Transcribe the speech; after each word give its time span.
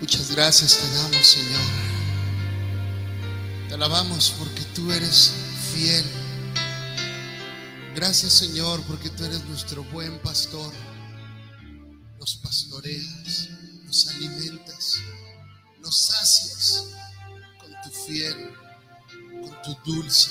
Muchas 0.00 0.30
gracias 0.30 0.78
te 0.78 0.88
damos, 0.94 1.26
Señor. 1.26 1.60
Te 3.68 3.74
alabamos 3.74 4.32
porque 4.38 4.62
tú 4.74 4.92
eres 4.92 5.32
fiel. 5.74 6.04
Gracias, 7.96 8.32
Señor, 8.32 8.80
porque 8.84 9.10
tú 9.10 9.24
eres 9.24 9.44
nuestro 9.46 9.82
buen 9.84 10.20
pastor. 10.20 10.72
Nos 12.20 12.36
pastoreas, 12.36 13.48
nos 13.84 14.08
alimentas, 14.10 14.98
nos 15.82 16.00
sacias 16.00 16.84
con 17.58 17.72
tu 17.82 17.90
fiel, 18.06 18.54
con 19.42 19.62
tu 19.62 19.92
dulce. 19.92 20.30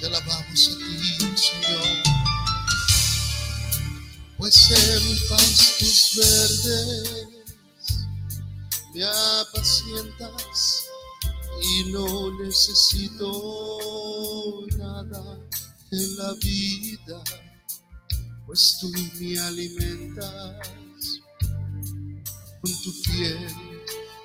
Te 0.00 0.06
alabamos 0.06 0.68
a 0.68 0.78
ti, 0.78 1.32
Señor. 1.36 1.86
Pues 4.36 4.70
en 4.72 5.28
pastos 5.28 6.10
verdes 6.16 7.43
me 8.94 9.04
apacientas 9.04 10.88
y 11.60 11.90
no 11.90 12.30
necesito 12.38 13.26
nada 14.78 15.38
en 15.90 16.16
la 16.16 16.32
vida, 16.34 17.22
pues 18.46 18.78
tú 18.80 18.88
me 19.18 19.38
alimentas 19.40 20.68
con 22.60 22.72
tu 22.82 22.92
fiel 22.92 23.48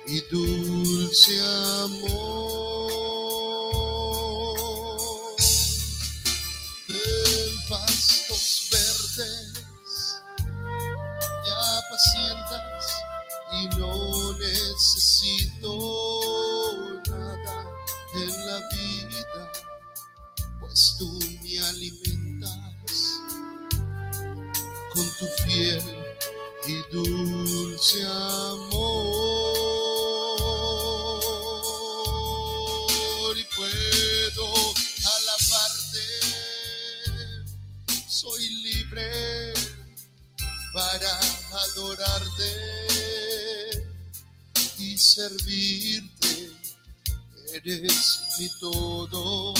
y 0.06 0.20
dulce 0.30 1.40
amor. 1.84 3.09
Necesito 14.80 15.72
nada 17.06 17.56
en 18.14 18.46
la 18.46 18.58
vida, 18.72 19.52
pues 20.58 20.96
tú 20.98 21.18
me 21.42 21.58
alimentas 21.60 23.20
con 24.94 25.06
tu 25.18 25.26
fiel 25.44 25.82
y 26.66 26.76
dulce 26.90 28.06
amor. 28.06 28.56
Y 33.36 33.44
puedo 33.54 34.46
alabarte, 35.14 36.06
soy 38.08 38.48
libre 38.48 39.52
para 40.72 41.20
adorarte 41.64 42.89
servirte. 45.14 46.52
Eres 47.52 48.20
mi 48.38 48.48
todo, 48.60 49.54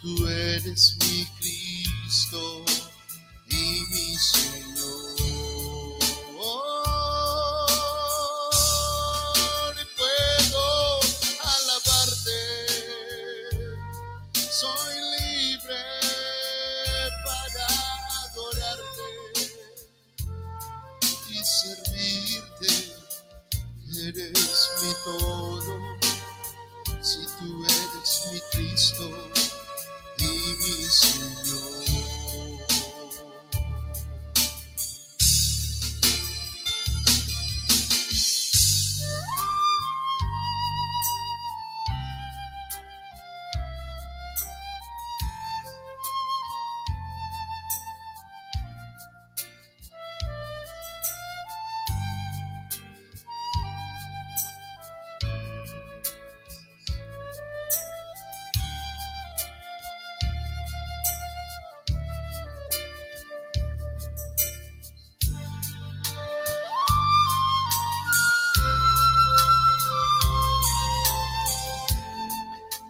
tú 0.00 0.26
eres 0.26 0.96
mi 1.00 1.26
Cristo 1.38 2.64
y 3.50 3.82
mi 3.90 4.16
Señor. 4.16 5.07
Todo, 25.04 25.98
si 27.00 27.26
tú 27.38 27.64
eres 27.64 28.28
mi 28.32 28.40
Cristo 28.52 29.10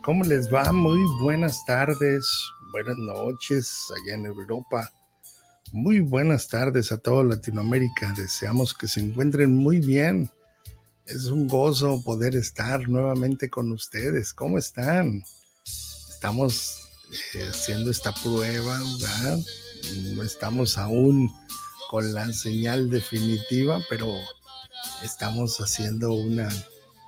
¿Cómo 0.08 0.24
les 0.24 0.50
va? 0.50 0.72
Muy 0.72 1.04
buenas 1.20 1.66
tardes, 1.66 2.26
buenas 2.72 2.96
noches 2.96 3.92
allá 3.94 4.14
en 4.14 4.24
Europa. 4.24 4.91
Muy 5.70 6.00
buenas 6.00 6.48
tardes 6.48 6.91
a 6.92 6.96
toda 6.96 7.24
Latinoamérica. 7.24 8.14
Deseamos 8.16 8.72
que 8.72 8.88
se 8.88 9.00
encuentren 9.00 9.54
muy 9.54 9.80
bien. 9.80 10.30
Es 11.04 11.26
un 11.26 11.46
gozo 11.46 12.02
poder 12.02 12.36
estar 12.36 12.88
nuevamente 12.88 13.50
con 13.50 13.70
ustedes. 13.70 14.32
¿Cómo 14.32 14.56
están? 14.56 15.22
Estamos 16.08 16.88
eh, 17.34 17.46
haciendo 17.46 17.90
esta 17.90 18.14
prueba, 18.14 18.78
¿verdad? 18.78 19.38
No 20.14 20.22
estamos 20.22 20.78
aún 20.78 21.30
con 21.90 22.14
la 22.14 22.32
señal 22.32 22.88
definitiva, 22.88 23.78
pero 23.90 24.14
estamos 25.02 25.60
haciendo 25.60 26.14
una 26.14 26.48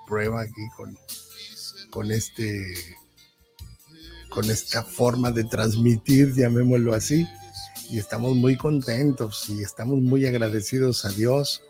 prueba 0.06 0.42
aquí 0.42 0.68
con 0.76 0.98
con 1.90 2.10
este 2.10 2.74
con 4.30 4.48
esta 4.48 4.84
forma 4.84 5.32
de 5.32 5.44
transmitir, 5.44 6.32
llamémoslo 6.34 6.94
así, 6.94 7.26
y 7.90 7.98
estamos 7.98 8.36
muy 8.36 8.56
contentos 8.56 9.48
y 9.48 9.60
estamos 9.62 10.00
muy 10.00 10.24
agradecidos 10.24 11.04
a 11.04 11.08
Dios 11.08 11.62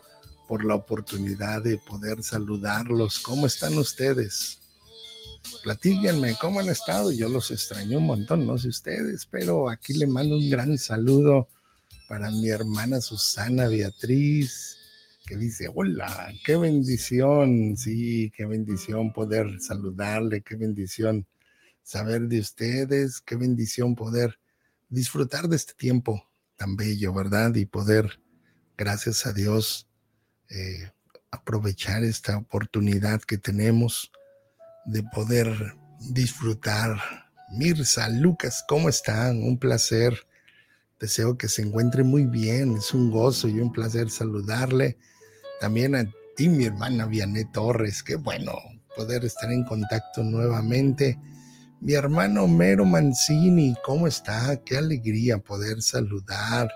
por 0.47 0.63
la 0.63 0.75
oportunidad 0.75 1.63
de 1.63 1.79
poder 1.79 2.21
saludarlos. 2.21 3.19
¿Cómo 3.19 3.47
están 3.47 3.77
ustedes? 3.77 4.59
Platíquenme 5.63 6.35
cómo 6.39 6.59
han 6.59 6.69
estado. 6.69 7.11
Yo 7.11 7.29
los 7.29 7.49
extraño 7.49 7.97
un 7.97 8.05
montón, 8.05 8.45
no 8.45 8.57
sé 8.59 8.67
ustedes, 8.67 9.25
pero 9.25 9.69
aquí 9.69 9.93
le 9.93 10.05
mando 10.05 10.37
un 10.37 10.49
gran 10.49 10.77
saludo 10.77 11.47
para 12.07 12.29
mi 12.29 12.49
hermana 12.49 13.01
Susana 13.01 13.67
Beatriz, 13.67 14.77
que 15.25 15.37
dice, 15.37 15.69
hola, 15.73 16.33
qué 16.45 16.57
bendición, 16.57 17.77
sí, 17.77 18.31
qué 18.35 18.45
bendición 18.45 19.13
poder 19.13 19.59
saludarle, 19.59 20.41
qué 20.41 20.55
bendición 20.55 21.27
saber 21.83 22.27
de 22.27 22.39
ustedes, 22.39 23.21
qué 23.21 23.35
bendición 23.35 23.95
poder 23.95 24.39
disfrutar 24.89 25.47
de 25.47 25.55
este 25.55 25.73
tiempo 25.73 26.27
tan 26.55 26.75
bello, 26.75 27.13
¿verdad? 27.13 27.55
Y 27.55 27.65
poder, 27.65 28.19
gracias 28.77 29.25
a 29.25 29.33
Dios, 29.33 29.87
eh, 30.49 30.91
aprovechar 31.31 32.03
esta 32.03 32.37
oportunidad 32.37 33.21
que 33.21 33.37
tenemos 33.37 34.11
de 34.85 35.03
poder 35.03 35.47
disfrutar. 35.99 36.97
Mirza, 37.51 38.09
Lucas, 38.09 38.63
¿cómo 38.67 38.89
están? 38.89 39.43
Un 39.43 39.57
placer. 39.57 40.27
Deseo 40.99 41.37
que 41.37 41.47
se 41.47 41.61
encuentre 41.63 42.03
muy 42.03 42.25
bien. 42.25 42.77
Es 42.77 42.93
un 42.93 43.11
gozo 43.11 43.47
y 43.47 43.59
un 43.59 43.71
placer 43.71 44.09
saludarle. 44.09 44.97
También 45.61 45.93
a 45.93 46.03
ti, 46.35 46.49
mi 46.49 46.65
hermana 46.65 47.05
Vianey 47.05 47.45
Torres. 47.51 48.01
Qué 48.01 48.15
bueno 48.15 48.51
poder 48.95 49.23
estar 49.25 49.51
en 49.51 49.63
contacto 49.63 50.23
nuevamente. 50.23 51.19
Mi 51.79 51.93
hermano 51.93 52.47
Mero 52.47 52.83
Mancini, 52.83 53.75
¿cómo 53.85 54.07
está? 54.07 54.59
Qué 54.65 54.77
alegría 54.77 55.37
poder 55.37 55.83
saludar. 55.83 56.71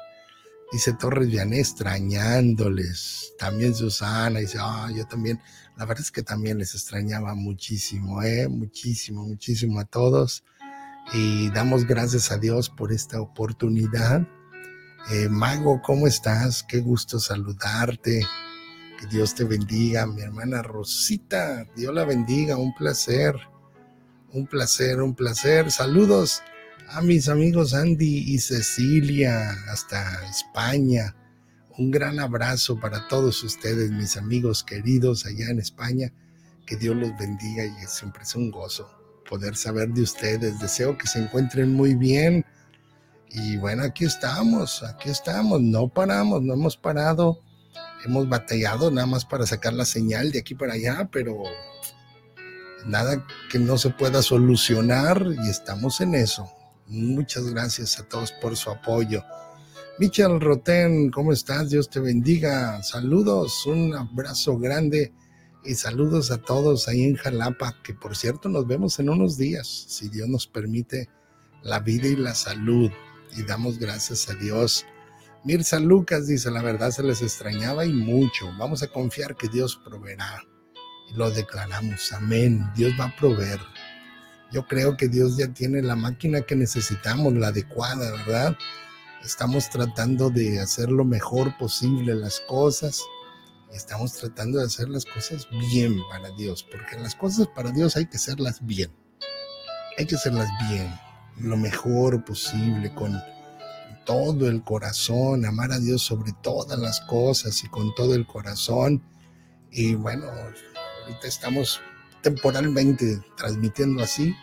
Dice 0.72 0.94
Torres 0.94 1.30
Vianey, 1.30 1.62
extrañándoles. 1.62 3.34
También 3.40 3.74
Susana 3.74 4.40
dice, 4.40 4.60
yo 4.96 5.08
también. 5.08 5.42
La 5.78 5.86
verdad 5.86 6.04
es 6.04 6.12
que 6.12 6.22
también 6.22 6.60
les 6.60 6.76
extrañaba 6.76 7.34
muchísimo, 7.34 8.22
¿eh? 8.22 8.48
Muchísimo, 8.48 9.28
muchísimo 9.28 9.80
a 9.80 9.86
todos. 9.86 10.44
Y 11.12 11.50
damos 11.50 11.88
gracias 11.88 12.32
a 12.32 12.38
Dios 12.38 12.70
por 12.70 12.94
esta 12.94 13.20
oportunidad. 13.20 14.28
Eh, 15.12 15.28
Mago, 15.28 15.82
¿cómo 15.82 16.06
estás? 16.06 16.62
Qué 16.62 16.82
gusto 16.82 17.20
saludarte. 17.20 18.22
Que 19.00 19.08
Dios 19.08 19.36
te 19.36 19.44
bendiga, 19.44 20.06
mi 20.06 20.22
hermana 20.22 20.62
Rosita. 20.62 21.66
Dios 21.76 21.94
la 21.94 22.06
bendiga, 22.06 22.58
un 22.58 22.74
placer. 22.74 23.36
Un 24.32 24.48
placer, 24.48 25.02
un 25.02 25.14
placer. 25.16 25.70
Saludos 25.72 26.42
a 26.90 27.02
mis 27.02 27.28
amigos 27.28 27.74
Andy 27.74 28.34
y 28.34 28.40
Cecilia 28.40 29.52
hasta 29.70 30.26
España. 30.30 31.16
Un 31.78 31.92
gran 31.92 32.20
abrazo 32.20 32.80
para 32.80 33.08
todos 33.10 33.44
ustedes, 33.44 33.92
mis 33.92 34.16
amigos 34.16 34.64
queridos 34.64 35.26
allá 35.26 35.50
en 35.50 35.60
España. 35.60 36.14
Que 36.66 36.78
Dios 36.78 36.96
los 36.96 37.18
bendiga 37.18 37.66
y 37.66 37.74
siempre 37.88 38.24
es 38.24 38.34
un 38.36 38.50
gozo 38.50 38.90
poder 39.30 39.56
saber 39.58 39.90
de 39.90 40.04
ustedes. 40.04 40.60
Deseo 40.60 40.98
que 40.98 41.08
se 41.08 41.20
encuentren 41.20 41.74
muy 41.74 41.96
bien. 41.96 42.46
Y 43.30 43.58
bueno, 43.58 43.84
aquí 43.84 44.06
estamos, 44.06 44.84
aquí 44.84 45.10
estamos, 45.10 45.62
no 45.62 45.90
paramos, 45.90 46.42
no 46.42 46.54
hemos 46.54 46.78
parado. 46.78 47.42
Hemos 48.04 48.30
batallado 48.30 48.92
nada 48.92 49.08
más 49.08 49.26
para 49.26 49.46
sacar 49.46 49.74
la 49.74 49.86
señal 49.86 50.32
de 50.32 50.40
aquí 50.40 50.56
para 50.56 50.74
allá, 50.74 51.10
pero 51.12 51.44
nada 52.86 53.26
que 53.50 53.60
no 53.60 53.78
se 53.78 53.90
pueda 53.90 54.22
solucionar 54.22 55.26
y 55.44 55.50
estamos 55.50 56.02
en 56.02 56.16
eso. 56.16 56.50
Muchas 56.88 57.46
gracias 57.46 58.00
a 58.00 58.08
todos 58.08 58.32
por 58.32 58.56
su 58.56 58.70
apoyo. 58.70 59.24
Michel 59.98 60.40
Roten, 60.42 61.10
¿cómo 61.10 61.32
estás? 61.32 61.70
Dios 61.70 61.90
te 61.90 62.00
bendiga. 62.00 62.84
Saludos, 62.84 63.66
un 63.66 63.96
abrazo 63.96 64.58
grande 64.58 65.14
y 65.64 65.74
saludos 65.74 66.32
a 66.32 66.38
todos 66.38 66.88
ahí 66.88 67.04
en 67.04 67.16
Jalapa, 67.16 67.82
que 67.84 67.94
por 67.94 68.16
cierto 68.16 68.50
nos 68.50 68.68
vemos 68.68 69.00
en 69.00 69.10
unos 69.10 69.38
días, 69.38 69.68
si 69.88 70.10
Dios 70.10 70.28
nos 70.28 70.48
permite 70.48 71.10
la 71.64 71.80
vida 71.80 72.08
y 72.08 72.16
la 72.16 72.36
salud. 72.36 72.92
Y 73.36 73.44
damos 73.44 73.80
gracias 73.80 74.30
a 74.30 74.36
Dios. 74.36 74.86
Mirza 75.46 75.80
Lucas 75.80 76.28
dice, 76.28 76.52
la 76.52 76.62
verdad 76.62 76.92
se 76.92 77.04
les 77.04 77.22
extrañaba 77.22 77.86
y 77.86 77.94
mucho. 77.94 78.52
Vamos 78.58 78.84
a 78.84 78.88
confiar 78.88 79.36
que 79.36 79.48
Dios 79.48 79.80
proveerá. 79.86 80.44
Y 81.10 81.14
lo 81.14 81.30
declaramos, 81.32 82.12
amén. 82.12 82.70
Dios 82.76 82.94
va 83.00 83.06
a 83.06 83.16
proveer. 83.16 83.60
Yo 84.52 84.66
creo 84.66 84.98
que 84.98 85.08
Dios 85.08 85.38
ya 85.38 85.48
tiene 85.54 85.82
la 85.82 85.96
máquina 85.96 86.42
que 86.42 86.56
necesitamos, 86.56 87.34
la 87.34 87.48
adecuada, 87.48 88.12
¿verdad? 88.12 88.58
Estamos 89.24 89.70
tratando 89.70 90.30
de 90.30 90.60
hacer 90.60 90.90
lo 90.90 91.06
mejor 91.06 91.56
posible 91.58 92.16
las 92.16 92.40
cosas 92.42 93.02
estamos 93.76 94.14
tratando 94.14 94.60
de 94.60 94.66
hacer 94.66 94.90
las 94.90 95.06
cosas 95.06 95.48
bien 95.72 96.00
para 96.10 96.30
Dios, 96.32 96.64
porque 96.64 96.98
las 96.98 97.16
cosas 97.16 97.48
para 97.48 97.72
Dios 97.72 97.96
hay 97.96 98.06
que 98.06 98.18
hacerlas 98.18 98.66
bien. 98.66 98.92
Hay 99.98 100.06
que 100.06 100.16
hacerlas 100.16 100.50
bien, 100.70 100.94
lo 101.38 101.58
mejor 101.58 102.24
posible, 102.24 102.94
con 102.94 103.22
todo 104.06 104.48
el 104.48 104.64
corazón, 104.64 105.46
amar 105.46 105.72
a 105.72 105.80
Dios 105.80 106.02
sobre 106.02 106.34
todas 106.42 106.80
las 106.80 107.02
cosas 107.02 107.64
y 107.64 107.68
con 107.68 107.94
todo 107.96 108.16
el 108.16 108.26
corazón. 108.26 109.04
Y 109.72 109.96
bueno, 109.96 110.28
ahorita 110.28 111.28
estamos 111.28 111.82
temporalmente 112.22 113.22
transmitiendo 113.36 114.04
así. 114.04 114.34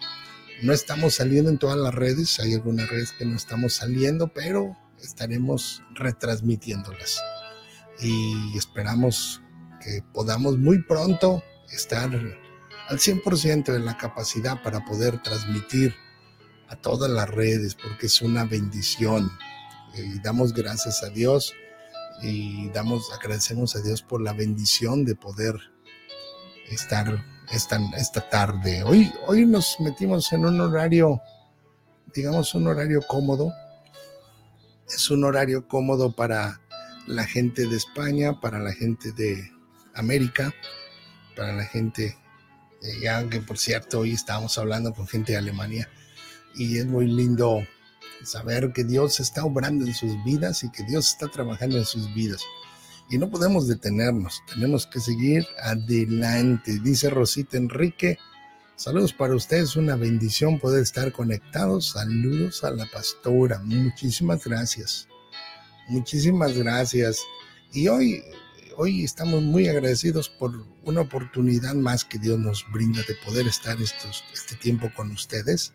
No 0.63 0.73
estamos 0.73 1.15
saliendo 1.15 1.51
en 1.51 1.59
todas 1.59 1.79
las 1.79 1.95
redes, 1.95 2.39
hay 2.39 2.55
algunas 2.55 2.89
redes 2.89 3.13
que 3.13 3.25
no 3.25 3.37
estamos 3.37 3.73
saliendo, 3.75 4.29
pero 4.29 4.77
estaremos 5.01 5.83
retransmitiéndolas 5.95 7.21
y 8.01 8.57
esperamos 8.57 9.43
que 9.81 10.03
podamos 10.13 10.59
muy 10.59 10.83
pronto 10.83 11.43
estar 11.73 12.11
al 12.89 12.99
100% 12.99 13.73
de 13.73 13.81
la 13.81 13.97
capacidad 13.97 14.63
para 14.63 14.85
poder 14.85 15.23
transmitir 15.23 15.95
a 16.73 16.77
todas 16.77 17.11
las 17.11 17.29
redes 17.29 17.75
porque 17.75 18.07
es 18.07 18.23
una 18.23 18.45
bendición 18.45 19.31
y 19.95 20.19
damos 20.21 20.55
gracias 20.55 21.03
a 21.03 21.11
Dios 21.11 21.53
y 22.23 22.71
damos 22.71 23.13
agradecemos 23.13 23.77
a 23.77 23.83
Dios 23.83 24.01
por 24.01 24.23
la 24.23 24.33
bendición 24.33 25.05
de 25.05 25.15
poder 25.15 25.55
estar 26.71 27.23
esta, 27.51 27.79
esta 27.99 28.27
tarde. 28.31 28.83
Hoy, 28.85 29.13
hoy 29.27 29.45
nos 29.45 29.77
metimos 29.81 30.33
en 30.33 30.47
un 30.47 30.61
horario, 30.63 31.21
digamos 32.15 32.55
un 32.55 32.67
horario 32.67 33.03
cómodo. 33.07 33.53
Es 34.89 35.11
un 35.11 35.25
horario 35.25 35.69
cómodo 35.69 36.17
para 36.17 36.59
la 37.07 37.25
gente 37.25 37.67
de 37.67 37.77
España, 37.77 38.41
para 38.41 38.59
la 38.59 38.73
gente 38.73 39.13
de 39.13 39.53
América, 39.95 40.55
para 41.37 41.53
la 41.53 41.65
gente, 41.65 42.17
ya 43.03 43.29
que 43.29 43.41
por 43.41 43.59
cierto 43.59 44.01
hoy 44.01 44.13
estábamos 44.13 44.57
hablando 44.57 44.95
con 44.95 45.07
gente 45.07 45.33
de 45.33 45.39
Alemania 45.39 45.91
y 46.55 46.79
es 46.79 46.87
muy 46.87 47.07
lindo 47.07 47.67
saber 48.25 48.73
que 48.73 48.85
Dios 48.85 49.21
está 49.21 49.45
obrando 49.45 49.87
en 49.87 49.95
sus 49.95 50.23
vidas 50.25 50.65
y 50.65 50.71
que 50.71 50.85
Dios 50.85 51.09
está 51.09 51.29
trabajando 51.29 51.79
en 51.79 51.85
sus 51.85 52.13
vidas. 52.15 52.43
Y 53.11 53.19
no 53.19 53.29
podemos 53.31 53.69
detenernos, 53.69 54.43
tenemos 54.53 54.87
que 54.87 55.01
seguir 55.01 55.47
adelante. 55.63 56.79
Dice 56.81 57.11
Rosita 57.11 57.57
Enrique, 57.57 58.19
saludos 58.77 59.13
para 59.13 59.35
ustedes, 59.35 59.77
una 59.77 59.97
bendición 59.97 60.59
poder 60.59 60.83
estar 60.83 61.13
conectados. 61.13 61.91
Saludos 61.91 62.65
a 62.65 62.71
la 62.71 62.87
pastora, 62.91 63.59
muchísimas 63.65 64.45
gracias. 64.45 65.09
Muchísimas 65.89 66.57
gracias. 66.57 67.21
Y 67.73 67.89
hoy, 67.89 68.23
hoy 68.77 69.05
estamos 69.05 69.43
muy 69.43 69.69
agradecidos 69.69 70.29
por 70.29 70.65
una 70.85 71.03
oportunidad 71.03 71.75
más 71.75 72.05
que 72.05 72.19
Dios 72.19 72.39
nos 72.39 72.65
brinda 72.73 73.03
de 73.03 73.15
poder 73.27 73.47
estar 73.47 73.81
estos, 73.83 74.25
este 74.33 74.57
tiempo 74.57 74.91
con 74.95 75.11
ustedes. 75.11 75.75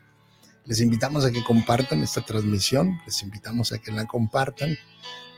Les 0.68 0.82
invitamos 0.82 1.24
a 1.24 1.32
que 1.32 1.42
compartan 1.46 2.04
esta 2.04 2.26
transmisión, 2.26 3.00
les 3.06 3.24
invitamos 3.24 3.72
a 3.72 3.80
que 3.80 3.90
la 3.90 4.06
compartan, 4.06 4.78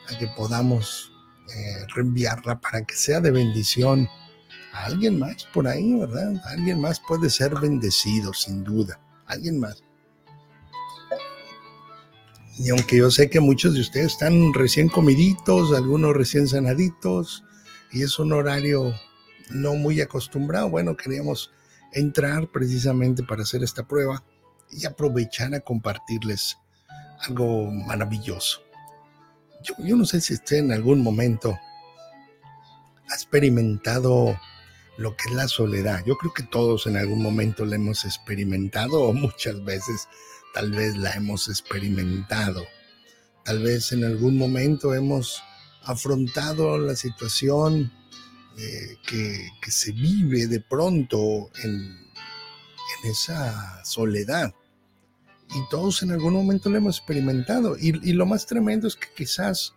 a 0.08 0.18
que 0.18 0.28
podamos 0.36 1.12
eh, 1.56 1.86
reenviarla 1.94 2.60
para 2.60 2.84
que 2.84 2.96
sea 2.96 3.22
de 3.22 3.30
bendición 3.30 4.10
a 4.74 4.86
alguien 4.86 5.20
más 5.20 5.46
por 5.54 5.68
ahí, 5.68 5.94
¿verdad? 6.00 6.34
Alguien 6.46 6.82
más 6.82 7.00
puede 7.00 7.30
ser 7.30 7.54
bendecido, 7.60 8.34
sin 8.34 8.64
duda. 8.64 9.00
Alguien 9.28 9.60
más. 9.60 9.84
Y 12.58 12.72
aunque 12.72 12.98
yo 12.98 13.12
sé 13.12 13.30
que 13.30 13.40
muchos 13.40 13.76
de 13.76 13.82
ustedes 13.82 14.14
están 14.14 14.52
recién 14.56 14.90
comiditos, 14.90 15.78
algunos 15.78 16.16
recién 16.16 16.48
sanaditos, 16.48 17.44
y 17.92 18.02
es 18.02 18.18
un 18.18 18.34
horario 18.34 18.96
no 19.52 19.76
muy 19.76 20.02
acostumbrado, 20.02 20.72
bueno, 20.72 20.98
queríamos 20.98 21.52
entrar 21.94 22.48
precisamente 22.48 23.22
para 23.22 23.44
hacer 23.44 23.64
esta 23.64 23.88
prueba 23.88 24.24
y 24.72 24.86
aprovechar 24.86 25.54
a 25.54 25.60
compartirles 25.60 26.58
algo 27.22 27.72
maravilloso. 27.72 28.62
Yo, 29.64 29.96
no 29.96 30.06
sé 30.06 30.22
si 30.22 30.34
usted 30.34 30.58
en 30.58 30.72
algún 30.72 31.02
momento 31.02 31.58
ha 33.10 33.14
experimentado 33.14 34.40
lo 34.98 35.16
que 35.16 35.30
es 35.30 35.36
la 35.36 35.48
soledad. 35.48 36.04
Yo 36.06 36.18
creo 36.18 36.34
que 36.34 36.44
todos 36.44 36.88
en 36.88 36.98
algún 36.98 37.22
momento 37.22 37.66
la 37.66 37.76
hemos 37.76 38.06
experimentado 38.06 39.02
o 39.02 39.14
muchas 39.14 39.64
veces 39.64 40.08
tal 40.54 40.72
vez 40.72 40.98
la 40.98 41.12
hemos 41.12 41.48
experimentado, 41.50 42.66
tal 43.44 43.62
vez 43.62 43.92
en 43.92 44.04
algún 44.04 44.38
momento 44.38 44.94
hemos 44.94 45.42
afrontado 45.84 46.78
la 46.78 46.96
situación 46.96 47.92
eh, 48.58 48.98
que, 49.08 49.72
se 49.72 49.92
vive 49.92 50.48
de 50.48 50.60
pronto 50.60 51.50
en, 51.64 52.10
esa 53.06 53.86
soledad. 53.86 54.54
Y 55.56 55.70
todos 55.70 56.04
en 56.04 56.12
algún 56.12 56.34
momento 56.34 56.70
lo 56.70 56.78
hemos 56.78 56.98
experimentado. 56.98 57.78
Y, 57.78 57.90
y, 58.08 58.14
lo 58.14 58.26
más 58.26 58.46
tremendo 58.46 58.88
es 58.88 58.96
que 58.96 59.08
quizás 59.16 59.74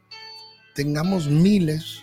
tengamos 0.75 1.29
miles, 1.29 2.02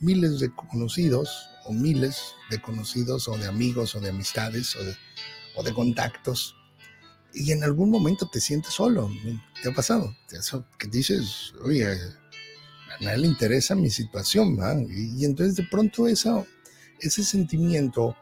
miles 0.00 0.38
de 0.38 0.54
conocidos, 0.54 1.48
o 1.64 1.72
miles 1.72 2.34
de 2.50 2.60
conocidos, 2.60 3.28
o 3.28 3.36
de 3.38 3.46
amigos, 3.46 3.94
o 3.94 4.00
de 4.00 4.10
amistades, 4.10 4.76
o 4.76 4.84
de, 4.84 4.94
o 5.56 5.62
de 5.62 5.72
contactos, 5.72 6.54
y 7.36 7.52
en 7.52 7.62
algún 7.62 7.90
momento 7.90 8.28
te 8.28 8.40
sientes 8.40 8.72
solo. 8.72 9.10
¿Te 9.62 9.68
ha 9.68 9.74
pasado? 9.74 10.16
Que 10.78 10.88
dices, 10.88 11.52
oye, 11.62 11.86
a 11.86 13.02
nadie 13.02 13.18
le 13.18 13.26
interesa 13.26 13.74
mi 13.74 13.90
situación, 13.90 14.58
Y, 14.90 15.24
entonces 15.24 15.56
de 15.56 15.64
pronto 15.64 16.08
ese 16.08 16.44
sentimiento, 17.22 18.16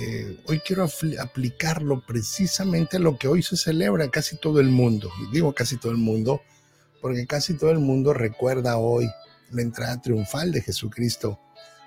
eh, 0.00 0.40
hoy 0.46 0.60
quiero 0.60 0.86
aplicarlo 1.20 2.04
precisamente 2.06 2.96
a 2.96 3.00
lo 3.00 3.16
que 3.16 3.28
hoy 3.28 3.42
se 3.42 3.56
celebra 3.56 4.10
casi 4.10 4.36
todo 4.36 4.60
el 4.60 4.68
mundo. 4.68 5.10
Digo 5.32 5.54
casi 5.54 5.76
todo 5.76 5.92
el 5.92 5.98
mundo, 5.98 6.42
porque 7.00 7.26
casi 7.26 7.54
todo 7.54 7.70
el 7.70 7.78
mundo 7.78 8.12
recuerda 8.12 8.78
hoy 8.78 9.08
la 9.50 9.62
entrada 9.62 10.00
triunfal 10.02 10.52
de 10.52 10.62
Jesucristo 10.62 11.38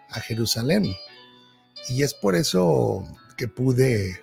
a 0.09 0.19
Jerusalén. 0.19 0.85
Y 1.89 2.03
es 2.03 2.13
por 2.13 2.35
eso 2.35 3.05
que 3.37 3.47
pude 3.47 4.19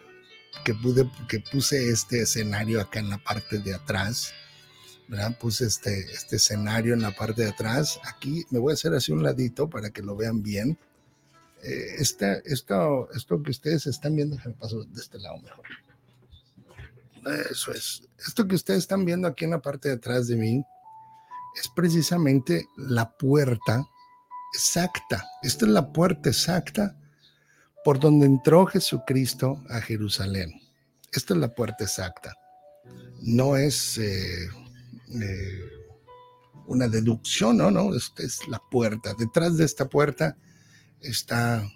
que, 0.64 0.74
pude, 0.74 1.08
que 1.28 1.40
puse 1.40 1.90
este 1.90 2.22
escenario 2.22 2.80
acá 2.80 2.98
en 2.98 3.10
la 3.10 3.18
parte 3.18 3.58
de 3.58 3.74
atrás, 3.74 4.32
¿verdad? 5.08 5.38
Puse 5.38 5.66
este, 5.66 6.12
este 6.12 6.36
escenario 6.36 6.94
en 6.94 7.02
la 7.02 7.12
parte 7.12 7.42
de 7.42 7.50
atrás. 7.50 8.00
Aquí 8.04 8.44
me 8.50 8.58
voy 8.58 8.72
a 8.72 8.74
hacer 8.74 8.92
así 8.94 9.12
un 9.12 9.22
ladito 9.22 9.70
para 9.70 9.90
que 9.90 10.02
lo 10.02 10.16
vean 10.16 10.42
bien. 10.42 10.76
Eh, 11.62 11.96
este, 11.98 12.42
esto, 12.44 13.10
esto 13.12 13.42
que 13.42 13.50
ustedes 13.50 13.86
están 13.86 14.14
viendo, 14.14 14.36
me 14.44 14.52
paso 14.52 14.84
de 14.84 15.00
este 15.00 15.18
lado 15.18 15.38
mejor. 15.38 15.64
Eso 17.50 17.72
es. 17.72 18.02
Esto 18.24 18.46
que 18.46 18.54
ustedes 18.54 18.80
están 18.80 19.04
viendo 19.04 19.26
aquí 19.26 19.44
en 19.44 19.50
la 19.50 19.60
parte 19.60 19.88
de 19.88 19.94
atrás 19.96 20.28
de 20.28 20.36
mí 20.36 20.64
es 21.56 21.68
precisamente 21.74 22.68
la 22.76 23.10
puerta 23.16 23.84
exacta. 24.54 25.24
Esta 25.42 25.64
es 25.64 25.72
la 25.72 25.92
puerta 25.92 26.28
exacta 26.28 26.96
por 27.84 27.98
donde 27.98 28.26
entró 28.26 28.66
Jesucristo 28.66 29.62
a 29.68 29.80
Jerusalén. 29.80 30.52
Esta 31.12 31.34
es 31.34 31.40
la 31.40 31.54
puerta 31.54 31.84
exacta. 31.84 32.34
No 33.22 33.56
es, 33.56 33.98
eh, 33.98 34.48
eh, 35.20 35.60
una 36.66 36.88
deducción, 36.88 37.56
no, 37.56 37.70
no, 37.70 37.94
esta 37.94 38.22
es 38.22 38.46
la 38.48 38.60
puerta. 38.70 39.14
Detrás 39.18 39.56
de 39.56 39.64
esta 39.64 39.88
puerta 39.88 40.36
está 41.08 41.70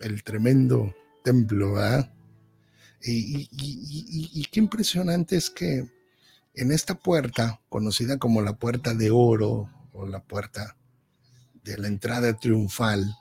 el 0.00 0.22
tremendo 0.22 0.94
templo, 1.24 1.74
¿verdad? 1.74 2.12
Y, 3.02 4.44
qué 4.50 4.60
impresionante 4.60 5.36
es 5.36 5.50
que 5.50 5.88
en 6.54 6.72
esta 6.72 6.94
puerta, 6.94 7.60
conocida 7.68 8.18
como 8.18 8.42
la 8.42 8.56
puerta 8.56 8.94
de 8.94 9.10
oro 9.10 9.70
o 9.92 10.06
la 10.06 10.22
puerta 10.22 10.76
de 11.62 11.78
la 11.78 11.88
entrada 11.88 12.36
triunfal, 12.38 13.14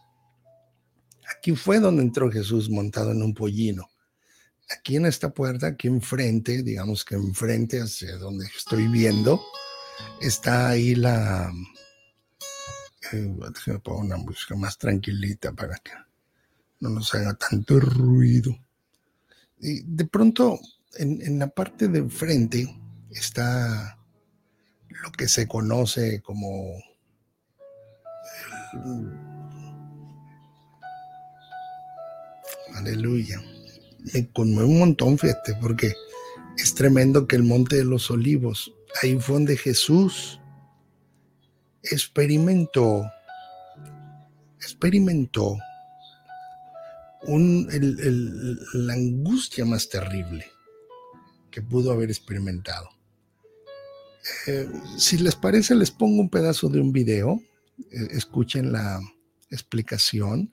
aquí 1.35 1.55
fue 1.55 1.79
donde 1.79 2.01
entró 2.01 2.31
Jesús 2.31 2.69
montado 2.69 3.11
en 3.11 3.21
un 3.21 3.33
pollino. 3.33 3.87
Aquí 4.77 4.95
en 4.95 5.05
esta 5.05 5.29
puerta, 5.29 5.67
aquí 5.67 5.87
enfrente, 5.87 6.63
digamos 6.63 7.05
que 7.05 7.15
enfrente 7.15 7.79
hacia 7.81 8.17
donde 8.17 8.45
estoy 8.45 8.87
viendo, 8.87 9.41
está 10.21 10.69
ahí 10.69 10.95
la... 10.95 11.51
Déjame 13.11 13.81
una 13.85 14.17
música 14.17 14.55
más 14.55 14.77
tranquilita 14.77 15.53
para 15.53 15.77
que 15.77 15.91
no 16.79 16.89
nos 16.89 17.13
haga 17.15 17.33
tanto 17.35 17.79
ruido. 17.79 18.57
Y 19.59 19.81
de 19.81 20.05
pronto, 20.05 20.59
en, 20.95 21.39
la 21.39 21.47
parte 21.47 21.87
de 21.87 21.99
enfrente 21.99 22.79
está 23.11 23.97
lo 24.89 25.11
que 25.11 25.27
se 25.27 25.47
conoce 25.47 26.21
como 26.21 26.81
aleluya. 32.75 33.41
Me 34.13 34.29
conmueve 34.31 34.69
un 34.69 34.79
montón, 34.79 35.17
fíjate, 35.17 35.55
porque 35.61 35.93
es 36.57 36.73
tremendo 36.75 37.27
que 37.27 37.35
el 37.35 37.43
Monte 37.43 37.77
de 37.77 37.85
los 37.85 38.11
Olivos, 38.11 38.73
ahí 39.01 39.17
fue 39.19 39.35
donde 39.35 39.57
Jesús 39.57 40.39
experimentó, 41.91 43.05
experimentó 44.57 45.57
la 47.27 48.93
angustia 48.93 49.65
más 49.65 49.89
terrible 49.89 50.45
que 51.51 51.61
pudo 51.61 51.91
haber 51.91 52.09
experimentado. 52.09 52.89
Eh, 54.47 54.69
si 54.97 55.17
les 55.17 55.35
parece, 55.35 55.75
les 55.75 55.91
pongo 55.91 56.21
un 56.21 56.29
pedazo 56.29 56.69
de 56.69 56.79
un 56.79 56.91
video, 56.91 57.41
eh, 57.91 58.07
escuchen 58.11 58.71
la 58.71 58.99
explicación 59.49 60.49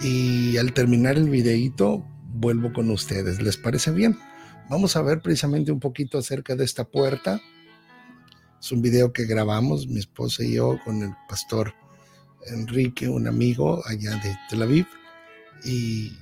y 0.00 0.56
al 0.56 0.72
terminar 0.72 1.16
el 1.16 1.28
videito 1.28 2.04
vuelvo 2.32 2.72
con 2.72 2.90
ustedes. 2.90 3.42
¿Les 3.42 3.56
parece 3.56 3.90
bien? 3.90 4.18
Vamos 4.68 4.96
a 4.96 5.02
ver 5.02 5.20
precisamente 5.20 5.72
un 5.72 5.80
poquito 5.80 6.18
acerca 6.18 6.56
de 6.56 6.64
esta 6.64 6.84
puerta. 6.84 7.40
Es 8.60 8.72
un 8.72 8.82
video 8.82 9.10
que 9.12 9.24
grabamos 9.24 9.86
mi 9.86 10.00
esposa 10.00 10.44
y 10.44 10.54
yo 10.54 10.78
con 10.84 11.02
el 11.02 11.14
pastor 11.28 11.74
Enrique, 12.46 13.08
un 13.08 13.26
amigo 13.26 13.82
allá 13.86 14.16
de 14.16 14.36
Tel 14.50 14.62
Aviv 14.62 14.86
y 15.64 16.12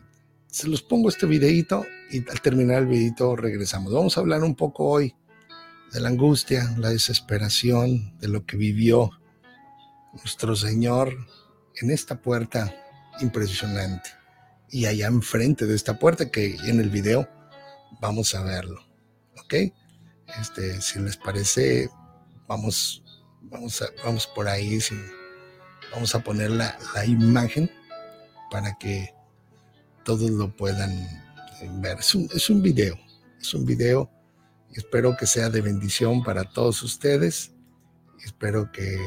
se 0.46 0.68
los 0.68 0.82
pongo 0.82 1.08
este 1.08 1.26
videito 1.26 1.84
y 2.12 2.18
al 2.30 2.40
terminar 2.40 2.82
el 2.82 2.86
videito 2.86 3.34
regresamos. 3.34 3.92
Vamos 3.92 4.16
a 4.16 4.20
hablar 4.20 4.44
un 4.44 4.54
poco 4.54 4.84
hoy 4.84 5.16
de 5.92 6.00
la 6.00 6.10
angustia, 6.10 6.74
la 6.78 6.90
desesperación, 6.90 8.16
de 8.18 8.28
lo 8.28 8.46
que 8.46 8.56
vivió 8.56 9.10
nuestro 10.12 10.54
Señor 10.54 11.16
en 11.82 11.90
esta 11.90 12.22
puerta 12.22 12.72
impresionante. 13.20 14.10
Y 14.70 14.86
allá 14.86 15.08
enfrente 15.08 15.66
de 15.66 15.74
esta 15.74 15.98
puerta 15.98 16.30
que 16.30 16.54
en 16.54 16.78
el 16.78 16.90
video 16.90 17.28
vamos 18.00 18.34
a 18.36 18.42
verlo. 18.42 18.80
¿Ok? 19.42 19.54
Este, 20.40 20.80
si 20.80 21.00
les 21.00 21.16
parece, 21.16 21.90
vamos, 22.48 23.04
vamos, 23.42 23.84
vamos 24.04 24.26
por 24.26 24.48
ahí. 24.48 24.78
vamos 25.92 26.14
a 26.14 26.20
poner 26.20 26.50
la, 26.50 26.76
la 26.94 27.04
imagen 27.04 27.70
para 28.50 28.76
que 28.78 29.14
todos 30.04 30.30
lo 30.30 30.56
puedan 30.56 30.90
eh, 30.90 31.70
ver. 31.74 31.98
Es 31.98 32.14
un, 32.14 32.28
es 32.34 32.50
un 32.50 32.62
video, 32.62 32.98
es 33.40 33.54
un 33.54 33.64
video 33.64 34.10
espero 34.74 35.16
que 35.16 35.26
sea 35.26 35.50
de 35.50 35.60
bendición 35.60 36.22
para 36.22 36.44
todos 36.44 36.82
ustedes. 36.82 37.52
Espero 38.24 38.70
que 38.72 38.98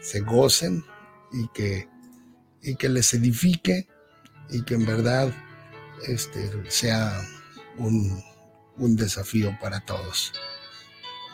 se 0.00 0.20
gocen 0.20 0.84
y 1.32 1.48
que, 1.48 1.88
y 2.62 2.76
que 2.76 2.88
les 2.88 3.12
edifique 3.14 3.88
y 4.50 4.62
que 4.62 4.74
en 4.74 4.86
verdad 4.86 5.32
este, 6.06 6.50
sea 6.70 7.20
un, 7.78 8.22
un 8.76 8.96
desafío 8.96 9.56
para 9.60 9.80
todos. 9.80 10.32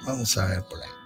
Vamos 0.06 0.36
a 0.38 0.46
ver 0.46 0.62
por 0.64 0.80
ahí. 0.82 1.01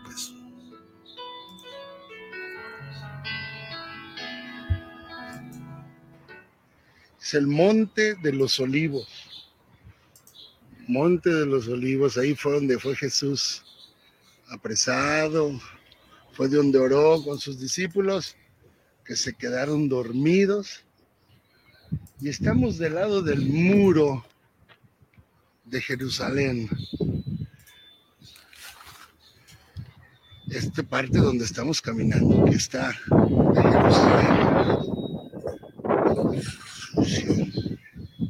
Es 7.26 7.34
el 7.34 7.48
Monte 7.48 8.14
de 8.22 8.32
los 8.32 8.60
Olivos. 8.60 9.08
Monte 10.86 11.28
de 11.30 11.44
los 11.44 11.66
Olivos, 11.66 12.16
ahí 12.16 12.36
fue 12.36 12.52
donde 12.52 12.78
fue 12.78 12.94
Jesús 12.94 13.64
apresado, 14.48 15.60
fue 16.34 16.48
de 16.48 16.58
donde 16.58 16.78
oró 16.78 17.20
con 17.24 17.40
sus 17.40 17.58
discípulos 17.58 18.36
que 19.04 19.16
se 19.16 19.34
quedaron 19.34 19.88
dormidos. 19.88 20.84
Y 22.20 22.28
estamos 22.28 22.78
del 22.78 22.94
lado 22.94 23.22
del 23.22 23.44
muro 23.44 24.24
de 25.64 25.80
Jerusalén. 25.80 26.68
Esta 30.50 30.82
parte 30.82 31.18
donde 31.18 31.44
estamos 31.44 31.80
caminando, 31.82 32.44
que 32.44 32.56
está 32.56 32.94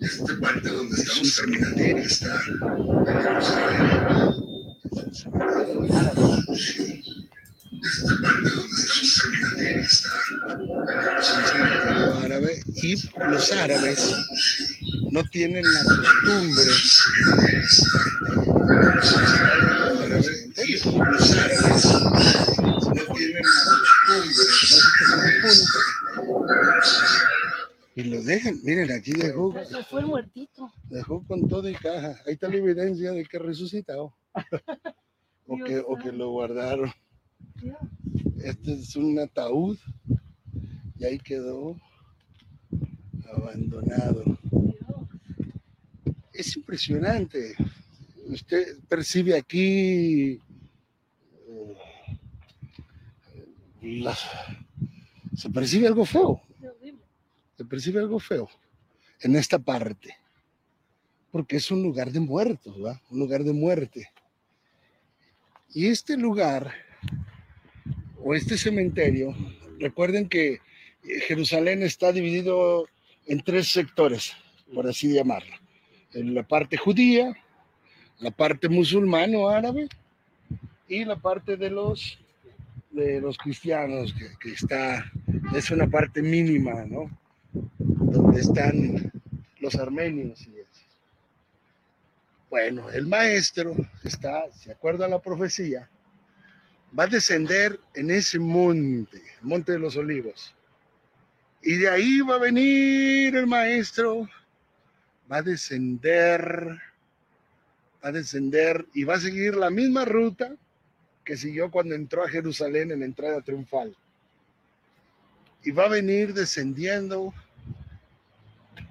esta 0.00 0.40
parte 0.40 0.68
donde 0.68 0.96
estamos 0.96 1.40
caminando 1.40 1.82
está 1.98 2.40
Esta 7.82 8.20
parte 8.20 8.50
donde 8.50 8.76
estamos 8.76 9.20
caminando 9.20 9.78
está 9.80 10.10
árabe 12.24 12.62
y 12.82 12.94
los 13.30 13.52
árabes 13.52 14.14
no 15.10 15.22
tienen 15.24 15.64
la 15.72 15.84
costumbre 15.84 16.64
los 20.86 21.30
árabes 21.32 21.84
no 22.94 23.02
tienen 23.14 23.42
la 23.42 23.64
costumbre 24.04 24.46
y 27.96 28.04
lo 28.04 28.22
dejan, 28.22 28.60
miren, 28.62 28.92
aquí 28.92 29.12
dejó. 29.12 29.58
Eso 29.58 29.82
fue 29.84 30.00
el 30.00 30.06
muertito. 30.06 30.70
Dejó 30.90 31.24
con 31.24 31.48
todo 31.48 31.66
y 31.66 31.72
caja. 31.72 32.20
Ahí 32.26 32.34
está 32.34 32.46
la 32.46 32.56
evidencia 32.56 33.10
de 33.12 33.24
que 33.24 33.38
resucitó. 33.38 34.14
o, 35.46 35.56
que, 35.64 35.78
o 35.78 35.96
que 35.96 36.12
lo 36.12 36.28
guardaron. 36.28 36.92
Este 38.36 38.74
es 38.74 38.94
un 38.96 39.18
ataúd. 39.18 39.78
Y 40.98 41.06
ahí 41.06 41.18
quedó 41.18 41.80
abandonado. 43.32 44.24
Es 46.34 46.54
impresionante. 46.54 47.54
Usted 48.26 48.78
percibe 48.90 49.38
aquí 49.38 50.38
eh, 53.80 54.04
se 55.34 55.48
percibe 55.48 55.86
algo 55.86 56.04
feo 56.04 56.42
se 57.56 57.64
percibe 57.64 58.00
algo 58.00 58.18
feo 58.18 58.48
en 59.20 59.34
esta 59.36 59.58
parte, 59.58 60.14
porque 61.30 61.56
es 61.56 61.70
un 61.70 61.82
lugar 61.82 62.12
de 62.12 62.20
muertos, 62.20 62.76
¿va? 62.84 63.00
Un 63.10 63.18
lugar 63.18 63.44
de 63.44 63.52
muerte. 63.52 64.10
Y 65.72 65.86
este 65.86 66.16
lugar, 66.16 66.72
o 68.22 68.34
este 68.34 68.58
cementerio, 68.58 69.34
recuerden 69.78 70.28
que 70.28 70.60
Jerusalén 71.02 71.82
está 71.82 72.12
dividido 72.12 72.86
en 73.26 73.40
tres 73.40 73.68
sectores, 73.68 74.32
por 74.74 74.86
así 74.86 75.12
llamarlo. 75.12 75.54
En 76.12 76.34
la 76.34 76.42
parte 76.42 76.76
judía, 76.76 77.34
la 78.20 78.30
parte 78.30 78.68
musulmano 78.68 79.48
árabe 79.48 79.88
y 80.88 81.04
la 81.04 81.16
parte 81.16 81.56
de 81.56 81.70
los 81.70 82.18
de 82.90 83.20
los 83.20 83.36
cristianos 83.36 84.14
que, 84.14 84.30
que 84.40 84.54
está 84.54 85.12
es 85.54 85.70
una 85.70 85.86
parte 85.86 86.22
mínima, 86.22 86.86
¿no? 86.86 87.10
Donde 87.78 88.40
están 88.40 89.12
los 89.60 89.74
armenios 89.76 90.46
y. 90.46 90.56
Bueno, 92.48 92.88
el 92.90 93.06
maestro 93.06 93.74
está, 94.04 94.50
se 94.52 94.70
acuerda 94.70 95.08
la 95.08 95.20
profecía, 95.20 95.90
va 96.96 97.04
a 97.04 97.08
descender 97.08 97.78
en 97.94 98.10
ese 98.10 98.38
monte, 98.38 99.18
el 99.40 99.48
monte 99.48 99.72
de 99.72 99.78
los 99.78 99.96
olivos. 99.96 100.54
Y 101.60 101.76
de 101.76 101.88
ahí 101.88 102.20
va 102.20 102.36
a 102.36 102.38
venir 102.38 103.34
el 103.34 103.46
maestro, 103.48 104.28
va 105.30 105.38
a 105.38 105.42
descender, 105.42 106.80
va 108.02 108.08
a 108.08 108.12
descender 108.12 108.86
y 108.94 109.02
va 109.02 109.16
a 109.16 109.20
seguir 109.20 109.56
la 109.56 109.70
misma 109.70 110.04
ruta 110.04 110.54
que 111.24 111.36
siguió 111.36 111.72
cuando 111.72 111.96
entró 111.96 112.22
a 112.22 112.28
Jerusalén 112.28 112.92
en 112.92 113.00
la 113.00 113.06
entrada 113.06 113.40
triunfal. 113.42 113.96
Y 115.64 115.72
va 115.72 115.86
a 115.86 115.88
venir 115.88 116.32
descendiendo 116.32 117.34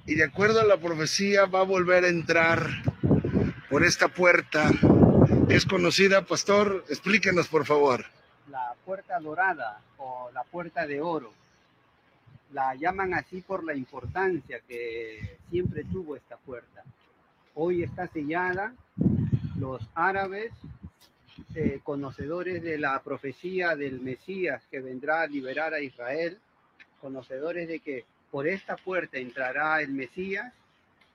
y 0.05 0.15
de 0.15 0.23
acuerdo 0.23 0.61
a 0.61 0.65
la 0.65 0.77
profecía 0.77 1.45
va 1.45 1.61
a 1.61 1.63
volver 1.63 2.03
a 2.03 2.09
entrar 2.09 2.67
por 3.69 3.83
esta 3.83 4.07
puerta 4.07 4.69
es 5.49 5.65
conocida, 5.65 6.25
pastor, 6.25 6.85
explíquenos 6.89 7.47
por 7.47 7.65
favor. 7.65 8.05
La 8.49 8.73
puerta 8.83 9.19
dorada 9.19 9.79
o 9.97 10.29
la 10.33 10.43
puerta 10.43 10.87
de 10.87 11.01
oro. 11.01 11.31
La 12.51 12.73
llaman 12.75 13.13
así 13.13 13.41
por 13.41 13.63
la 13.63 13.75
importancia 13.75 14.59
que 14.67 15.37
siempre 15.49 15.83
tuvo 15.83 16.15
esta 16.15 16.37
puerta. 16.37 16.83
Hoy 17.53 17.83
está 17.83 18.07
sellada. 18.07 18.73
Los 19.59 19.81
árabes, 19.93 20.51
eh, 21.53 21.79
conocedores 21.83 22.61
de 22.63 22.77
la 22.77 23.01
profecía 23.01 23.75
del 23.75 23.99
Mesías 23.99 24.63
que 24.69 24.81
vendrá 24.81 25.21
a 25.21 25.27
liberar 25.27 25.73
a 25.73 25.79
Israel, 25.79 26.39
conocedores 27.01 27.67
de 27.67 27.79
que 27.79 28.05
por 28.31 28.47
esta 28.47 28.75
puerta 28.75 29.17
entrará 29.17 29.81
el 29.81 29.91
Mesías, 29.91 30.53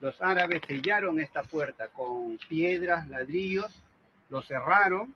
los 0.00 0.21
árabes 0.23 0.62
sellaron 0.67 1.21
esta 1.21 1.43
puerta 1.43 1.88
con 1.88 2.38
piedras, 2.49 3.07
ladrillos, 3.09 3.71
lo 4.31 4.40
cerraron, 4.43 5.14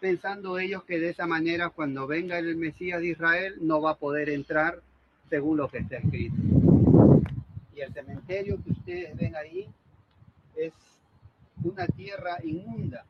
pensando 0.00 0.58
ellos 0.58 0.82
que 0.84 0.98
de 0.98 1.10
esa 1.10 1.26
manera 1.26 1.70
cuando 1.70 2.06
venga 2.06 2.38
el 2.38 2.56
Mesías 2.56 3.00
de 3.00 3.08
Israel 3.08 3.54
no 3.60 3.80
va 3.80 3.92
a 3.92 3.96
poder 3.96 4.28
entrar 4.28 4.82
según 5.30 5.58
lo 5.58 5.68
que 5.68 5.78
está 5.78 5.96
escrito. 5.98 6.36
Y 7.74 7.80
el 7.80 7.92
cementerio 7.92 8.58
que 8.62 8.72
ustedes 8.72 9.16
ven 9.16 9.36
ahí 9.36 9.68
es 10.56 10.72
una 11.62 11.86
tierra 11.86 12.38
inmunda, 12.42 13.04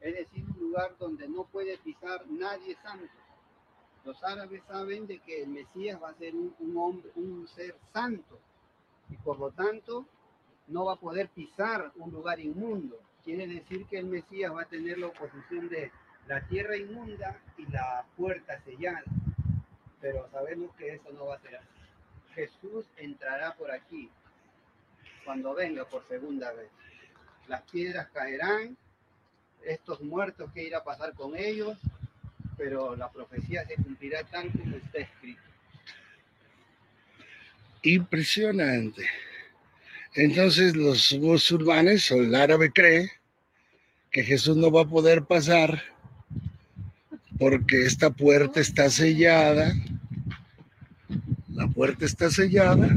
es 0.00 0.14
decir, 0.14 0.44
un 0.44 0.60
lugar 0.60 0.94
donde 0.98 1.28
no 1.28 1.44
puede 1.44 1.78
pisar 1.78 2.24
nadie 2.28 2.76
santo. 2.82 3.21
Los 4.04 4.22
árabes 4.24 4.62
saben 4.66 5.06
de 5.06 5.20
que 5.20 5.42
el 5.42 5.48
Mesías 5.48 6.02
va 6.02 6.10
a 6.10 6.14
ser 6.14 6.34
un, 6.34 6.76
hombre, 6.76 7.10
un 7.14 7.46
ser 7.48 7.76
santo 7.92 8.38
y 9.08 9.16
por 9.16 9.38
lo 9.38 9.50
tanto 9.52 10.06
no 10.66 10.86
va 10.86 10.94
a 10.94 11.00
poder 11.00 11.28
pisar 11.28 11.92
un 11.96 12.10
lugar 12.10 12.40
inmundo. 12.40 12.98
Quiere 13.24 13.46
decir 13.46 13.86
que 13.86 13.98
el 13.98 14.06
Mesías 14.06 14.52
va 14.52 14.62
a 14.62 14.68
tener 14.68 14.98
la 14.98 15.08
oposición 15.08 15.68
de 15.68 15.92
la 16.26 16.40
tierra 16.48 16.76
inmunda 16.76 17.40
y 17.56 17.66
la 17.66 18.04
puerta 18.16 18.60
sellada. 18.62 19.04
Pero 20.00 20.28
sabemos 20.30 20.74
que 20.76 20.94
eso 20.94 21.12
no 21.12 21.26
va 21.26 21.36
a 21.36 21.40
ser 21.40 21.56
así. 21.56 21.68
Jesús 22.34 22.86
entrará 22.96 23.54
por 23.54 23.70
aquí 23.70 24.10
cuando 25.24 25.54
venga 25.54 25.84
por 25.84 26.06
segunda 26.08 26.52
vez. 26.52 26.70
Las 27.46 27.62
piedras 27.70 28.08
caerán, 28.10 28.76
estos 29.62 30.00
muertos 30.00 30.50
que 30.52 30.64
irá 30.64 30.78
a 30.78 30.84
pasar 30.84 31.14
con 31.14 31.36
ellos, 31.36 31.78
pero 32.62 32.94
la 32.94 33.10
profecía 33.10 33.66
se 33.66 33.74
cumplirá 33.74 34.22
tal 34.22 34.48
como 34.52 34.76
está 34.76 34.98
escrito. 34.98 35.40
Impresionante. 37.82 39.04
Entonces 40.14 40.76
los 40.76 41.12
musulmanes 41.18 42.12
o 42.12 42.22
el 42.22 42.36
árabe 42.36 42.70
cree 42.70 43.10
que 44.12 44.22
Jesús 44.22 44.56
no 44.56 44.70
va 44.70 44.82
a 44.82 44.88
poder 44.88 45.24
pasar 45.24 45.82
porque 47.36 47.84
esta 47.84 48.10
puerta 48.10 48.60
está 48.60 48.88
sellada. 48.88 49.72
La 51.48 51.66
puerta 51.66 52.04
está 52.04 52.30
sellada. 52.30 52.88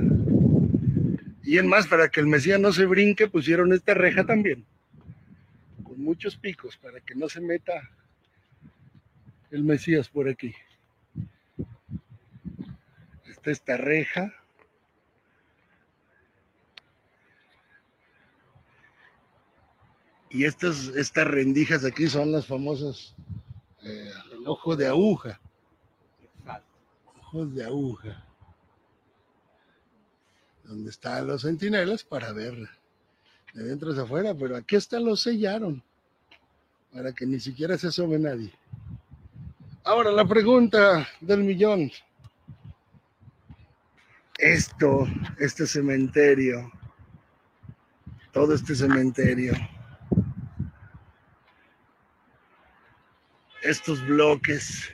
Y 1.42 1.58
en 1.58 1.68
más, 1.68 1.88
para 1.88 2.10
que 2.10 2.20
el 2.20 2.28
Mesías 2.28 2.60
no 2.60 2.72
se 2.72 2.86
brinque, 2.86 3.28
pusieron 3.28 3.74
esta 3.74 3.96
reja 3.96 4.26
también, 4.26 4.64
con 5.84 6.00
muchos 6.04 6.36
picos, 6.36 6.78
para 6.78 7.00
que 7.00 7.16
no 7.16 7.30
se 7.30 7.42
meta 7.42 7.74
el 9.52 9.64
Mesías 9.64 10.10
por 10.10 10.30
aquí. 10.30 10.54
Está 13.28 13.52
esta 13.52 13.78
reja 13.78 14.34
Y 20.36 20.44
estas, 20.44 20.88
estas 20.98 21.26
rendijas 21.28 21.86
aquí 21.86 22.08
son 22.10 22.34
las 22.34 22.46
famosas 22.46 23.16
eh, 23.84 24.12
ojos 24.46 24.78
de 24.78 24.86
aguja. 24.86 25.40
Ojos 27.22 27.56
de 27.56 27.64
aguja. 27.64 28.26
Donde 30.66 30.90
están 30.90 31.28
los 31.28 31.44
centinelas 31.44 32.04
para 32.04 32.34
ver 32.34 32.54
de 33.54 33.64
dentro 33.64 33.92
hacia 33.92 34.04
afuera, 34.04 34.36
pero 34.36 34.58
aquí 34.58 34.76
hasta 34.76 35.00
lo 35.00 35.16
sellaron 35.16 35.82
para 36.92 37.14
que 37.14 37.26
ni 37.26 37.40
siquiera 37.40 37.78
se 37.78 37.88
asome 37.88 38.20
nadie. 38.20 38.52
Ahora 39.88 40.12
la 40.12 40.26
pregunta 40.26 41.08
del 41.22 41.44
millón. 41.44 41.92
Esto, 44.40 45.08
este 45.38 45.68
cementerio, 45.68 46.72
todo 48.32 48.56
este 48.56 48.74
cementerio, 48.74 49.54
estos 53.62 54.04
bloques, 54.08 54.92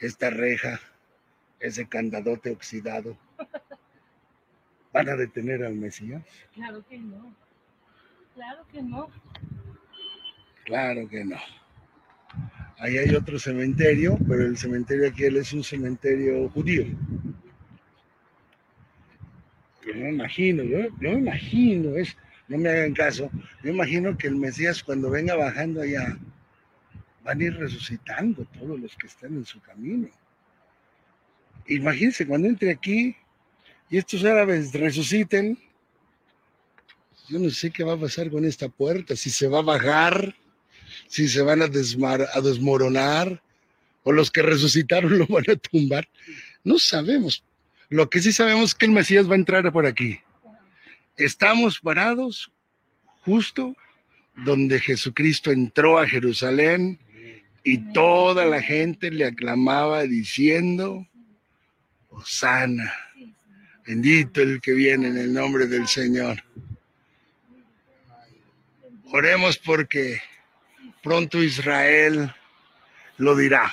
esta 0.00 0.28
reja, 0.28 0.78
ese 1.58 1.88
candadote 1.88 2.50
oxidado, 2.50 3.16
¿van 4.92 5.08
a 5.08 5.16
detener 5.16 5.64
al 5.64 5.74
Mesías? 5.74 6.22
Claro 6.52 6.84
que 6.86 6.98
no. 6.98 7.34
Claro 8.34 8.66
que 8.70 8.82
no. 8.82 9.08
Claro 10.66 11.08
que 11.08 11.24
no. 11.24 11.63
Ahí 12.78 12.98
hay 12.98 13.14
otro 13.14 13.38
cementerio, 13.38 14.18
pero 14.28 14.46
el 14.46 14.58
cementerio 14.58 15.08
aquí 15.08 15.24
es 15.24 15.52
un 15.52 15.64
cementerio 15.64 16.48
judío. 16.50 16.84
Yo 19.86 19.94
me 19.94 20.10
imagino, 20.10 20.62
yo, 20.62 20.78
me 20.98 21.12
imagino, 21.12 21.96
es, 21.96 22.16
no 22.48 22.58
me 22.58 22.68
hagan 22.68 22.94
caso, 22.94 23.30
yo 23.62 23.70
imagino 23.70 24.16
que 24.16 24.26
el 24.26 24.36
Mesías 24.36 24.82
cuando 24.82 25.10
venga 25.10 25.34
bajando 25.34 25.82
allá, 25.82 26.18
van 27.22 27.40
a 27.40 27.44
ir 27.44 27.56
resucitando 27.56 28.44
todos 28.58 28.78
los 28.78 28.94
que 28.96 29.06
están 29.06 29.34
en 29.34 29.44
su 29.44 29.60
camino. 29.60 30.08
Imagínense 31.66 32.26
cuando 32.26 32.48
entre 32.48 32.70
aquí 32.70 33.16
y 33.88 33.98
estos 33.98 34.24
árabes 34.24 34.72
resuciten, 34.72 35.58
yo 37.28 37.38
no 37.38 37.48
sé 37.48 37.70
qué 37.70 37.84
va 37.84 37.94
a 37.94 38.00
pasar 38.00 38.30
con 38.30 38.44
esta 38.44 38.68
puerta, 38.68 39.16
si 39.16 39.30
se 39.30 39.48
va 39.48 39.60
a 39.60 39.62
bajar, 39.62 40.34
si 41.08 41.28
se 41.28 41.42
van 41.42 41.62
a, 41.62 41.66
a 41.66 42.40
desmoronar, 42.40 43.42
o 44.02 44.12
los 44.12 44.30
que 44.30 44.42
resucitaron 44.42 45.18
lo 45.18 45.26
van 45.26 45.44
a 45.50 45.56
tumbar. 45.56 46.08
No 46.62 46.78
sabemos. 46.78 47.44
Lo 47.88 48.08
que 48.08 48.20
sí 48.20 48.32
sabemos 48.32 48.70
es 48.70 48.74
que 48.74 48.86
el 48.86 48.92
Mesías 48.92 49.28
va 49.28 49.32
a 49.32 49.38
entrar 49.38 49.70
por 49.72 49.86
aquí. 49.86 50.20
Estamos 51.16 51.80
parados 51.80 52.50
justo 53.24 53.76
donde 54.36 54.80
Jesucristo 54.80 55.52
entró 55.52 55.98
a 55.98 56.08
Jerusalén 56.08 56.98
y 57.62 57.78
toda 57.92 58.44
la 58.44 58.60
gente 58.60 59.10
le 59.10 59.26
aclamaba 59.26 60.02
diciendo, 60.02 61.06
Osana, 62.10 62.92
bendito 63.86 64.42
el 64.42 64.60
que 64.60 64.72
viene 64.72 65.08
en 65.08 65.18
el 65.18 65.32
nombre 65.32 65.66
del 65.66 65.86
Señor. 65.86 66.42
Oremos 69.12 69.56
porque 69.58 70.20
pronto 71.04 71.42
Israel 71.42 72.34
lo 73.18 73.36
dirá. 73.36 73.70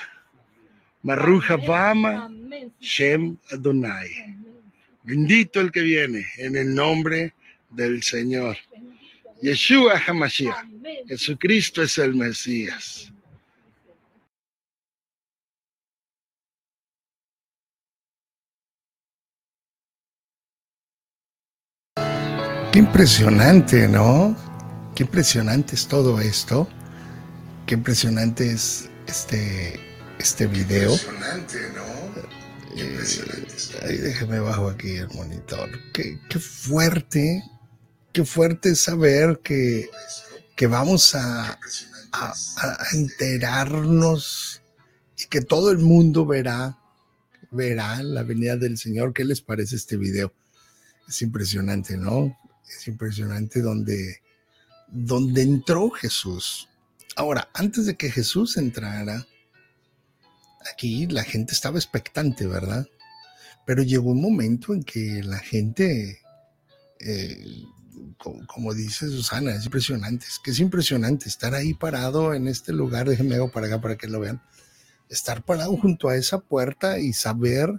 Maruja 1.01 1.55
Bama 1.55 2.29
Shem 2.79 3.37
Adonai. 3.51 4.09
Bendito 5.03 5.61
el 5.61 5.71
que 5.71 5.81
viene 5.81 6.27
en 6.37 6.55
el 6.57 6.75
nombre 6.75 7.33
del 7.69 8.03
Señor. 8.03 8.57
Yeshua 9.41 9.97
HaMashiach. 9.97 10.67
Jesucristo 11.07 11.81
es 11.81 11.97
el 11.97 12.13
Mesías. 12.13 13.11
Qué 22.71 22.79
impresionante, 22.79 23.87
¿no? 23.87 24.35
Qué 24.95 25.03
impresionante 25.03 25.75
es 25.75 25.87
todo 25.87 26.21
esto. 26.21 26.69
Qué 27.65 27.75
impresionante 27.75 28.51
es 28.51 28.89
este, 29.07 29.79
este 30.19 30.47
video. 30.47 30.93
Impresionante, 30.93 31.71
¿no? 31.75 31.91
ahí 33.83 33.97
déjeme 33.97 34.39
bajo 34.39 34.69
aquí 34.69 34.91
el 34.91 35.09
monitor. 35.09 35.69
Qué, 35.93 36.19
fuerte, 36.39 37.43
qué 38.13 38.25
fuerte 38.25 38.75
saber 38.75 39.39
que, 39.43 39.89
que 40.55 40.67
vamos 40.67 41.15
a, 41.15 41.59
a, 42.13 42.33
enterarnos 42.93 44.61
y 45.17 45.25
que 45.27 45.41
todo 45.41 45.71
el 45.71 45.79
mundo 45.79 46.25
verá, 46.25 46.77
verá 47.51 48.01
la 48.03 48.23
venida 48.23 48.57
del 48.57 48.77
Señor. 48.77 49.13
¿Qué 49.13 49.25
les 49.25 49.41
parece 49.41 49.75
este 49.75 49.97
video? 49.97 50.33
Es 51.07 51.21
impresionante, 51.21 51.97
¿no? 51.97 52.37
Es 52.69 52.87
impresionante 52.87 53.61
donde, 53.61 54.21
donde 54.87 55.41
entró 55.41 55.89
Jesús. 55.89 56.69
Ahora, 57.15 57.49
antes 57.53 57.85
de 57.85 57.95
que 57.95 58.09
Jesús 58.09 58.57
entrara, 58.57 59.27
aquí 60.71 61.07
la 61.07 61.23
gente 61.23 61.53
estaba 61.53 61.77
expectante, 61.77 62.47
¿verdad? 62.47 62.87
Pero 63.65 63.83
llegó 63.83 64.11
un 64.11 64.21
momento 64.21 64.73
en 64.73 64.83
que 64.83 65.21
la 65.23 65.39
gente, 65.39 66.21
eh, 66.99 67.63
como, 68.47 68.73
dice 68.73 69.07
Susana, 69.07 69.53
es 69.53 69.65
impresionante, 69.65 70.25
es 70.25 70.39
que 70.39 70.51
es 70.51 70.59
impresionante 70.59 71.27
estar 71.27 71.53
ahí 71.53 71.73
parado 71.73 72.33
en 72.33 72.47
este 72.47 72.71
lugar, 72.71 73.09
déjenme 73.09 73.35
hago 73.35 73.51
para 73.51 73.67
acá 73.67 73.81
para 73.81 73.97
que 73.97 74.07
lo 74.07 74.19
vean, 74.19 74.41
estar 75.09 75.43
parado 75.43 75.75
junto 75.77 76.07
a 76.07 76.15
esa 76.15 76.39
puerta 76.39 76.99
y 76.99 77.13
saber 77.13 77.69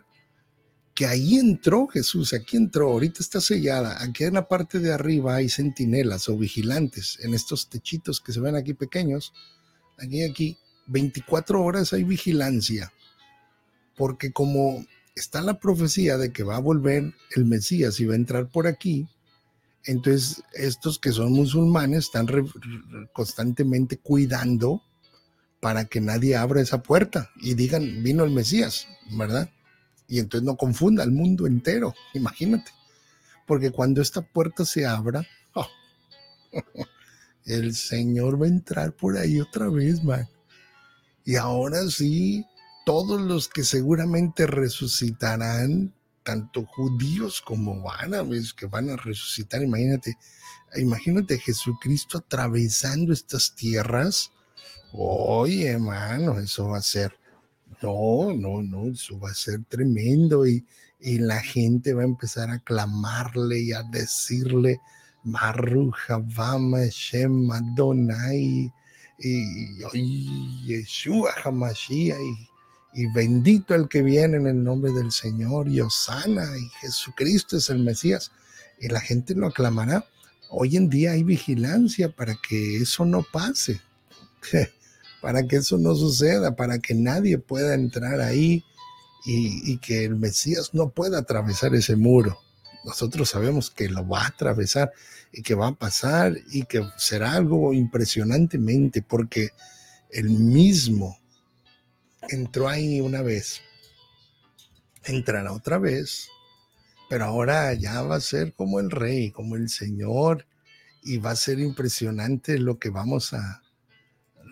que 0.94 1.07
ahí 1.07 1.37
entró 1.37 1.87
Jesús, 1.87 2.35
aquí 2.35 2.57
entró, 2.57 2.90
ahorita 2.90 3.20
está 3.20 3.40
sellada, 3.40 4.02
aquí 4.02 4.24
en 4.24 4.35
la 4.35 4.48
parte 4.48 4.78
de 4.78 4.92
arriba 4.92 5.37
hay 5.37 5.48
centinelas 5.48 6.28
o 6.28 6.37
vigilantes 6.37 7.18
en 7.22 7.35
estos 7.35 7.68
techitos 7.68 8.20
que 8.20 8.33
se 8.33 8.40
ven 8.40 8.57
aquí 8.57 8.74
pequeños, 8.74 9.33
aquí, 9.98 10.22
aquí, 10.22 10.59
24 10.87 11.62
horas 11.62 11.92
hay 11.92 12.05
vigilancia, 12.05 12.92
porque 13.96 14.33
como 14.33 14.85
está 15.14 15.40
la 15.40 15.59
profecía 15.59 16.18
de 16.18 16.33
que 16.33 16.42
va 16.42 16.57
a 16.57 16.61
volver 16.61 17.14
el 17.37 17.44
Mesías 17.46 17.98
y 18.00 18.07
va 18.07 18.12
a 18.12 18.16
entrar 18.16 18.48
por 18.50 18.66
aquí, 18.66 19.09
entonces 19.85 20.42
estos 20.52 20.98
que 20.98 21.12
son 21.12 21.33
musulmanes 21.33 22.05
están 22.05 22.28
constantemente 23.12 23.96
cuidando 23.96 24.83
para 25.61 25.87
que 25.87 26.00
nadie 26.00 26.37
abra 26.37 26.61
esa 26.61 26.83
puerta 26.83 27.31
y 27.40 27.55
digan, 27.55 28.02
vino 28.02 28.24
el 28.24 28.31
Mesías, 28.31 28.87
¿verdad? 29.16 29.48
Y 30.12 30.18
entonces 30.18 30.44
no 30.44 30.59
confunda 30.59 31.03
al 31.03 31.11
mundo 31.11 31.46
entero, 31.46 31.94
imagínate. 32.12 32.70
Porque 33.46 33.70
cuando 33.70 34.03
esta 34.03 34.20
puerta 34.20 34.66
se 34.66 34.85
abra, 34.85 35.27
oh, 35.55 35.66
el 37.46 37.75
Señor 37.75 38.38
va 38.38 38.44
a 38.44 38.51
entrar 38.51 38.92
por 38.92 39.16
ahí 39.16 39.40
otra 39.40 39.70
vez, 39.70 40.05
man. 40.05 40.29
Y 41.25 41.37
ahora 41.37 41.88
sí, 41.88 42.44
todos 42.85 43.22
los 43.22 43.48
que 43.48 43.64
seguramente 43.64 44.46
resucitarán, 44.46 45.94
tanto 46.22 46.66
judíos 46.66 47.40
como 47.40 47.90
árabes 47.90 48.53
que 48.53 48.66
van 48.66 48.90
a 48.90 48.96
resucitar, 48.96 49.62
imagínate, 49.62 50.18
imagínate 50.77 51.38
Jesucristo 51.38 52.18
atravesando 52.18 53.14
estas 53.14 53.55
tierras. 53.55 54.31
Oye, 54.92 55.68
hermano, 55.68 56.38
eso 56.38 56.68
va 56.68 56.77
a 56.77 56.83
ser 56.83 57.21
no, 57.83 58.33
no, 58.33 58.62
no, 58.62 58.92
eso 58.92 59.18
va 59.18 59.31
a 59.31 59.35
ser 59.35 59.64
tremendo 59.68 60.47
y, 60.47 60.64
la 61.05 61.40
gente 61.40 61.95
va 61.95 62.03
a 62.03 62.05
empezar 62.05 62.49
a 62.51 62.61
clamarle 62.61 63.59
y 63.59 63.73
a 63.73 63.83
decirle, 63.83 64.81
Maruja, 65.25 66.18
Vama, 66.18 66.85
Shem, 66.90 67.51
Adonai, 67.51 68.73
y, 69.18 69.85
y 69.95 70.64
Yeshua, 70.64 71.33
Hamashia, 71.45 72.14
y, 72.14 72.49
y 73.03 73.07
bendito 73.12 73.75
el 73.75 73.88
que 73.88 74.03
viene 74.03 74.37
en 74.37 74.47
el 74.47 74.62
nombre 74.62 74.92
del 74.92 75.11
Señor, 75.11 75.68
y 75.68 75.81
Osana, 75.81 76.45
y 76.57 76.68
Jesucristo 76.81 77.57
es 77.57 77.68
el 77.68 77.81
Mesías, 77.81 78.31
y 78.79 78.87
la 78.87 79.01
gente 79.01 79.35
lo 79.35 79.49
aclamará. 79.49 80.05
Hoy 80.51 80.77
en 80.77 80.88
día 80.88 81.12
hay 81.12 81.25
vigilancia 81.25 82.14
para 82.14 82.37
que 82.49 82.77
eso 82.77 83.05
no 83.05 83.25
pase. 83.25 83.81
para 85.22 85.46
que 85.46 85.56
eso 85.56 85.78
no 85.78 85.94
suceda, 85.94 86.56
para 86.56 86.80
que 86.80 86.94
nadie 86.94 87.38
pueda 87.38 87.74
entrar 87.74 88.20
ahí 88.20 88.64
y, 89.24 89.78
que 89.78 90.04
el 90.04 90.16
Mesías 90.16 90.70
no 90.74 90.90
pueda 90.90 91.20
atravesar 91.20 91.76
ese 91.76 91.94
muro. 91.94 92.40
Nosotros 92.85 93.30
sabemos 93.30 93.70
que 93.70 93.88
lo 93.88 94.06
va 94.06 94.24
a 94.24 94.26
atravesar 94.26 94.90
y 95.32 95.42
que 95.42 95.54
va 95.54 95.68
a 95.68 95.74
pasar 95.74 96.37
y 96.50 96.64
que 96.64 96.82
será 96.96 97.35
algo 97.35 97.72
impresionantemente 97.72 99.00
porque 99.00 99.50
el 100.11 100.28
mismo 100.28 101.16
entró 102.28 102.68
ahí 102.68 103.00
una 103.00 103.22
vez, 103.22 103.61
entrará 105.04 105.52
otra 105.52 105.78
vez, 105.78 106.28
pero 107.08 107.26
ahora 107.26 107.72
ya 107.74 108.02
va 108.02 108.16
a 108.16 108.20
ser 108.20 108.54
como 108.54 108.80
el 108.80 108.90
rey, 108.90 109.30
como 109.30 109.54
el 109.54 109.68
Señor 109.68 110.46
y 111.04 111.18
va 111.18 111.30
a 111.30 111.37
ser 111.37 111.61
impresionante 111.61 112.58
lo 112.58 112.80
que 112.80 112.90
vamos 112.90 113.32
a, 113.35 113.62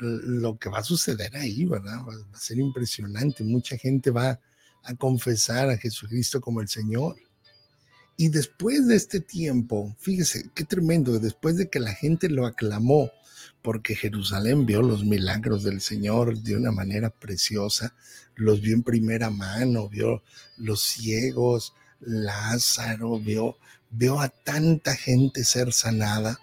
lo 0.00 0.58
que 0.58 0.68
va 0.68 0.78
a 0.78 0.84
suceder 0.84 1.36
ahí, 1.36 1.64
¿verdad? 1.66 1.98
Va 2.06 2.14
a 2.32 2.38
ser 2.38 2.58
impresionante. 2.58 3.44
Mucha 3.44 3.76
gente 3.76 4.10
va 4.10 4.40
a 4.82 4.94
confesar 4.94 5.68
a 5.68 5.76
Jesucristo 5.76 6.40
como 6.40 6.60
el 6.60 6.68
Señor. 6.68 7.16
Y 8.16 8.28
después 8.28 8.86
de 8.86 8.96
este 8.96 9.20
tiempo, 9.20 9.94
fíjese 9.98 10.50
qué 10.54 10.64
tremendo, 10.64 11.18
después 11.18 11.56
de 11.56 11.70
que 11.70 11.80
la 11.80 11.92
gente 11.92 12.28
lo 12.28 12.46
aclamó, 12.46 13.10
porque 13.62 13.94
Jerusalén 13.94 14.66
vio 14.66 14.82
los 14.82 15.04
milagros 15.04 15.64
del 15.64 15.80
Señor 15.80 16.38
de 16.38 16.56
una 16.56 16.70
manera 16.70 17.10
preciosa, 17.10 17.94
los 18.34 18.60
vio 18.60 18.74
en 18.74 18.82
primera 18.82 19.30
mano, 19.30 19.88
vio 19.88 20.22
los 20.56 20.82
ciegos, 20.82 21.74
Lázaro, 22.00 23.18
vio, 23.18 23.58
vio 23.90 24.20
a 24.20 24.28
tanta 24.28 24.96
gente 24.96 25.44
ser 25.44 25.72
sanada, 25.72 26.38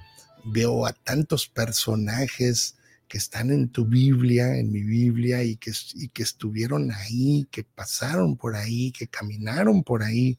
vio 0.45 0.85
a 0.85 0.93
tantos 0.93 1.47
personajes 1.47 2.76
que 3.07 3.17
están 3.17 3.51
en 3.51 3.69
tu 3.69 3.85
Biblia, 3.85 4.57
en 4.57 4.71
mi 4.71 4.83
Biblia, 4.83 5.43
y 5.43 5.55
que, 5.55 5.71
y 5.95 6.09
que 6.09 6.23
estuvieron 6.23 6.91
ahí, 6.91 7.47
que 7.51 7.63
pasaron 7.63 8.35
por 8.35 8.55
ahí, 8.55 8.91
que 8.91 9.07
caminaron 9.07 9.83
por 9.83 10.03
ahí, 10.03 10.37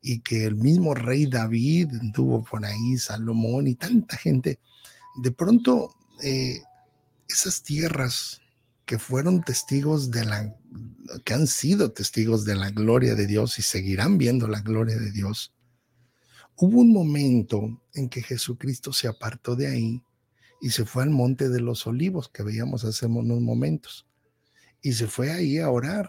y 0.00 0.20
que 0.20 0.44
el 0.44 0.54
mismo 0.54 0.94
rey 0.94 1.26
David 1.26 1.88
estuvo 2.02 2.44
por 2.44 2.64
ahí, 2.64 2.96
Salomón 2.98 3.66
y 3.66 3.74
tanta 3.74 4.16
gente. 4.16 4.60
De 5.22 5.32
pronto, 5.32 5.94
eh, 6.22 6.62
esas 7.28 7.62
tierras 7.62 8.40
que 8.86 8.98
fueron 8.98 9.42
testigos 9.42 10.10
de 10.10 10.24
la, 10.24 10.56
que 11.24 11.34
han 11.34 11.46
sido 11.46 11.92
testigos 11.92 12.44
de 12.44 12.54
la 12.54 12.70
gloria 12.70 13.14
de 13.14 13.26
Dios 13.26 13.58
y 13.58 13.62
seguirán 13.62 14.18
viendo 14.18 14.46
la 14.46 14.60
gloria 14.60 14.96
de 14.96 15.10
Dios, 15.10 15.52
hubo 16.56 16.80
un 16.80 16.92
momento 16.92 17.82
en 17.92 18.08
que 18.08 18.22
Jesucristo 18.22 18.92
se 18.92 19.08
apartó 19.08 19.56
de 19.56 19.66
ahí 19.66 20.02
y 20.60 20.70
se 20.70 20.84
fue 20.84 21.02
al 21.02 21.10
monte 21.10 21.48
de 21.48 21.60
los 21.60 21.86
olivos 21.86 22.28
que 22.28 22.42
veíamos 22.42 22.84
hace 22.84 23.06
unos 23.06 23.40
momentos. 23.40 24.06
Y 24.82 24.92
se 24.92 25.06
fue 25.06 25.30
ahí 25.30 25.58
a 25.58 25.70
orar. 25.70 26.08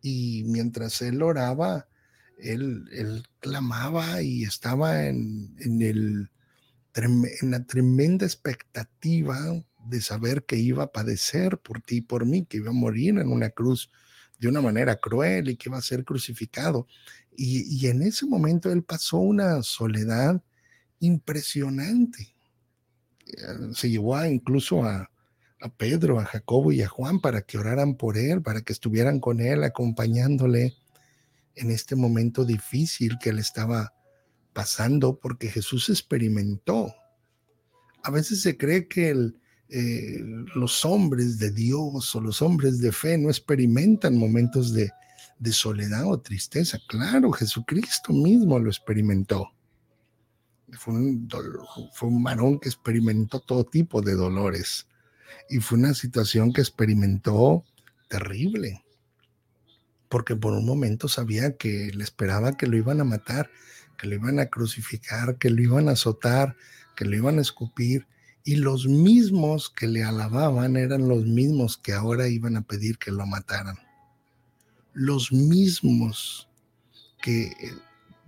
Y 0.00 0.44
mientras 0.46 1.02
él 1.02 1.22
oraba, 1.22 1.88
él, 2.38 2.88
él 2.92 3.24
clamaba 3.40 4.22
y 4.22 4.44
estaba 4.44 5.06
en, 5.06 5.54
en, 5.58 5.82
el, 5.82 6.30
en 6.94 7.50
la 7.50 7.64
tremenda 7.64 8.26
expectativa 8.26 9.38
de 9.86 10.00
saber 10.00 10.44
que 10.44 10.56
iba 10.56 10.84
a 10.84 10.92
padecer 10.92 11.58
por 11.58 11.80
ti 11.80 11.96
y 11.96 12.00
por 12.00 12.26
mí, 12.26 12.44
que 12.44 12.58
iba 12.58 12.70
a 12.70 12.74
morir 12.74 13.18
en 13.18 13.28
una 13.28 13.50
cruz 13.50 13.90
de 14.38 14.48
una 14.48 14.60
manera 14.60 14.96
cruel 14.96 15.50
y 15.50 15.56
que 15.56 15.68
iba 15.68 15.78
a 15.78 15.82
ser 15.82 16.04
crucificado. 16.04 16.86
Y, 17.36 17.62
y 17.74 17.88
en 17.88 18.02
ese 18.02 18.26
momento 18.26 18.70
él 18.72 18.82
pasó 18.82 19.18
una 19.18 19.62
soledad 19.62 20.42
impresionante 21.00 22.37
se 23.72 23.90
llevó 23.90 24.24
incluso 24.24 24.84
a, 24.84 25.10
a 25.60 25.68
Pedro, 25.68 26.20
a 26.20 26.24
Jacobo 26.24 26.72
y 26.72 26.82
a 26.82 26.88
Juan 26.88 27.20
para 27.20 27.42
que 27.42 27.58
oraran 27.58 27.96
por 27.96 28.16
él, 28.16 28.42
para 28.42 28.62
que 28.62 28.72
estuvieran 28.72 29.20
con 29.20 29.40
él, 29.40 29.64
acompañándole 29.64 30.74
en 31.56 31.70
este 31.70 31.96
momento 31.96 32.44
difícil 32.44 33.18
que 33.20 33.30
él 33.30 33.38
estaba 33.38 33.92
pasando, 34.52 35.18
porque 35.18 35.48
Jesús 35.48 35.88
experimentó. 35.88 36.94
A 38.02 38.10
veces 38.10 38.42
se 38.42 38.56
cree 38.56 38.86
que 38.86 39.32
eh, 39.68 40.20
los 40.54 40.84
hombres 40.84 41.38
de 41.38 41.50
Dios 41.50 42.14
o 42.14 42.20
los 42.20 42.40
hombres 42.42 42.78
de 42.78 42.92
fe 42.92 43.18
no 43.18 43.28
experimentan 43.28 44.16
momentos 44.16 44.72
de, 44.72 44.90
de 45.38 45.52
soledad 45.52 46.06
o 46.06 46.20
tristeza. 46.20 46.78
Claro, 46.88 47.32
Jesucristo 47.32 48.12
mismo 48.12 48.58
lo 48.58 48.70
experimentó. 48.70 49.50
Fue 50.72 50.94
un, 50.94 51.28
fue 51.94 52.08
un 52.08 52.22
varón 52.22 52.58
que 52.58 52.68
experimentó 52.68 53.40
todo 53.40 53.64
tipo 53.64 54.02
de 54.02 54.14
dolores 54.14 54.86
y 55.48 55.60
fue 55.60 55.78
una 55.78 55.94
situación 55.94 56.52
que 56.52 56.60
experimentó 56.60 57.64
terrible, 58.08 58.84
porque 60.08 60.36
por 60.36 60.52
un 60.52 60.66
momento 60.66 61.08
sabía 61.08 61.56
que 61.56 61.90
le 61.94 62.04
esperaba 62.04 62.56
que 62.56 62.66
lo 62.66 62.76
iban 62.76 63.00
a 63.00 63.04
matar, 63.04 63.50
que 63.96 64.06
lo 64.06 64.14
iban 64.14 64.38
a 64.38 64.46
crucificar, 64.46 65.38
que 65.38 65.50
lo 65.50 65.62
iban 65.62 65.88
a 65.88 65.92
azotar, 65.92 66.56
que 66.96 67.04
lo 67.04 67.16
iban 67.16 67.38
a 67.38 67.42
escupir, 67.42 68.06
y 68.44 68.56
los 68.56 68.86
mismos 68.86 69.68
que 69.68 69.86
le 69.86 70.04
alababan 70.04 70.76
eran 70.76 71.08
los 71.08 71.24
mismos 71.26 71.76
que 71.76 71.92
ahora 71.92 72.28
iban 72.28 72.56
a 72.56 72.62
pedir 72.62 72.98
que 72.98 73.10
lo 73.10 73.26
mataran. 73.26 73.76
Los 74.94 75.32
mismos 75.32 76.48
que 77.20 77.52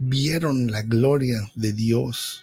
vieron 0.00 0.70
la 0.70 0.80
gloria 0.80 1.52
de 1.54 1.74
Dios, 1.74 2.42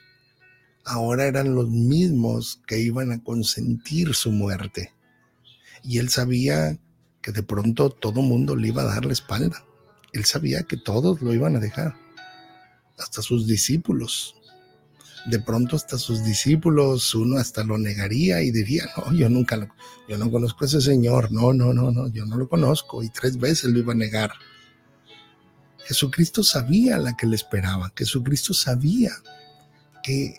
ahora 0.86 1.26
eran 1.26 1.56
los 1.56 1.67
mismos 1.67 2.62
que 2.67 2.80
iban 2.80 3.12
a 3.12 3.24
consentir 3.24 4.13
su 4.13 4.32
muerte. 4.32 4.93
Y 5.84 5.98
él 5.98 6.10
sabía 6.10 6.78
que 7.22 7.32
de 7.32 7.41
pronto 7.41 7.89
todo 7.89 8.22
mundo 8.22 8.56
le 8.56 8.67
iba 8.67 8.84
a 8.84 8.93
dar 8.93 9.06
la 9.06 9.13
espalda. 9.13 9.65
Él 10.13 10.24
sabía 10.26 10.63
que 10.63 10.78
todos 10.78 11.22
lo 11.22 11.34
iban 11.34 11.56
a 11.56 11.60
dejar, 11.60 11.96
hasta 12.98 13.22
sus 13.22 13.48
discípulos. 13.48 14.36
de 15.26 15.39
pronto 15.39 15.76
hasta 15.76 15.98
sus 15.98 16.24
discípulos, 16.24 17.13
uno 17.13 17.38
hasta 17.38 17.63
lo 17.63 17.78
negaría 17.78 18.41
y 18.43 18.52
diría, 18.52 18.88
no, 18.96 19.13
yo 19.13 19.28
nunca 19.30 19.58
lo, 19.58 19.67
yo 20.08 20.17
no 20.17 20.32
conozco 20.32 20.63
a 20.63 20.67
ese 20.67 20.80
señor, 20.80 21.34
no, 21.34 21.52
no, 21.52 21.74
no, 21.74 21.91
no, 21.91 22.08
yo 22.08 22.26
no 22.26 22.38
lo 22.38 22.48
conozco 22.48 23.04
y 23.04 23.10
tres 23.10 23.38
veces 23.38 23.72
lo 23.72 23.80
iba 23.80 23.91
a 23.91 23.96
negar. 23.96 24.32
Jesucristo 25.88 26.43
sabía 26.43 26.97
la 26.97 27.15
que 27.15 27.28
le 27.28 27.38
esperaba, 27.38 27.93
Jesucristo 27.95 28.54
sabía 28.54 29.12
que 30.04 30.36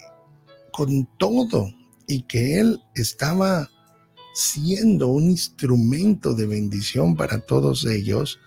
con 0.70 1.08
todo 1.18 1.72
y 2.06 2.22
que 2.22 2.60
Él 2.60 2.82
estaba 2.94 3.70
siendo 4.34 5.08
un 5.08 5.30
instrumento 5.30 6.34
de 6.34 6.46
bendición 6.46 7.16
para 7.16 7.40
todos 7.40 7.86
ellos, 7.86 8.38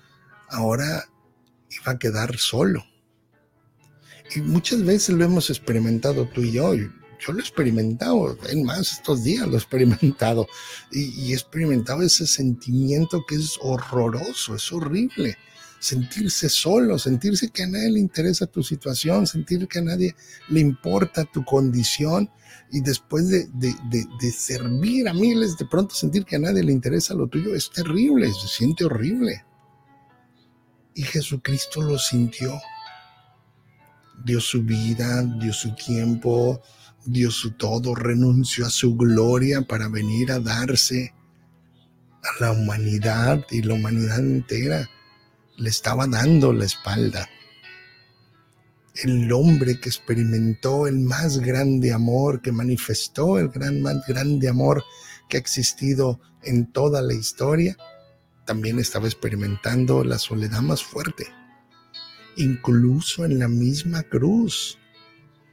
ahora 0.50 1.06
iba 1.70 1.94
a 1.94 2.00
quedar 2.00 2.38
solo. 2.38 2.86
Y 4.36 4.42
muchas 4.42 4.84
veces 4.84 5.16
lo 5.16 5.26
hemos 5.26 5.50
experimentado 5.50 6.30
tú 6.30 6.42
y 6.42 6.52
yo. 6.54 6.74
Yo 6.76 7.34
lo 7.34 7.40
he 7.40 7.42
experimentado, 7.42 8.38
en 8.48 8.64
más 8.64 8.94
estos 8.94 9.24
días 9.24 9.48
lo 9.48 9.56
he 9.56 9.58
experimentado. 9.58 10.48
Y, 10.92 11.32
he 11.32 11.34
experimentado 11.34 12.04
ese 12.04 12.26
sentimiento 12.26 13.26
que 13.28 13.36
es 13.36 13.58
horroroso, 13.62 14.56
es 14.56 14.72
horrible. 14.72 15.38
Sentirse 15.82 16.48
solo, 16.48 16.98
sentirse 16.98 17.50
que 17.50 17.64
a 17.64 17.68
nadie 17.68 17.92
le 17.92 18.00
interesa 18.00 18.46
tu 18.46 18.64
situación, 18.64 19.28
sentir 19.28 19.68
que 19.68 19.80
a 19.80 19.82
nadie 19.82 20.16
le 20.48 20.60
importa 20.62 21.26
tu 21.26 21.44
condición 21.44 22.30
y 22.72 22.82
después 22.82 23.28
de, 23.28 23.50
de, 23.54 24.32
servir 24.32 25.10
a 25.10 25.14
miles, 25.14 25.58
de 25.58 25.66
pronto 25.66 25.94
sentir 25.94 26.24
que 26.24 26.38
a 26.38 26.40
nadie 26.40 26.64
le 26.64 26.72
interesa 26.72 27.14
lo 27.14 27.28
tuyo, 27.28 27.54
es 27.54 27.70
terrible, 27.70 28.32
se 28.32 28.48
siente 28.48 28.86
horrible. 28.86 29.44
Y 30.94 31.04
Jesucristo 31.04 31.82
lo 31.82 31.98
sintió 31.98 32.54
dio 34.24 34.40
su 34.40 34.64
vida, 34.64 35.24
dio 35.24 35.54
su 35.54 35.74
tiempo, 35.76 36.62
dio 37.06 37.32
su 37.32 37.52
todo, 37.52 37.96
renunció 37.96 38.66
a 38.66 38.70
su 38.70 38.96
gloria 38.96 39.62
para 39.62 39.88
venir 39.88 40.32
a 40.32 40.40
darse 40.40 41.14
a 42.24 42.44
la 42.44 42.52
humanidad 42.52 43.46
y 43.50 43.62
la 43.64 43.74
humanidad 43.74 44.20
entera 44.20 44.88
le 45.62 45.70
estaba 45.70 46.08
dando 46.08 46.52
la 46.52 46.66
espalda. 46.66 47.30
El 49.04 49.32
hombre 49.32 49.80
que 49.80 49.88
experimentó 49.88 50.88
el 50.88 51.00
más 51.00 51.40
grande 51.40 51.94
amor, 51.94 52.42
que 52.42 52.52
manifestó 52.52 53.40
el 53.40 53.48
gran, 53.50 53.82
más 53.82 54.06
grande 54.06 54.50
amor 54.50 54.84
que 55.30 55.38
ha 55.38 55.40
existido 55.40 56.20
en 56.44 56.72
toda 56.74 57.02
la 57.02 57.14
historia, 57.14 57.78
también 58.46 58.80
estaba 58.80 59.06
experimentando 59.06 60.04
la 60.04 60.18
soledad 60.18 60.62
más 60.62 60.84
fuerte 60.84 61.28
incluso 62.36 63.26
en 63.26 63.40
la 63.40 63.48
misma 63.48 64.04
cruz. 64.04 64.78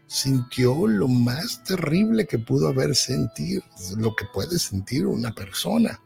Sintió 0.06 0.86
lo 0.86 1.06
más 1.06 1.62
terrible 1.64 2.26
que 2.26 2.38
pudo 2.38 2.68
haber 2.68 2.96
sentido, 2.96 3.62
lo 3.96 4.16
que 4.16 4.24
puede 4.32 4.58
sentir 4.58 5.06
una 5.06 5.34
persona. 5.34 6.00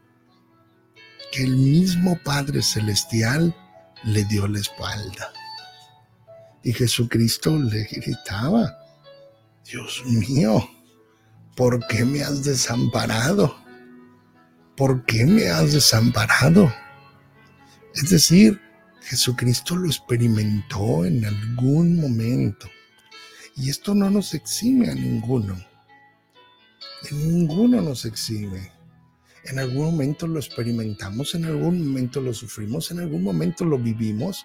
Que 1.30 1.44
el 1.44 1.56
mismo 1.56 2.18
Padre 2.24 2.62
Celestial 2.62 3.54
le 4.04 4.24
dio 4.24 4.46
la 4.46 4.60
espalda. 4.60 5.32
Y 6.62 6.72
Jesucristo 6.72 7.56
le 7.56 7.84
gritaba, 7.84 8.78
Dios 9.64 10.02
mío, 10.06 10.68
¿por 11.56 11.84
qué 11.86 12.04
me 12.04 12.22
has 12.22 12.44
desamparado? 12.44 13.56
¿Por 14.76 15.04
qué 15.04 15.24
me 15.24 15.48
has 15.48 15.72
desamparado? 15.72 16.72
Es 17.94 18.08
decir, 18.08 18.60
Jesucristo 19.02 19.76
lo 19.76 19.86
experimentó 19.86 21.04
en 21.04 21.24
algún 21.24 22.00
momento. 22.00 22.68
Y 23.56 23.68
esto 23.68 23.94
no 23.94 24.08
nos 24.08 24.32
exime 24.34 24.88
a 24.90 24.94
ninguno. 24.94 25.62
Ninguno 27.10 27.82
nos 27.82 28.04
exime. 28.04 28.71
En 29.44 29.58
algún 29.58 29.86
momento 29.86 30.26
lo 30.26 30.38
experimentamos, 30.38 31.34
en 31.34 31.44
algún 31.44 31.86
momento 31.86 32.20
lo 32.20 32.32
sufrimos, 32.32 32.90
en 32.90 33.00
algún 33.00 33.22
momento 33.22 33.64
lo 33.64 33.78
vivimos. 33.78 34.44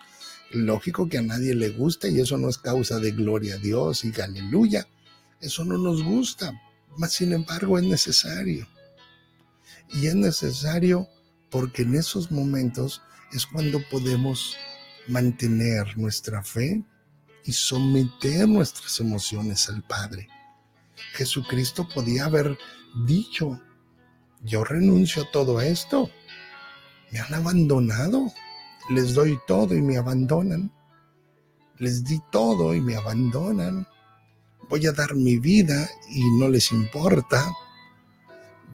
Lógico 0.51 1.07
que 1.07 1.19
a 1.19 1.21
nadie 1.21 1.53
le 1.53 1.69
gusta 1.69 2.07
y 2.07 2.19
eso 2.19 2.37
no 2.37 2.49
es 2.49 2.57
causa 2.57 2.99
de 2.99 3.11
gloria 3.11 3.55
a 3.55 3.59
Dios 3.59 4.03
y 4.05 4.19
aleluya. 4.19 4.87
Eso 5.39 5.63
no 5.65 5.77
nos 5.77 6.03
gusta, 6.03 6.59
mas 6.97 7.13
sin 7.13 7.33
embargo 7.33 7.77
es 7.77 7.83
necesario. 7.83 8.67
Y 9.93 10.07
es 10.07 10.15
necesario 10.15 11.07
porque 11.49 11.83
en 11.83 11.95
esos 11.95 12.31
momentos 12.31 13.01
es 13.31 13.45
cuando 13.45 13.81
podemos 13.89 14.55
mantener 15.07 15.97
nuestra 15.97 16.43
fe 16.43 16.83
y 17.45 17.53
someter 17.53 18.47
nuestras 18.47 18.99
emociones 18.99 19.69
al 19.69 19.83
Padre. 19.83 20.27
Jesucristo 21.13 21.87
podía 21.87 22.25
haber 22.25 22.57
dicho, 23.05 23.61
yo 24.47 24.63
renuncio 24.63 25.23
a 25.23 25.31
todo 25.31 25.61
esto. 25.61 26.09
Me 27.11 27.19
han 27.19 27.33
abandonado. 27.33 28.31
Les 28.89 29.13
doy 29.13 29.37
todo 29.45 29.75
y 29.75 29.81
me 29.81 29.97
abandonan. 29.97 30.71
Les 31.77 32.03
di 32.03 32.19
todo 32.31 32.73
y 32.73 32.81
me 32.81 32.95
abandonan. 32.95 33.85
Voy 34.69 34.85
a 34.87 34.93
dar 34.93 35.13
mi 35.15 35.37
vida 35.37 35.87
y 36.09 36.23
no 36.39 36.47
les 36.47 36.71
importa. 36.71 37.45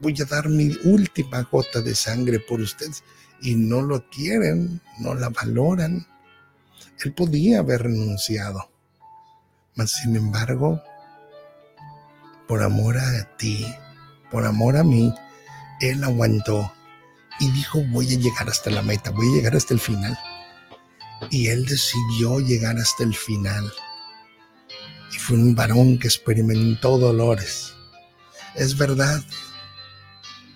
Voy 0.01 0.15
a 0.21 0.25
dar 0.25 0.49
mi 0.49 0.71
última 0.85 1.41
gota 1.43 1.81
de 1.81 1.95
sangre 1.95 2.39
por 2.39 2.61
ustedes 2.61 3.03
y 3.41 3.55
no 3.55 3.81
lo 3.81 4.09
quieren, 4.09 4.81
no 4.99 5.13
la 5.13 5.29
valoran. 5.29 6.05
Él 7.03 7.13
podía 7.13 7.59
haber 7.59 7.83
renunciado, 7.83 8.69
mas 9.75 9.91
sin 9.91 10.15
embargo, 10.15 10.81
por 12.47 12.63
amor 12.63 12.97
a 12.97 13.37
ti, 13.37 13.65
por 14.31 14.45
amor 14.45 14.77
a 14.77 14.83
mí, 14.83 15.13
Él 15.83 16.01
aguantó 16.05 16.73
y 17.41 17.51
dijo, 17.51 17.83
voy 17.89 18.15
a 18.15 18.17
llegar 18.17 18.47
hasta 18.47 18.69
la 18.69 18.81
meta, 18.81 19.11
voy 19.11 19.27
a 19.27 19.35
llegar 19.35 19.53
hasta 19.53 19.73
el 19.73 19.81
final. 19.81 20.17
Y 21.29 21.47
Él 21.47 21.65
decidió 21.65 22.39
llegar 22.39 22.77
hasta 22.77 23.03
el 23.03 23.13
final. 23.13 23.69
Y 25.13 25.17
fue 25.17 25.35
un 25.35 25.55
varón 25.55 25.99
que 25.99 26.07
experimentó 26.07 26.97
dolores. 26.97 27.73
Es 28.55 28.77
verdad, 28.77 29.21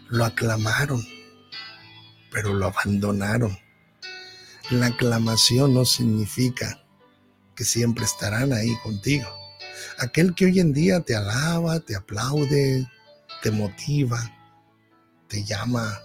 lo 0.07 0.23
aclamaron, 0.23 1.05
pero 2.31 2.53
lo 2.53 2.67
abandonaron. 2.67 3.59
La 4.69 4.87
aclamación 4.87 5.73
no 5.73 5.83
significa 5.83 6.85
que 7.53 7.65
siempre 7.65 8.05
estarán 8.05 8.53
ahí 8.53 8.77
contigo. 8.77 9.27
Aquel 9.99 10.33
que 10.35 10.45
hoy 10.45 10.61
en 10.61 10.71
día 10.71 11.01
te 11.01 11.17
alaba, 11.17 11.81
te 11.81 11.97
aplaude, 11.97 12.87
te 13.43 13.51
motiva, 13.51 14.36
te 15.27 15.43
llama 15.43 16.01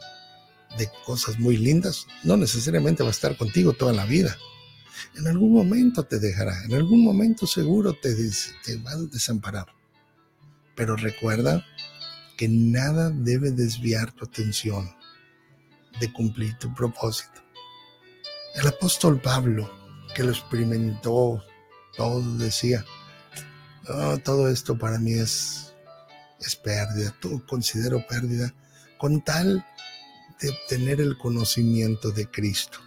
de 0.79 0.91
cosas 1.05 1.39
muy 1.39 1.57
lindas, 1.57 2.07
no 2.25 2.37
necesariamente 2.37 3.03
va 3.03 3.11
a 3.11 3.13
estar 3.13 3.37
contigo 3.37 3.73
toda 3.73 3.93
la 3.93 4.07
vida. 4.07 4.37
En 5.17 5.27
algún 5.27 5.53
momento 5.53 6.05
te 6.05 6.19
dejará, 6.19 6.65
en 6.65 6.75
algún 6.75 7.05
momento 7.05 7.47
seguro 7.47 7.95
te, 7.95 8.15
va 8.79 8.93
a 8.93 8.97
desamparar. 8.97 9.67
Pero 10.75 10.97
recuerda 10.97 11.65
que 12.37 12.49
nada 12.49 13.11
debe 13.11 13.51
desviar 13.51 14.13
tu 14.13 14.25
atención 14.25 14.91
de 16.01 16.13
cumplir 16.13 16.57
tu 16.59 16.75
propósito. 16.75 17.43
El 18.55 18.67
apóstol 18.67 19.21
Pablo, 19.21 19.71
que 20.15 20.23
lo 20.23 20.31
experimentó 20.31 21.43
todo, 21.97 22.23
decía, 22.39 22.85
todo 24.25 24.49
esto 24.49 24.79
para 24.79 24.99
mí 24.99 25.13
es, 25.13 25.75
es 26.41 26.57
pérdida, 26.57 27.15
todo 27.21 27.45
considero 27.47 28.07
pérdida, 28.07 28.55
con 29.03 29.21
tal 29.21 29.67
de 30.41 30.51
obtener 30.51 31.01
el 31.01 31.19
conocimiento 31.19 32.12
de 32.12 32.31
Cristo. 32.31 32.79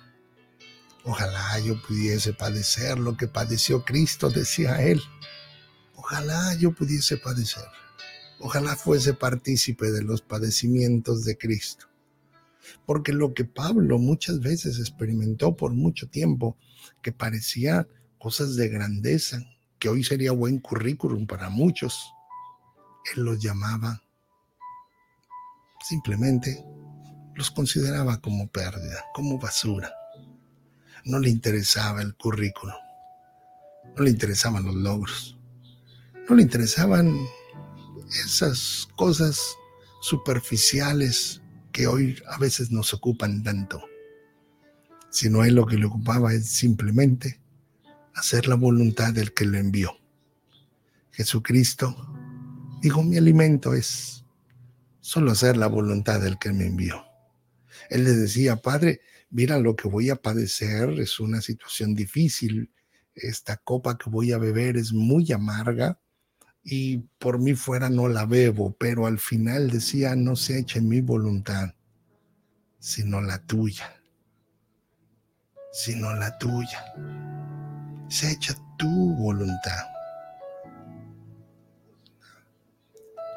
Ojalá 1.03 1.59
yo 1.59 1.75
pudiese 1.81 2.31
padecer 2.31 2.97
lo 2.97 3.17
que 3.17 3.27
padeció 3.27 3.83
Cristo, 3.83 4.29
decía 4.29 4.81
él. 4.81 5.01
Ojalá 5.93 6.53
yo 6.53 6.71
pudiese 6.71 7.17
padecer. 7.17 7.65
Ojalá 8.39 8.77
fuese 8.77 9.13
partícipe 9.13 9.91
de 9.91 10.03
los 10.03 10.21
padecimientos 10.21 11.25
de 11.25 11.37
Cristo. 11.37 11.87
Porque 12.85 13.11
lo 13.11 13.33
que 13.33 13.43
Pablo 13.43 13.99
muchas 13.99 14.39
veces 14.39 14.79
experimentó 14.79 15.57
por 15.57 15.73
mucho 15.73 16.07
tiempo, 16.07 16.55
que 17.01 17.11
parecía 17.11 17.89
cosas 18.19 18.55
de 18.55 18.69
grandeza, 18.69 19.43
que 19.79 19.89
hoy 19.89 20.05
sería 20.05 20.31
buen 20.31 20.59
currículum 20.59 21.27
para 21.27 21.49
muchos, 21.49 22.13
él 23.13 23.23
los 23.23 23.43
llamaba, 23.43 24.01
simplemente 25.87 26.65
los 27.35 27.51
consideraba 27.51 28.19
como 28.19 28.47
pérdida, 28.47 29.05
como 29.13 29.37
basura. 29.37 29.93
No 31.03 31.19
le 31.19 31.29
interesaba 31.29 32.01
el 32.01 32.15
currículum, 32.15 32.75
no 33.95 34.03
le 34.03 34.09
interesaban 34.09 34.65
los 34.65 34.75
logros, 34.75 35.37
no 36.27 36.35
le 36.35 36.41
interesaban 36.41 37.15
esas 38.09 38.87
cosas 38.95 39.39
superficiales 40.01 41.41
que 41.71 41.87
hoy 41.87 42.17
a 42.29 42.37
veces 42.39 42.71
nos 42.71 42.93
ocupan 42.93 43.43
tanto, 43.43 43.83
sino 45.11 45.43
él 45.43 45.55
lo 45.55 45.67
que 45.67 45.77
le 45.77 45.85
ocupaba 45.85 46.33
es 46.33 46.49
simplemente 46.49 47.41
hacer 48.15 48.47
la 48.47 48.55
voluntad 48.55 49.13
del 49.13 49.33
que 49.33 49.45
lo 49.45 49.57
envió. 49.57 49.91
Jesucristo 51.11 51.95
dijo, 52.81 53.03
mi 53.03 53.17
alimento 53.17 53.73
es 53.73 54.24
solo 55.05 55.33
hacer 55.33 55.55
la 55.55 55.67
voluntad 55.67 56.19
del 56.19 56.39
que 56.39 56.51
me 56.51 56.65
envió. 56.65 57.05
Él 57.91 58.05
le 58.05 58.13
decía, 58.13 58.55
Padre, 58.55 59.01
mira 59.29 59.59
lo 59.59 59.75
que 59.75 59.87
voy 59.87 60.09
a 60.09 60.15
padecer, 60.15 60.89
es 60.99 61.19
una 61.19 61.41
situación 61.41 61.93
difícil, 61.93 62.71
esta 63.13 63.57
copa 63.57 63.99
que 63.99 64.09
voy 64.09 64.31
a 64.31 64.39
beber 64.39 64.77
es 64.77 64.93
muy 64.93 65.31
amarga 65.31 65.99
y 66.63 66.97
por 67.19 67.37
mí 67.37 67.53
fuera 67.53 67.87
no 67.87 68.07
la 68.07 68.25
bebo, 68.25 68.75
pero 68.79 69.05
al 69.05 69.19
final 69.19 69.69
decía, 69.69 70.15
no 70.15 70.35
se 70.35 70.57
eche 70.57 70.81
mi 70.81 71.01
voluntad, 71.01 71.75
sino 72.79 73.21
la 73.21 73.37
tuya, 73.45 73.95
sino 75.71 76.15
la 76.15 76.35
tuya. 76.39 76.83
Se 78.09 78.31
echa 78.31 78.55
tu 78.75 79.13
voluntad. 79.17 79.85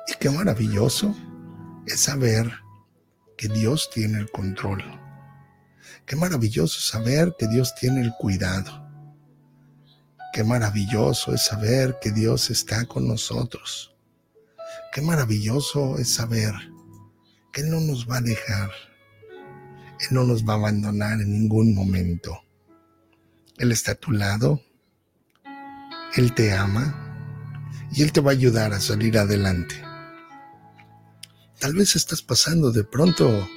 Y 0.07 0.14
qué 0.18 0.31
maravilloso 0.31 1.14
es 1.88 2.01
saber 2.01 2.53
que 3.37 3.48
Dios 3.48 3.88
tiene 3.92 4.18
el 4.18 4.31
control. 4.31 4.83
Qué 6.05 6.16
maravilloso 6.16 6.81
saber 6.81 7.35
que 7.38 7.48
Dios 7.48 7.74
tiene 7.74 8.03
el 8.03 8.12
cuidado. 8.18 8.87
Qué 10.33 10.44
maravilloso 10.44 11.33
es 11.35 11.44
saber 11.44 11.96
que 12.01 12.12
Dios 12.12 12.51
está 12.51 12.85
con 12.85 13.09
nosotros. 13.09 13.94
Qué 14.92 15.01
maravilloso 15.01 15.98
es 15.98 16.12
saber 16.12 16.53
que 17.53 17.62
Él 17.62 17.70
no 17.70 17.81
nos 17.81 18.09
va 18.09 18.18
a 18.18 18.22
dejar. 18.22 18.70
Él 20.01 20.09
no 20.11 20.24
nos 20.24 20.46
va 20.46 20.55
a 20.55 20.57
abandonar 20.57 21.20
en 21.20 21.33
ningún 21.33 21.74
momento. 21.74 22.42
Él 23.57 23.72
está 23.72 23.92
a 23.92 23.96
tu 23.96 24.12
lado. 24.12 24.62
Él 26.16 26.35
te 26.35 26.53
ama. 26.53 27.05
Y 27.92 28.03
Él 28.03 28.12
te 28.12 28.20
va 28.20 28.33
a 28.33 28.35
ayudar 28.35 28.72
a 28.74 28.81
salir 28.81 29.18
adelante. 29.18 29.88
Tal 31.61 31.75
vez 31.75 31.97
estás 31.97 32.23
pasando 32.23 32.71
de 32.71 32.85
pronto 32.85 33.49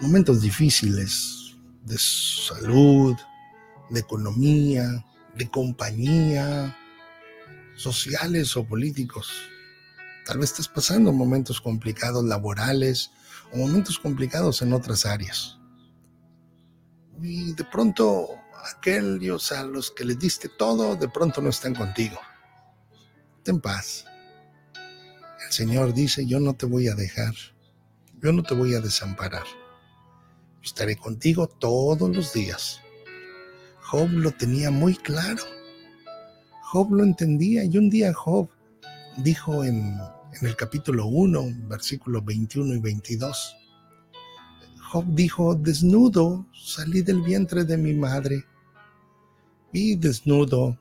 momentos 0.00 0.40
difíciles 0.40 1.56
de 1.82 1.98
salud, 1.98 3.16
de 3.90 3.98
economía, 3.98 5.04
de 5.34 5.50
compañía, 5.50 6.76
sociales 7.74 8.56
o 8.56 8.64
políticos. 8.64 9.32
Tal 10.24 10.38
vez 10.38 10.50
estás 10.50 10.68
pasando 10.68 11.12
momentos 11.12 11.60
complicados 11.60 12.24
laborales 12.24 13.10
o 13.52 13.56
momentos 13.56 13.98
complicados 13.98 14.62
en 14.62 14.72
otras 14.72 15.04
áreas. 15.04 15.58
Y 17.20 17.54
de 17.54 17.64
pronto 17.64 18.28
aquellos 18.76 19.50
a 19.50 19.64
los 19.64 19.90
que 19.90 20.04
les 20.04 20.18
diste 20.18 20.48
todo, 20.48 20.94
de 20.94 21.08
pronto 21.08 21.42
no 21.42 21.50
están 21.50 21.74
contigo. 21.74 22.20
Ten 23.42 23.60
paz. 23.60 24.04
Señor 25.52 25.92
dice, 25.92 26.24
yo 26.24 26.40
no 26.40 26.54
te 26.54 26.64
voy 26.64 26.88
a 26.88 26.94
dejar, 26.94 27.34
yo 28.22 28.32
no 28.32 28.42
te 28.42 28.54
voy 28.54 28.74
a 28.74 28.80
desamparar. 28.80 29.44
Estaré 30.62 30.96
contigo 30.96 31.46
todos 31.46 32.08
los 32.08 32.32
días. 32.32 32.80
Job 33.82 34.08
lo 34.12 34.30
tenía 34.30 34.70
muy 34.70 34.94
claro. 34.94 35.42
Job 36.62 36.94
lo 36.94 37.04
entendía 37.04 37.64
y 37.64 37.76
un 37.76 37.90
día 37.90 38.14
Job 38.14 38.48
dijo 39.18 39.62
en, 39.62 39.98
en 40.40 40.46
el 40.46 40.56
capítulo 40.56 41.04
1, 41.04 41.68
versículos 41.68 42.24
21 42.24 42.76
y 42.76 42.80
22, 42.80 43.56
Job 44.90 45.04
dijo, 45.08 45.54
desnudo 45.54 46.46
salí 46.54 47.02
del 47.02 47.20
vientre 47.20 47.64
de 47.64 47.76
mi 47.76 47.92
madre 47.92 48.42
y 49.70 49.96
desnudo 49.96 50.78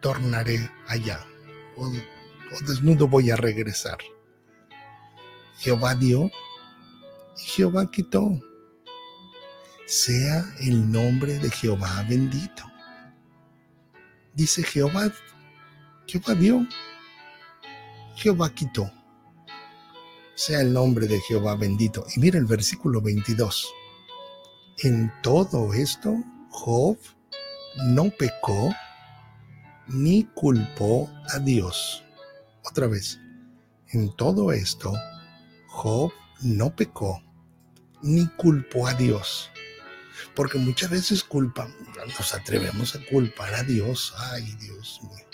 tornaré 0.00 0.70
allá 0.86 1.18
o 1.76 1.90
desnudo 2.66 3.08
voy 3.08 3.30
a 3.30 3.36
regresar. 3.36 3.98
Jehová 5.58 5.94
dio 5.94 6.30
y 7.36 7.42
Jehová 7.42 7.90
quitó. 7.90 8.40
Sea 9.86 10.44
el 10.60 10.90
nombre 10.90 11.38
de 11.38 11.50
Jehová 11.50 12.04
bendito. 12.08 12.64
Dice 14.32 14.62
Jehová, 14.62 15.12
Jehová 16.06 16.34
dio, 16.34 16.66
Jehová 18.16 18.52
quitó. 18.52 18.90
Sea 20.34 20.60
el 20.60 20.72
nombre 20.72 21.06
de 21.06 21.20
Jehová 21.20 21.54
bendito. 21.54 22.04
Y 22.16 22.20
mira 22.20 22.38
el 22.38 22.46
versículo 22.46 23.00
22. 23.00 23.72
En 24.78 25.12
todo 25.22 25.72
esto, 25.72 26.16
Job 26.50 26.98
no 27.86 28.10
pecó 28.10 28.74
ni 29.86 30.24
culpó 30.34 31.10
a 31.32 31.38
Dios. 31.38 32.04
Otra 32.64 32.86
vez, 32.86 33.20
en 33.88 34.14
todo 34.16 34.50
esto, 34.50 34.92
Job 35.68 36.12
no 36.40 36.74
pecó 36.74 37.22
ni 38.02 38.26
culpó 38.36 38.86
a 38.86 38.94
Dios. 38.94 39.50
Porque 40.34 40.58
muchas 40.58 40.90
veces 40.90 41.24
culpa, 41.24 41.68
nos 42.18 42.34
atrevemos 42.34 42.94
a 42.94 43.00
culpar 43.10 43.54
a 43.54 43.62
Dios. 43.62 44.14
Ay, 44.16 44.56
Dios 44.60 45.00
mío. 45.02 45.26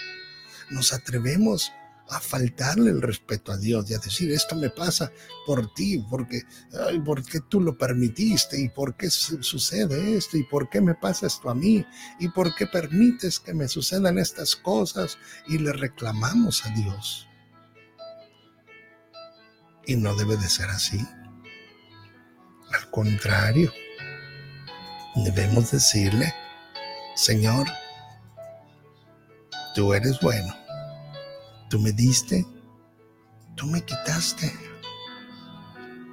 Nos 0.71 0.93
atrevemos 0.93 1.73
a 2.11 2.21
faltarle 2.21 2.91
el 2.91 3.01
respeto 3.01 3.53
a 3.53 3.57
Dios 3.57 3.89
y 3.89 3.95
a 3.95 3.99
decir, 3.99 4.31
esto 4.33 4.57
me 4.57 4.71
pasa 4.71 5.13
por 5.47 5.73
ti, 5.75 6.05
porque, 6.11 6.43
ay, 6.87 6.99
¿por 7.01 7.25
qué 7.25 7.41
tú 7.41 7.61
lo 7.61 7.79
permitiste? 7.79 8.61
¿Y 8.61 8.69
por 8.69 8.97
qué 8.97 9.11
sucede 9.11 10.17
esto? 10.17 10.37
¿Y 10.37 10.43
por 10.45 10.69
qué 10.69 10.81
me 10.81 10.95
pasa 10.95 11.29
esto 11.29 11.51
a 11.51 11.55
mí? 11.55 11.85
¿Y 12.19 12.29
por 12.29 12.55
qué 12.55 12.67
permites 12.67 13.39
que 13.39 13.55
me 13.55 13.69
sucedan 13.69 14.19
estas 14.19 14.57
cosas? 14.57 15.19
Y 15.47 15.59
le 15.59 15.73
reclamamos 15.73 16.67
a 16.67 16.71
Dios. 16.71 17.29
Y 19.87 19.97
no 19.97 20.15
debe 20.17 20.37
de 20.37 20.49
ser 20.49 20.69
así. 20.69 20.99
Al 22.73 22.91
contrario, 22.91 23.73
debemos 25.15 25.71
decirle, 25.71 26.35
Señor, 27.15 27.69
tú 29.75 29.95
eres 29.95 30.19
bueno, 30.21 30.55
tú 31.71 31.79
me 31.79 31.93
diste, 31.93 32.45
tú 33.55 33.65
me 33.67 33.81
quitaste, 33.81 34.53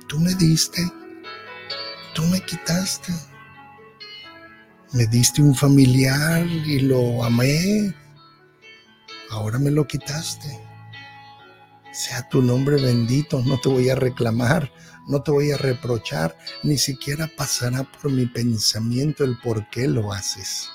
tú 0.07 0.19
me 0.19 0.35
diste, 0.35 0.81
tú 2.13 2.21
me 2.25 2.39
quitaste, 2.41 3.11
me 4.93 5.07
diste 5.07 5.41
un 5.41 5.55
familiar 5.55 6.45
y 6.45 6.81
lo 6.81 7.23
amé, 7.23 7.91
ahora 9.31 9.57
me 9.57 9.71
lo 9.71 9.87
quitaste. 9.87 10.59
Sea 11.91 12.29
tu 12.29 12.43
nombre 12.43 12.79
bendito, 12.79 13.41
no 13.43 13.59
te 13.59 13.69
voy 13.69 13.89
a 13.89 13.95
reclamar, 13.95 14.71
no 15.07 15.23
te 15.23 15.31
voy 15.31 15.51
a 15.51 15.57
reprochar, 15.57 16.37
ni 16.61 16.77
siquiera 16.77 17.27
pasará 17.35 17.83
por 17.83 18.11
mi 18.11 18.27
pensamiento 18.27 19.23
el 19.23 19.39
por 19.39 19.67
qué 19.71 19.87
lo 19.87 20.13
haces. 20.13 20.69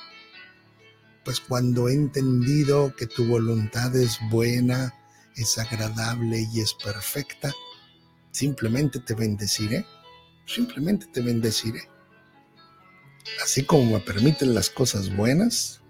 Pues 1.25 1.41
cuando 1.41 1.89
he 1.89 1.95
entendido 1.95 2.95
que 2.97 3.07
tu 3.07 3.27
voluntad 3.27 3.95
es 3.97 4.19
buena, 4.31 4.95
es 5.37 5.59
agradable 5.59 6.47
y 6.53 6.61
es 6.61 6.75
perfecta, 6.75 7.53
simplemente 8.33 8.99
te 8.99 9.15
bendeciré, 9.15 9.87
simplemente 10.47 11.07
te 11.07 11.21
bendeciré. 11.21 11.89
Así 13.43 13.65
como 13.65 13.93
me 13.93 14.01
permiten 14.01 14.55
las 14.55 14.69
cosas 14.69 15.15
buenas, 15.15 15.81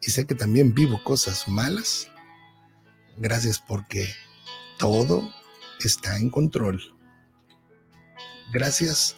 y 0.00 0.10
sé 0.10 0.26
que 0.26 0.34
también 0.34 0.74
vivo 0.74 1.02
cosas 1.02 1.48
malas, 1.48 2.08
gracias 3.16 3.58
porque 3.58 4.08
todo 4.78 5.28
está 5.80 6.16
en 6.16 6.30
control. 6.30 6.80
Gracias 8.52 9.16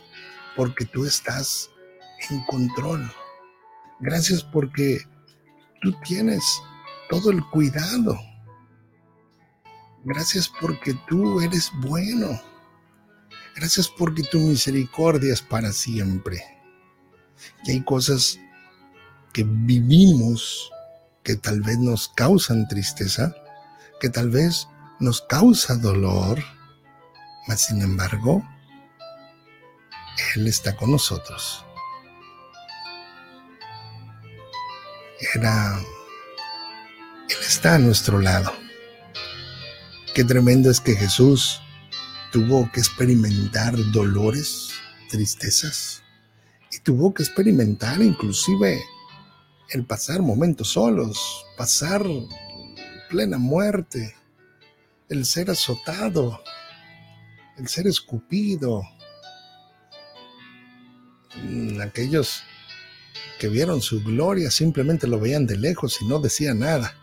porque 0.56 0.84
tú 0.84 1.04
estás 1.04 1.70
en 2.30 2.42
control. 2.44 3.12
Gracias 4.00 4.42
porque 4.42 5.06
tú 5.80 5.92
tienes 6.04 6.62
todo 7.08 7.30
el 7.30 7.44
cuidado. 7.46 8.18
Gracias 10.04 10.50
porque 10.60 10.94
tú 11.08 11.40
eres 11.40 11.70
bueno. 11.78 12.40
Gracias 13.56 13.88
porque 13.88 14.22
tu 14.22 14.38
misericordia 14.38 15.32
es 15.32 15.42
para 15.42 15.72
siempre. 15.72 16.42
Y 17.64 17.72
hay 17.72 17.84
cosas 17.84 18.38
que 19.32 19.44
vivimos 19.44 20.70
que 21.22 21.36
tal 21.36 21.60
vez 21.60 21.78
nos 21.78 22.08
causan 22.08 22.68
tristeza, 22.68 23.34
que 24.00 24.08
tal 24.08 24.30
vez 24.30 24.68
nos 24.98 25.20
causa 25.22 25.76
dolor, 25.76 26.42
mas 27.46 27.62
sin 27.66 27.82
embargo, 27.82 28.42
Él 30.34 30.46
está 30.46 30.76
con 30.76 30.92
nosotros. 30.92 31.64
Era, 35.32 35.78
Él 37.28 37.36
está 37.46 37.76
a 37.76 37.78
nuestro 37.78 38.18
lado. 38.18 38.52
Qué 40.12 40.24
tremendo 40.24 40.70
es 40.70 40.80
que 40.80 40.96
Jesús 40.96 41.60
tuvo 42.32 42.70
que 42.72 42.80
experimentar 42.80 43.76
dolores, 43.92 44.70
tristezas, 45.08 46.02
y 46.72 46.80
tuvo 46.80 47.14
que 47.14 47.22
experimentar 47.22 48.00
inclusive 48.02 48.80
el 49.70 49.84
pasar 49.84 50.20
momentos 50.20 50.70
solos, 50.70 51.46
pasar 51.56 52.04
plena 53.08 53.38
muerte, 53.38 54.16
el 55.08 55.24
ser 55.24 55.50
azotado, 55.50 56.42
el 57.56 57.68
ser 57.68 57.86
escupido. 57.86 58.82
Mm, 61.36 61.80
aquellos 61.80 62.42
que 63.40 63.48
vieron 63.48 63.80
su 63.80 64.02
gloria 64.04 64.50
simplemente 64.50 65.06
lo 65.06 65.18
veían 65.18 65.46
de 65.46 65.56
lejos 65.56 66.02
y 66.02 66.04
no 66.04 66.18
decían 66.20 66.58
nada. 66.58 66.94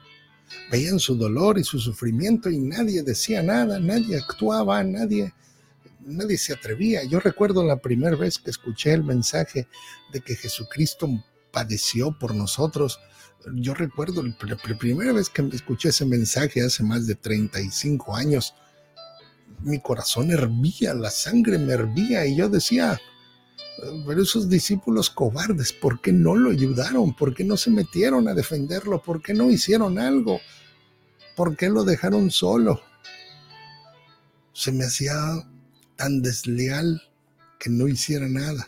Veían 0.71 0.99
su 0.99 1.17
dolor 1.17 1.57
y 1.57 1.63
su 1.63 1.79
sufrimiento 1.79 2.51
y 2.51 2.59
nadie 2.59 3.01
decía 3.01 3.41
nada, 3.41 3.79
nadie 3.79 4.17
actuaba, 4.17 4.83
nadie, 4.83 5.33
nadie 6.05 6.38
se 6.38 6.53
atrevía. 6.53 7.03
Yo 7.05 7.19
recuerdo 7.19 7.63
la 7.63 7.77
primera 7.77 8.15
vez 8.15 8.38
que 8.38 8.51
escuché 8.51 8.93
el 8.93 9.03
mensaje 9.03 9.67
de 10.13 10.21
que 10.21 10.35
Jesucristo 10.35 11.09
padeció 11.51 12.15
por 12.19 12.35
nosotros. 12.35 12.99
Yo 13.55 13.73
recuerdo 13.73 14.21
la 14.23 14.57
primera 14.77 15.13
vez 15.13 15.29
que 15.29 15.41
escuché 15.51 15.89
ese 15.89 16.05
mensaje 16.05 16.61
hace 16.61 16.83
más 16.83 17.07
de 17.07 17.15
35 17.15 18.15
años. 18.15 18.53
Mi 19.61 19.81
corazón 19.81 20.29
hervía, 20.29 20.93
la 20.93 21.09
sangre 21.09 21.57
me 21.57 21.73
hervía 21.73 22.27
y 22.27 22.35
yo 22.35 22.47
decía, 22.47 22.99
pero 24.05 24.23
esos 24.23 24.49
discípulos 24.49 25.09
cobardes, 25.09 25.71
¿por 25.71 26.01
qué 26.01 26.11
no 26.11 26.36
lo 26.36 26.49
ayudaron? 26.49 27.15
¿Por 27.15 27.34
qué 27.34 27.43
no 27.43 27.57
se 27.57 27.69
metieron 27.69 28.28
a 28.28 28.34
defenderlo? 28.34 29.01
¿Por 29.01 29.21
qué 29.21 29.34
no 29.34 29.51
hicieron 29.51 29.99
algo? 29.99 30.39
¿Por 31.36 31.55
qué 31.55 31.69
lo 31.69 31.84
dejaron 31.84 32.32
solo? 32.32 32.82
Se 34.53 34.71
me 34.71 34.86
hacía 34.86 35.13
tan 35.95 36.21
desleal 36.21 37.01
que 37.59 37.69
no 37.69 37.88
hiciera 37.88 38.28
nada. 38.28 38.67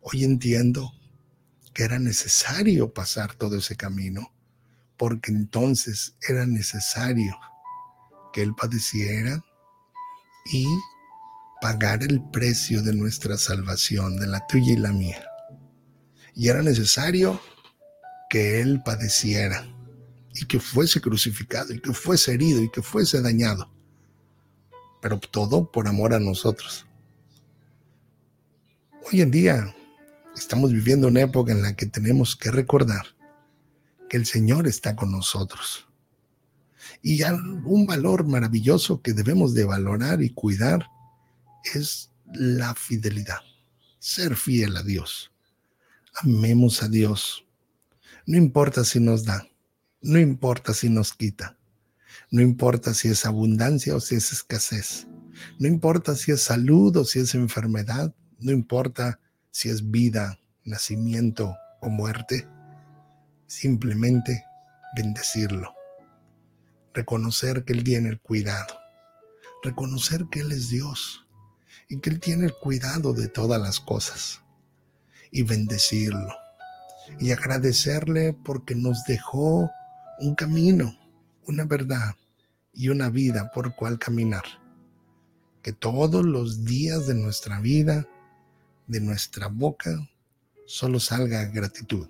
Hoy 0.00 0.24
entiendo 0.24 0.92
que 1.74 1.82
era 1.82 1.98
necesario 1.98 2.92
pasar 2.94 3.34
todo 3.34 3.56
ese 3.56 3.76
camino, 3.76 4.32
porque 4.96 5.32
entonces 5.32 6.14
era 6.26 6.46
necesario 6.46 7.36
que 8.32 8.42
Él 8.42 8.54
padeciera 8.54 9.44
y 10.52 10.66
pagar 11.60 12.02
el 12.02 12.22
precio 12.30 12.82
de 12.82 12.94
nuestra 12.94 13.36
salvación, 13.36 14.16
de 14.18 14.26
la 14.26 14.46
tuya 14.46 14.72
y 14.72 14.76
la 14.76 14.92
mía. 14.92 15.24
Y 16.34 16.48
era 16.48 16.62
necesario 16.62 17.40
que 18.28 18.60
Él 18.60 18.82
padeciera 18.84 19.66
y 20.34 20.44
que 20.46 20.60
fuese 20.60 21.00
crucificado 21.00 21.72
y 21.72 21.80
que 21.80 21.92
fuese 21.92 22.34
herido 22.34 22.62
y 22.62 22.70
que 22.70 22.82
fuese 22.82 23.22
dañado. 23.22 23.70
Pero 25.00 25.18
todo 25.18 25.70
por 25.70 25.88
amor 25.88 26.12
a 26.12 26.20
nosotros. 26.20 26.86
Hoy 29.10 29.22
en 29.22 29.30
día 29.30 29.74
estamos 30.36 30.72
viviendo 30.72 31.08
una 31.08 31.22
época 31.22 31.52
en 31.52 31.62
la 31.62 31.74
que 31.74 31.86
tenemos 31.86 32.36
que 32.36 32.50
recordar 32.50 33.06
que 34.08 34.16
el 34.16 34.26
Señor 34.26 34.66
está 34.66 34.94
con 34.96 35.12
nosotros. 35.12 35.86
Y 37.02 37.22
un 37.22 37.86
valor 37.86 38.26
maravilloso 38.26 39.00
que 39.00 39.12
debemos 39.12 39.54
de 39.54 39.64
valorar 39.64 40.22
y 40.22 40.30
cuidar 40.30 40.88
es 41.74 42.10
la 42.32 42.74
fidelidad, 42.74 43.40
ser 43.98 44.36
fiel 44.36 44.76
a 44.76 44.82
Dios. 44.82 45.32
Amemos 46.14 46.82
a 46.82 46.88
Dios. 46.88 47.44
No 48.26 48.36
importa 48.36 48.84
si 48.84 49.00
nos 49.00 49.24
da, 49.24 49.46
no 50.00 50.18
importa 50.18 50.74
si 50.74 50.88
nos 50.88 51.12
quita, 51.12 51.56
no 52.30 52.42
importa 52.42 52.94
si 52.94 53.08
es 53.08 53.24
abundancia 53.24 53.94
o 53.94 54.00
si 54.00 54.16
es 54.16 54.32
escasez, 54.32 55.06
no 55.58 55.68
importa 55.68 56.14
si 56.16 56.32
es 56.32 56.42
salud 56.42 56.96
o 56.96 57.04
si 57.04 57.20
es 57.20 57.34
enfermedad, 57.34 58.14
no 58.38 58.52
importa 58.52 59.20
si 59.50 59.68
es 59.68 59.90
vida, 59.90 60.38
nacimiento 60.64 61.56
o 61.80 61.88
muerte, 61.88 62.48
simplemente 63.46 64.44
bendecirlo, 64.96 65.74
reconocer 66.94 67.64
que 67.64 67.74
Él 67.74 67.84
tiene 67.84 68.08
el 68.08 68.20
cuidado, 68.20 68.76
reconocer 69.62 70.26
que 70.30 70.40
Él 70.40 70.52
es 70.52 70.68
Dios 70.68 71.25
y 71.88 71.98
que 72.00 72.10
Él 72.10 72.20
tiene 72.20 72.46
el 72.46 72.54
cuidado 72.54 73.12
de 73.12 73.28
todas 73.28 73.60
las 73.60 73.80
cosas 73.80 74.42
y 75.30 75.42
bendecirlo 75.42 76.32
y 77.18 77.30
agradecerle 77.30 78.32
porque 78.32 78.74
nos 78.74 79.04
dejó 79.04 79.70
un 80.18 80.34
camino, 80.34 80.96
una 81.46 81.64
verdad 81.64 82.14
y 82.72 82.88
una 82.88 83.10
vida 83.10 83.50
por 83.52 83.74
cual 83.74 83.98
caminar. 83.98 84.44
Que 85.62 85.72
todos 85.72 86.24
los 86.24 86.64
días 86.64 87.06
de 87.06 87.14
nuestra 87.14 87.60
vida, 87.60 88.06
de 88.86 89.00
nuestra 89.00 89.48
boca, 89.48 89.90
solo 90.66 91.00
salga 91.00 91.44
gratitud, 91.46 92.08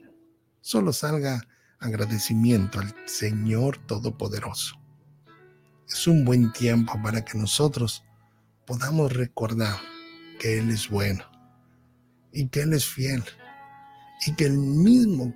solo 0.60 0.92
salga 0.92 1.46
agradecimiento 1.78 2.80
al 2.80 2.94
Señor 3.06 3.78
Todopoderoso. 3.86 4.76
Es 5.88 6.06
un 6.06 6.24
buen 6.24 6.52
tiempo 6.52 7.00
para 7.02 7.24
que 7.24 7.38
nosotros 7.38 8.02
podamos 8.66 9.12
recordar 9.12 9.78
que 10.38 10.58
Él 10.58 10.70
es 10.70 10.90
bueno 10.90 11.24
y 12.32 12.48
que 12.48 12.62
Él 12.62 12.72
es 12.72 12.84
fiel 12.84 13.24
y 14.26 14.34
que 14.34 14.44
Él 14.44 14.58
mismo 14.58 15.34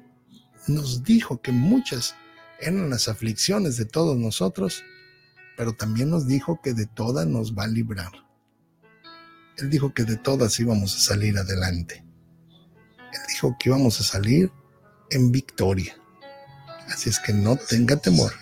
nos 0.67 1.05
dijo 1.05 1.41
que 1.41 1.53
muchas 1.53 2.17
eran 2.61 2.91
las 2.91 3.09
aflicciones 3.09 3.77
de 3.77 3.87
todos 3.87 4.19
nosotros, 4.19 4.85
pero 5.57 5.73
también 5.73 6.11
nos 6.11 6.27
dijo 6.27 6.61
que 6.63 6.75
de 6.75 6.87
todas 6.87 7.27
nos 7.27 7.55
va 7.55 7.65
a 7.65 7.69
librar. 7.69 8.13
Él 9.57 9.71
dijo 9.71 9.95
que 9.95 10.05
de 10.05 10.17
todas 10.17 10.59
íbamos 10.59 10.95
a 10.95 10.99
salir 10.99 11.39
adelante. 11.39 12.05
Él 13.13 13.21
dijo 13.29 13.57
que 13.59 13.71
íbamos 13.71 14.01
a 14.01 14.05
salir 14.05 14.51
en 15.11 15.33
victoria. 15.33 15.97
Así 16.89 17.09
es 17.09 17.19
que 17.21 17.33
no 17.33 17.57
tenga 17.57 17.97
temor 17.97 18.33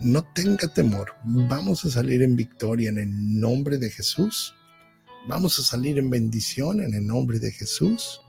no 0.00 0.24
tenga 0.24 0.68
temor, 0.68 1.14
vamos 1.24 1.84
a 1.84 1.90
salir 1.90 2.22
en 2.22 2.34
victoria 2.34 2.88
en 2.88 2.98
el 2.98 3.40
nombre 3.40 3.78
de 3.78 3.90
Jesús. 3.90 4.54
Vamos 5.28 5.58
a 5.58 5.62
salir 5.62 5.98
en 5.98 6.10
bendición 6.10 6.80
en 6.80 6.94
el 6.94 7.06
nombre 7.06 7.38
de 7.38 7.52
Jesús, 7.52 8.20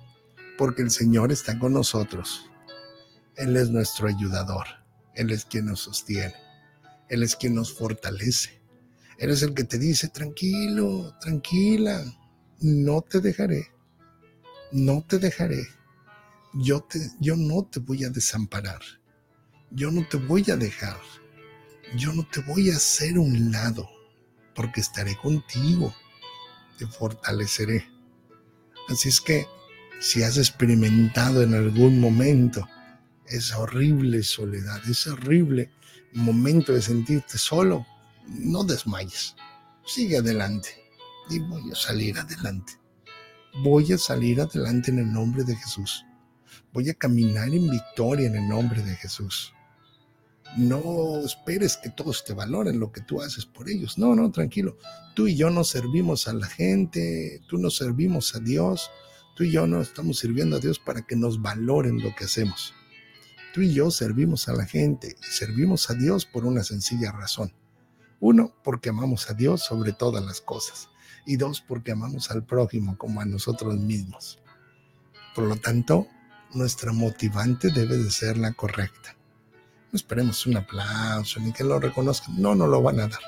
porque 0.57 0.83
el 0.83 0.91
Señor 0.91 1.31
está 1.31 1.57
con 1.57 1.73
nosotros. 1.73 2.51
Él 3.35 3.57
es 3.57 3.71
nuestro 3.71 4.07
ayudador, 4.07 4.67
Él 5.15 5.31
es 5.31 5.45
quien 5.45 5.65
nos 5.65 5.79
sostiene, 5.79 6.35
Él 7.09 7.23
es 7.23 7.35
quien 7.35 7.55
nos 7.55 7.73
fortalece. 7.73 8.61
Él 9.17 9.31
es 9.31 9.41
el 9.41 9.53
que 9.53 9.63
te 9.63 9.79
dice, 9.79 10.09
tranquilo, 10.09 11.15
tranquila, 11.19 12.03
no 12.59 13.01
te 13.01 13.19
dejaré, 13.19 13.71
no 14.71 15.03
te 15.07 15.17
dejaré. 15.17 15.65
Yo, 16.53 16.81
te, 16.81 16.99
yo 17.19 17.35
no 17.35 17.65
te 17.65 17.79
voy 17.79 18.03
a 18.03 18.09
desamparar, 18.09 18.81
yo 19.71 19.89
no 19.89 20.07
te 20.07 20.17
voy 20.17 20.45
a 20.51 20.55
dejar 20.55 20.97
yo 21.95 22.13
no 22.13 22.25
te 22.25 22.41
voy 22.41 22.71
a 22.71 22.75
hacer 22.75 23.17
un 23.17 23.51
lado, 23.51 23.89
porque 24.55 24.81
estaré 24.81 25.15
contigo, 25.17 25.93
te 26.77 26.87
fortaleceré. 26.87 27.87
Así 28.89 29.09
es 29.09 29.21
que 29.21 29.47
si 29.99 30.23
has 30.23 30.37
experimentado 30.37 31.43
en 31.43 31.53
algún 31.53 31.99
momento 31.99 32.67
esa 33.27 33.59
horrible 33.59 34.23
soledad, 34.23 34.81
ese 34.89 35.11
horrible 35.11 35.71
momento 36.13 36.73
de 36.73 36.81
sentirte 36.81 37.37
solo, 37.37 37.85
no 38.27 38.63
desmayes, 38.63 39.35
sigue 39.85 40.17
adelante 40.17 40.69
y 41.29 41.39
voy 41.39 41.71
a 41.71 41.75
salir 41.75 42.17
adelante. 42.17 42.73
Voy 43.63 43.93
a 43.93 43.97
salir 43.97 44.41
adelante 44.41 44.89
en 44.89 44.99
el 44.99 45.13
nombre 45.13 45.43
de 45.43 45.55
Jesús. 45.55 46.03
Voy 46.73 46.89
a 46.89 46.95
caminar 46.95 47.49
en 47.49 47.69
victoria 47.69 48.27
en 48.27 48.35
el 48.35 48.49
nombre 48.49 48.81
de 48.81 48.95
Jesús. 48.95 49.53
No 50.57 51.19
esperes 51.25 51.77
que 51.77 51.89
todos 51.89 52.23
te 52.23 52.33
valoren 52.33 52.79
lo 52.79 52.91
que 52.91 53.01
tú 53.01 53.21
haces 53.21 53.45
por 53.45 53.69
ellos. 53.69 53.97
No, 53.97 54.15
no, 54.15 54.31
tranquilo. 54.31 54.77
Tú 55.15 55.27
y 55.27 55.35
yo 55.35 55.49
no 55.49 55.63
servimos 55.63 56.27
a 56.27 56.33
la 56.33 56.45
gente, 56.45 57.41
tú 57.47 57.57
no 57.57 57.71
servimos 57.71 58.35
a 58.35 58.39
Dios, 58.39 58.91
tú 59.35 59.45
y 59.45 59.51
yo 59.51 59.65
no 59.65 59.81
estamos 59.81 60.19
sirviendo 60.19 60.57
a 60.57 60.59
Dios 60.59 60.77
para 60.77 61.01
que 61.01 61.15
nos 61.15 61.41
valoren 61.41 62.03
lo 62.03 62.13
que 62.15 62.25
hacemos. 62.25 62.73
Tú 63.53 63.61
y 63.61 63.73
yo 63.73 63.89
servimos 63.89 64.47
a 64.47 64.53
la 64.53 64.65
gente 64.65 65.15
y 65.19 65.25
servimos 65.31 65.89
a 65.89 65.95
Dios 65.95 66.25
por 66.25 66.45
una 66.45 66.63
sencilla 66.63 67.11
razón. 67.11 67.51
Uno, 68.19 68.53
porque 68.63 68.89
amamos 68.89 69.29
a 69.29 69.33
Dios 69.33 69.63
sobre 69.63 69.91
todas 69.91 70.23
las 70.23 70.39
cosas. 70.39 70.89
Y 71.25 71.37
dos, 71.37 71.61
porque 71.61 71.91
amamos 71.91 72.29
al 72.31 72.45
prójimo 72.45 72.97
como 72.97 73.21
a 73.21 73.25
nosotros 73.25 73.75
mismos. 73.77 74.39
Por 75.35 75.45
lo 75.45 75.55
tanto, 75.55 76.07
nuestra 76.53 76.93
motivante 76.93 77.71
debe 77.71 77.97
de 77.97 78.11
ser 78.11 78.37
la 78.37 78.53
correcta. 78.53 79.15
No 79.93 79.97
esperemos 79.97 80.47
un 80.47 80.57
aplauso 80.57 81.39
ni 81.39 81.53
que 81.53 81.63
lo 81.63 81.79
reconozcan. 81.79 82.41
No, 82.41 82.55
no 82.55 82.65
lo 82.65 82.81
van 82.81 82.99
a 82.99 83.07
dar. 83.07 83.19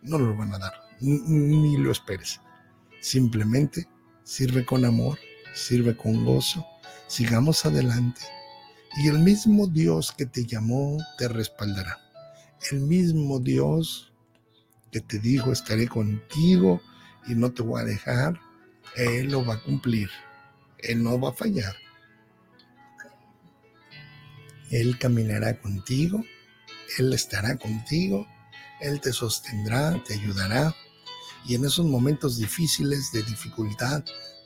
No 0.00 0.18
lo 0.18 0.34
van 0.34 0.54
a 0.54 0.58
dar. 0.58 0.72
Ni, 0.98 1.76
lo 1.76 1.92
esperes. 1.92 2.40
Simplemente 3.02 3.86
sirve 4.24 4.64
con 4.64 4.86
amor, 4.86 5.18
sirve 5.52 5.94
con 5.94 6.24
gozo. 6.24 6.66
Sigamos 7.06 7.66
adelante. 7.66 8.22
Y 8.96 9.08
el 9.08 9.18
mismo 9.18 9.66
Dios 9.66 10.10
que 10.10 10.24
te 10.24 10.46
llamó 10.46 10.96
te 11.18 11.28
respaldará. 11.28 11.98
El 12.72 12.80
mismo 12.80 13.38
Dios 13.38 14.10
que 14.90 15.02
te 15.02 15.18
dijo 15.18 15.52
estaré 15.52 15.86
contigo 15.86 16.80
y 17.26 17.34
no 17.34 17.52
te 17.52 17.60
voy 17.60 17.82
a 17.82 17.84
dejar, 17.84 18.40
Él 18.96 19.32
lo 19.32 19.44
va 19.44 19.56
a 19.56 19.62
cumplir. 19.62 20.08
Él 20.78 21.02
no 21.02 21.20
va 21.20 21.28
a 21.28 21.34
fallar. 21.34 21.76
Él 24.70 24.98
caminará 24.98 25.60
contigo 25.60 26.24
Él 26.98 27.12
estará 27.12 27.56
contigo, 27.56 28.26
Él 28.80 29.00
te 29.00 29.12
sostendrá, 29.12 30.02
te 30.04 30.14
ayudará. 30.14 30.74
Y 31.44 31.54
en 31.54 31.64
esos 31.64 31.86
momentos 31.86 32.38
difíciles, 32.38 33.12
de 33.12 33.22
dificultad, 33.22 34.04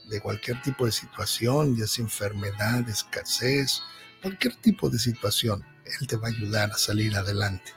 de 0.09 0.21
cualquier 0.21 0.61
tipo 0.63 0.87
de 0.87 0.93
situación, 0.93 1.77
ya 1.77 1.87
sea 1.87 2.05
enfermedad, 2.05 2.89
escasez, 2.89 3.81
cualquier 4.21 4.57
tipo 4.57 4.91
de 4.91 4.99
situación, 4.99 5.65
Él 5.85 6.07
te 6.07 6.17
va 6.17 6.29
a 6.29 6.31
ayudar 6.31 6.71
a 6.73 6.79
salir 6.79 7.17
adelante. 7.17 7.73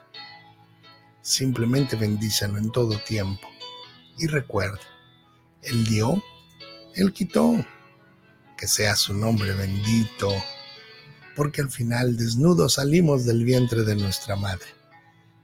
Simplemente 1.21 1.95
bendícelo 1.95 2.57
en 2.57 2.71
todo 2.71 2.99
tiempo. 2.99 3.47
Y 4.17 4.27
recuerda, 4.27 4.81
Él 5.61 5.85
dio, 5.85 6.21
Él 6.95 7.13
quitó. 7.13 7.65
Que 8.57 8.67
sea 8.67 8.95
su 8.95 9.13
nombre 9.13 9.51
bendito, 9.53 10.31
porque 11.35 11.61
al 11.61 11.69
final 11.69 12.17
desnudos 12.17 12.73
salimos 12.75 13.25
del 13.25 13.43
vientre 13.43 13.83
de 13.83 13.95
nuestra 13.95 14.35
madre 14.35 14.67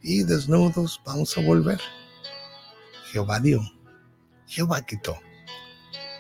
y 0.01 0.23
desnudos 0.23 1.01
vamos 1.05 1.37
a 1.37 1.41
volver. 1.41 1.79
Jehová 3.11 3.39
dio, 3.39 3.61
Jehová 4.47 4.81
quitó. 4.85 5.19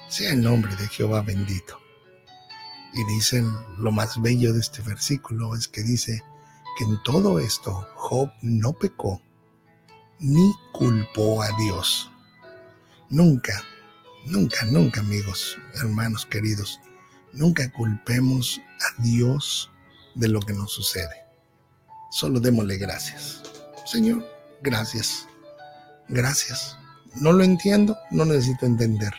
Sea 0.09 0.33
el 0.33 0.41
nombre 0.41 0.75
de 0.75 0.87
Jehová 0.87 1.21
bendito. 1.21 1.79
Y 2.93 3.03
dicen, 3.13 3.47
lo 3.77 3.91
más 3.91 4.19
bello 4.21 4.53
de 4.53 4.59
este 4.59 4.81
versículo 4.81 5.55
es 5.55 5.67
que 5.67 5.83
dice 5.83 6.23
que 6.77 6.85
en 6.85 7.01
todo 7.03 7.39
esto 7.39 7.87
Job 7.95 8.31
no 8.41 8.73
pecó 8.73 9.21
ni 10.19 10.53
culpó 10.73 11.41
a 11.41 11.49
Dios. 11.57 12.09
Nunca, 13.09 13.63
nunca, 14.25 14.65
nunca 14.65 15.01
amigos, 15.01 15.57
hermanos 15.75 16.25
queridos, 16.25 16.79
nunca 17.33 17.71
culpemos 17.71 18.61
a 18.81 19.01
Dios 19.01 19.71
de 20.15 20.27
lo 20.27 20.39
que 20.39 20.53
nos 20.53 20.71
sucede. 20.71 21.25
Solo 22.11 22.39
démosle 22.39 22.77
gracias. 22.77 23.41
Señor, 23.85 24.25
gracias. 24.61 25.27
Gracias. 26.07 26.77
No 27.15 27.31
lo 27.31 27.43
entiendo, 27.43 27.97
no 28.11 28.25
necesito 28.25 28.65
entender. 28.65 29.13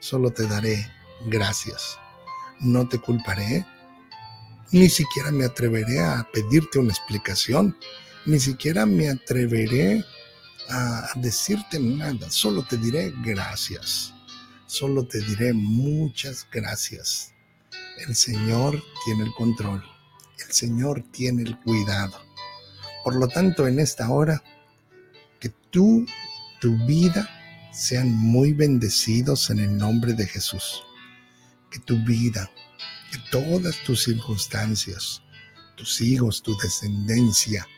Solo 0.00 0.30
te 0.30 0.46
daré 0.46 0.90
gracias. 1.26 1.98
No 2.60 2.88
te 2.88 2.98
culparé. 2.98 3.66
Ni 4.70 4.88
siquiera 4.88 5.30
me 5.30 5.44
atreveré 5.44 6.00
a 6.00 6.26
pedirte 6.32 6.78
una 6.78 6.92
explicación. 6.92 7.76
Ni 8.24 8.40
siquiera 8.40 8.86
me 8.86 9.08
atreveré 9.08 10.04
a 10.70 11.10
decirte 11.16 11.78
nada. 11.78 12.30
Solo 12.30 12.64
te 12.64 12.76
diré 12.76 13.12
gracias. 13.22 14.14
Solo 14.66 15.06
te 15.06 15.20
diré 15.20 15.52
muchas 15.52 16.46
gracias. 16.50 17.31
El 18.08 18.16
Señor 18.16 18.82
tiene 19.04 19.22
el 19.22 19.32
control. 19.32 19.80
El 20.44 20.52
Señor 20.52 21.04
tiene 21.12 21.42
el 21.42 21.56
cuidado. 21.60 22.20
Por 23.04 23.14
lo 23.14 23.28
tanto, 23.28 23.68
en 23.68 23.78
esta 23.78 24.10
hora, 24.10 24.42
que 25.38 25.50
tú, 25.70 26.04
tu 26.60 26.76
vida, 26.84 27.28
sean 27.72 28.12
muy 28.12 28.54
bendecidos 28.54 29.50
en 29.50 29.60
el 29.60 29.76
nombre 29.76 30.14
de 30.14 30.26
Jesús. 30.26 30.82
Que 31.70 31.78
tu 31.78 31.96
vida, 32.04 32.50
que 33.12 33.18
todas 33.30 33.76
tus 33.84 34.02
circunstancias, 34.02 35.22
tus 35.76 36.00
hijos, 36.00 36.42
tu 36.42 36.56
descendencia, 36.58 37.68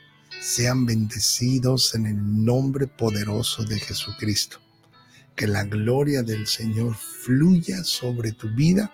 sean 0.40 0.86
bendecidos 0.86 1.94
en 1.94 2.06
el 2.06 2.44
nombre 2.44 2.86
poderoso 2.86 3.62
de 3.64 3.78
Jesucristo. 3.78 4.58
Que 5.36 5.46
la 5.46 5.64
gloria 5.64 6.22
del 6.22 6.46
Señor 6.46 6.96
fluya 6.96 7.84
sobre 7.84 8.32
tu 8.32 8.48
vida 8.48 8.90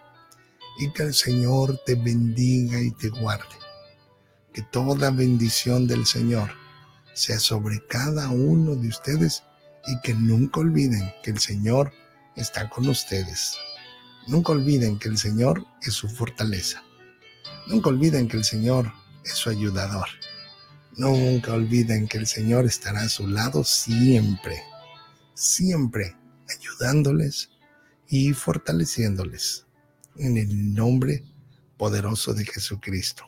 y 0.80 0.90
que 0.92 1.02
el 1.02 1.14
Señor 1.14 1.78
te 1.84 1.94
bendiga 1.94 2.80
y 2.80 2.90
te 2.92 3.10
guarde. 3.10 3.54
Que 4.54 4.62
toda 4.62 5.10
bendición 5.10 5.86
del 5.86 6.06
Señor 6.06 6.50
sea 7.12 7.38
sobre 7.38 7.86
cada 7.86 8.30
uno 8.30 8.74
de 8.74 8.88
ustedes 8.88 9.42
y 9.86 10.00
que 10.00 10.14
nunca 10.14 10.60
olviden 10.60 11.12
que 11.22 11.32
el 11.32 11.38
Señor 11.38 11.92
está 12.34 12.70
con 12.70 12.88
ustedes. 12.88 13.56
Nunca 14.26 14.52
olviden 14.52 14.98
que 14.98 15.10
el 15.10 15.18
Señor 15.18 15.66
es 15.82 15.92
su 15.92 16.08
fortaleza. 16.08 16.82
Nunca 17.66 17.90
olviden 17.90 18.26
que 18.26 18.38
el 18.38 18.44
Señor 18.44 18.90
es 19.22 19.32
su 19.32 19.50
ayudador. 19.50 20.08
Nunca 20.96 21.52
olviden 21.52 22.08
que 22.08 22.16
el 22.16 22.26
Señor 22.26 22.64
estará 22.64 23.02
a 23.02 23.08
su 23.10 23.26
lado 23.26 23.64
siempre, 23.64 24.62
siempre 25.34 26.16
ayudándoles 26.48 27.50
y 28.08 28.32
fortaleciéndoles 28.32 29.66
en 30.16 30.36
el 30.36 30.74
nombre 30.74 31.24
poderoso 31.76 32.34
de 32.34 32.44
Jesucristo. 32.44 33.24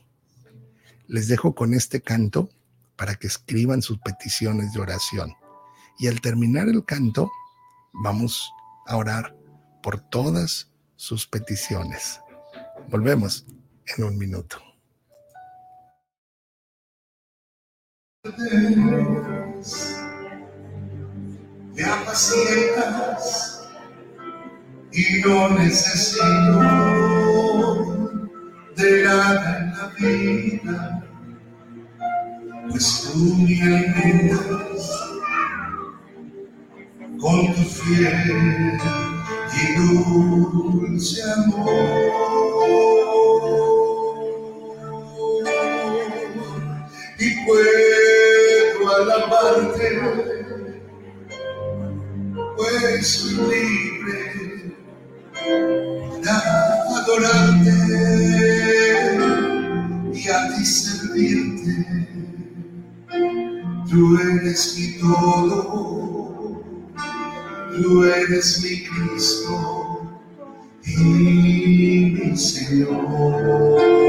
Les 1.06 1.28
dejo 1.28 1.54
con 1.54 1.74
este 1.74 2.00
canto 2.00 2.50
para 2.96 3.14
que 3.16 3.26
escriban 3.26 3.82
sus 3.82 3.98
peticiones 3.98 4.72
de 4.72 4.80
oración. 4.80 5.34
Y 5.98 6.08
al 6.08 6.20
terminar 6.20 6.68
el 6.68 6.84
canto, 6.84 7.30
vamos 7.92 8.50
a 8.86 8.96
orar 8.96 9.36
por 9.82 10.00
todas 10.00 10.70
sus 10.96 11.26
peticiones. 11.26 12.20
Volvemos 12.88 13.46
en 13.96 14.04
un 14.04 14.18
minuto. 14.18 14.58
Y 24.94 25.22
no 25.24 25.48
necesito 25.50 26.22
de 28.76 29.04
nada 29.04 29.58
en 29.58 29.70
la 29.70 29.86
vida, 29.98 31.04
pues 32.68 33.10
tú 33.12 33.36
me 33.36 33.62
alimentas 33.62 34.84
con 37.20 37.54
tu 37.54 37.62
fiel 37.62 38.78
y 39.54 39.62
dulce 39.76 41.22
amor. 41.32 41.70
Y 47.18 47.46
puedo 47.46 48.96
alabarte, 48.96 49.88
pues 52.56 53.06
soy 53.06 53.91
Tú 63.88 64.18
eres 64.18 64.76
mi 64.78 64.98
todo, 64.98 66.62
tú 67.76 68.04
eres 68.04 68.62
mi 68.62 68.82
Cristo 68.82 70.20
y 70.84 70.98
mi 70.98 72.36
Señor. 72.36 74.01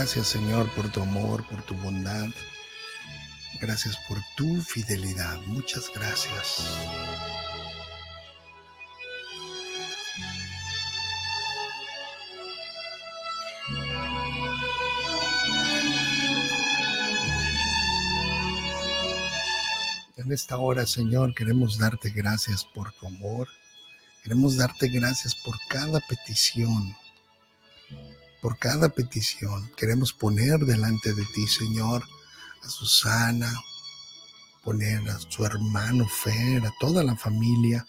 Gracias 0.00 0.28
Señor 0.28 0.66
por 0.70 0.90
tu 0.90 1.02
amor, 1.02 1.46
por 1.46 1.60
tu 1.60 1.74
bondad. 1.74 2.30
Gracias 3.60 3.98
por 4.08 4.16
tu 4.34 4.62
fidelidad. 4.62 5.38
Muchas 5.42 5.90
gracias. 5.94 6.64
En 20.16 20.32
esta 20.32 20.56
hora, 20.56 20.86
Señor, 20.86 21.34
queremos 21.34 21.76
darte 21.76 22.08
gracias 22.08 22.64
por 22.64 22.90
tu 22.92 23.06
amor. 23.06 23.48
Queremos 24.22 24.56
darte 24.56 24.88
gracias 24.88 25.34
por 25.34 25.58
cada 25.68 26.00
petición 26.08 26.96
por 28.40 28.58
cada 28.58 28.88
petición. 28.88 29.70
Queremos 29.76 30.12
poner 30.12 30.60
delante 30.60 31.12
de 31.14 31.24
ti, 31.34 31.46
Señor, 31.46 32.04
a 32.62 32.68
Susana, 32.68 33.52
poner 34.64 35.08
a 35.08 35.18
su 35.18 35.44
hermano 35.44 36.06
Fer, 36.08 36.64
a 36.64 36.72
toda 36.80 37.02
la 37.02 37.16
familia. 37.16 37.86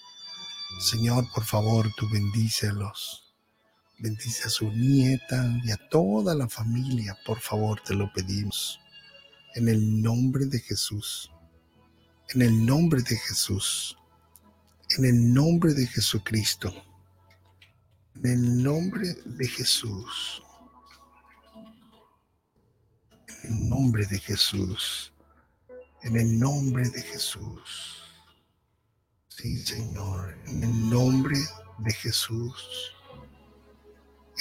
Señor, 0.79 1.25
por 1.33 1.45
favor, 1.45 1.91
tú 1.95 2.09
bendícelos. 2.09 3.33
Bendice 3.99 4.47
a 4.47 4.49
su 4.49 4.71
nieta 4.71 5.59
y 5.63 5.71
a 5.71 5.77
toda 5.89 6.33
la 6.33 6.49
familia, 6.49 7.17
por 7.25 7.39
favor, 7.39 7.81
te 7.81 7.93
lo 7.93 8.11
pedimos. 8.13 8.79
En 9.53 9.67
el 9.67 10.01
nombre 10.01 10.45
de 10.45 10.59
Jesús. 10.59 11.31
En 12.29 12.41
el 12.41 12.65
nombre 12.65 13.01
de 13.03 13.17
Jesús. 13.17 13.97
En 14.97 15.05
el 15.05 15.33
nombre 15.33 15.73
de 15.73 15.85
Jesucristo. 15.87 16.73
En 18.15 18.25
el 18.25 18.63
nombre 18.63 19.15
de 19.25 19.47
Jesús. 19.47 20.43
En 23.43 23.53
el 23.53 23.69
nombre 23.69 24.05
de 24.05 24.19
Jesús. 24.19 25.13
En 26.03 26.17
el 26.17 26.39
nombre 26.39 26.89
de 26.89 27.01
Jesús. 27.01 28.03
Sí, 29.29 29.57
Señor. 29.65 30.37
En 30.47 30.63
el 30.63 30.89
nombre 30.89 31.39
de 31.79 31.93
Jesús. 31.93 32.93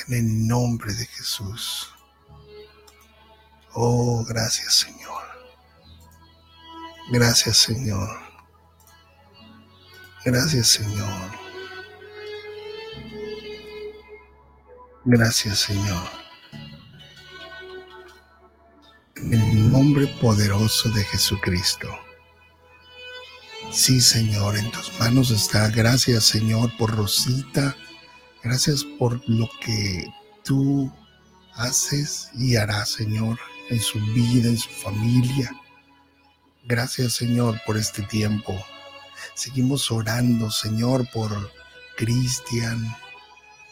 En 0.06 0.14
el 0.14 0.46
nombre 0.48 0.92
de 0.94 1.06
Jesús. 1.06 1.94
Oh, 3.72 4.24
gracias, 4.24 4.74
Señor. 4.74 5.22
Gracias, 7.12 7.56
Señor. 7.56 8.08
Gracias, 10.24 10.68
Señor. 10.68 11.49
Gracias, 15.04 15.60
Señor. 15.60 16.08
En 19.16 19.32
el 19.32 19.72
nombre 19.72 20.06
poderoso 20.20 20.90
de 20.90 21.04
Jesucristo. 21.04 21.88
Sí, 23.72 24.00
Señor, 24.00 24.58
en 24.58 24.70
tus 24.70 24.98
manos 24.98 25.30
está. 25.30 25.68
Gracias, 25.68 26.24
Señor, 26.24 26.76
por 26.76 26.94
Rosita. 26.94 27.76
Gracias 28.42 28.84
por 28.84 29.22
lo 29.26 29.48
que 29.64 30.06
tú 30.44 30.92
haces 31.54 32.30
y 32.34 32.56
harás, 32.56 32.90
Señor, 32.90 33.38
en 33.70 33.80
su 33.80 33.98
vida, 34.12 34.48
en 34.48 34.58
su 34.58 34.70
familia. 34.70 35.50
Gracias, 36.64 37.14
Señor, 37.14 37.58
por 37.64 37.78
este 37.78 38.02
tiempo. 38.02 38.54
Seguimos 39.34 39.90
orando, 39.90 40.50
Señor, 40.50 41.08
por 41.10 41.52
Cristian 41.96 42.94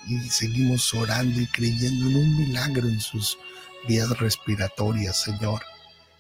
y 0.09 0.31
seguimos 0.31 0.95
orando 0.95 1.41
y 1.41 1.47
creyendo 1.47 2.09
en 2.09 2.17
un 2.17 2.37
milagro 2.37 2.89
en 2.89 3.01
sus 3.01 3.37
vías 3.87 4.09
respiratorias, 4.19 5.21
Señor. 5.23 5.63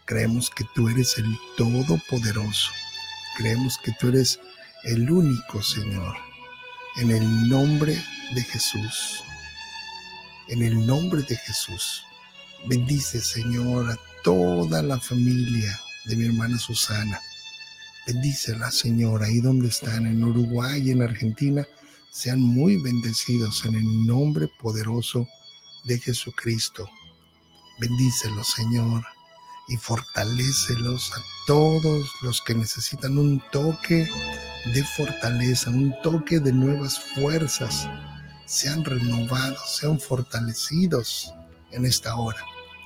Creemos 0.05 0.51
que 0.51 0.64
tú 0.74 0.89
eres 0.89 1.16
el 1.18 1.39
Todopoderoso. 1.57 2.70
Creemos 3.36 3.78
que 3.78 3.93
tú 3.93 4.09
eres 4.09 4.41
el 4.84 5.11
único, 5.11 5.62
Señor. 5.62 6.16
En 6.97 7.11
el 7.11 7.49
nombre 7.49 8.03
de 8.34 8.43
Jesús. 8.43 9.22
En 10.49 10.62
el 10.62 10.86
nombre 10.86 11.22
de 11.22 11.36
Jesús. 11.36 12.05
Bendice, 12.66 13.20
Señor, 13.20 13.91
a 13.91 13.99
toda 14.22 14.82
la 14.82 14.99
familia 14.99 15.78
de 16.05 16.16
mi 16.16 16.26
hermana 16.26 16.59
Susana. 16.59 17.20
Bendícela, 18.07 18.70
Señor, 18.70 19.22
ahí 19.22 19.41
donde 19.41 19.68
están, 19.68 20.07
en 20.07 20.24
Uruguay 20.24 20.91
en 20.91 21.03
Argentina. 21.03 21.66
Sean 22.11 22.41
muy 22.41 22.77
bendecidos 22.83 23.65
en 23.65 23.75
el 23.75 24.07
nombre 24.07 24.49
poderoso 24.61 25.27
de 25.85 25.99
Jesucristo. 25.99 26.89
Bendícelos, 27.79 28.49
Señor, 28.49 29.05
y 29.69 29.77
fortalecelos 29.77 31.13
a 31.13 31.23
todos 31.47 32.11
los 32.23 32.41
que 32.41 32.55
necesitan 32.55 33.19
un 33.19 33.43
toque 33.53 34.09
de 34.75 34.85
fortaleza, 34.97 35.71
un 35.71 35.95
toque 36.03 36.41
de 36.41 36.53
nuevas 36.53 36.99
fuerzas. 37.15 37.89
Sean 38.47 38.85
renovados, 38.85 39.77
sean 39.79 40.01
fortalecidos 40.01 41.33
en 41.71 41.85
esta 41.85 42.17
hora, 42.17 42.43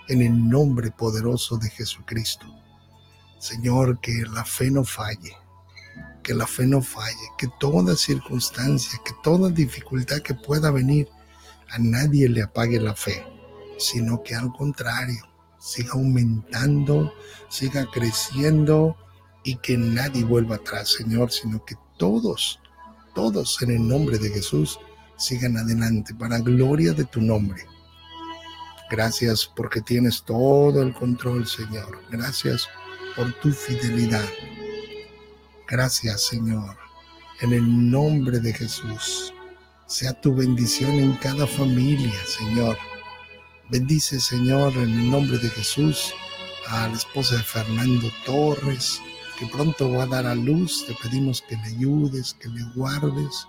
en 0.08 0.22
el 0.22 0.48
nombre 0.48 0.90
poderoso 0.90 1.56
de 1.56 1.70
Jesucristo. 1.70 2.46
Señor, 3.38 4.00
que 4.00 4.24
la 4.32 4.44
fe 4.44 4.70
no 4.70 4.84
falle, 4.84 5.36
que 6.22 6.34
la 6.34 6.46
fe 6.46 6.66
no 6.66 6.82
falle, 6.82 7.28
que 7.38 7.48
toda 7.58 7.96
circunstancia, 7.96 9.00
que 9.04 9.12
toda 9.22 9.50
dificultad 9.50 10.20
que 10.20 10.34
pueda 10.34 10.70
venir, 10.70 11.08
a 11.70 11.78
nadie 11.78 12.28
le 12.28 12.42
apague 12.42 12.78
la 12.80 12.94
fe, 12.94 13.24
sino 13.78 14.22
que 14.22 14.34
al 14.34 14.52
contrario, 14.52 15.22
siga 15.58 15.92
aumentando, 15.92 17.12
siga 17.48 17.86
creciendo 17.92 18.96
y 19.44 19.56
que 19.56 19.76
nadie 19.76 20.24
vuelva 20.24 20.56
atrás, 20.56 20.90
Señor, 20.90 21.30
sino 21.32 21.64
que 21.64 21.76
todos, 21.98 22.60
todos 23.14 23.60
en 23.62 23.70
el 23.72 23.88
nombre 23.88 24.18
de 24.18 24.30
Jesús 24.30 24.78
sigan 25.16 25.56
adelante 25.56 26.14
para 26.14 26.40
gloria 26.40 26.92
de 26.92 27.04
tu 27.04 27.20
nombre. 27.20 27.64
Gracias 28.90 29.50
porque 29.56 29.80
tienes 29.80 30.22
todo 30.22 30.82
el 30.82 30.92
control, 30.92 31.46
Señor. 31.46 32.00
Gracias 32.10 32.68
por 33.16 33.32
tu 33.40 33.50
fidelidad. 33.52 34.24
Gracias, 35.72 36.26
Señor. 36.26 36.76
En 37.40 37.54
el 37.54 37.90
nombre 37.90 38.40
de 38.40 38.52
Jesús, 38.52 39.32
sea 39.86 40.12
tu 40.12 40.34
bendición 40.34 40.92
en 40.92 41.14
cada 41.14 41.46
familia, 41.46 42.12
Señor 42.26 42.76
Bendice, 43.70 44.20
Señor, 44.20 44.74
en 44.74 44.90
el 44.90 45.10
nombre 45.10 45.38
de 45.38 45.48
Jesús, 45.48 46.12
a 46.68 46.88
la 46.88 46.94
esposa 46.94 47.36
de 47.36 47.42
Fernando 47.42 48.12
Torres, 48.26 49.00
que 49.38 49.46
pronto 49.46 49.90
va 49.90 50.02
a 50.02 50.08
dar 50.08 50.26
a 50.26 50.34
luz. 50.34 50.84
Te 50.86 50.94
pedimos 51.02 51.40
que 51.40 51.56
le 51.56 51.64
ayudes, 51.64 52.36
que 52.38 52.50
le 52.50 52.64
guardes, 52.74 53.48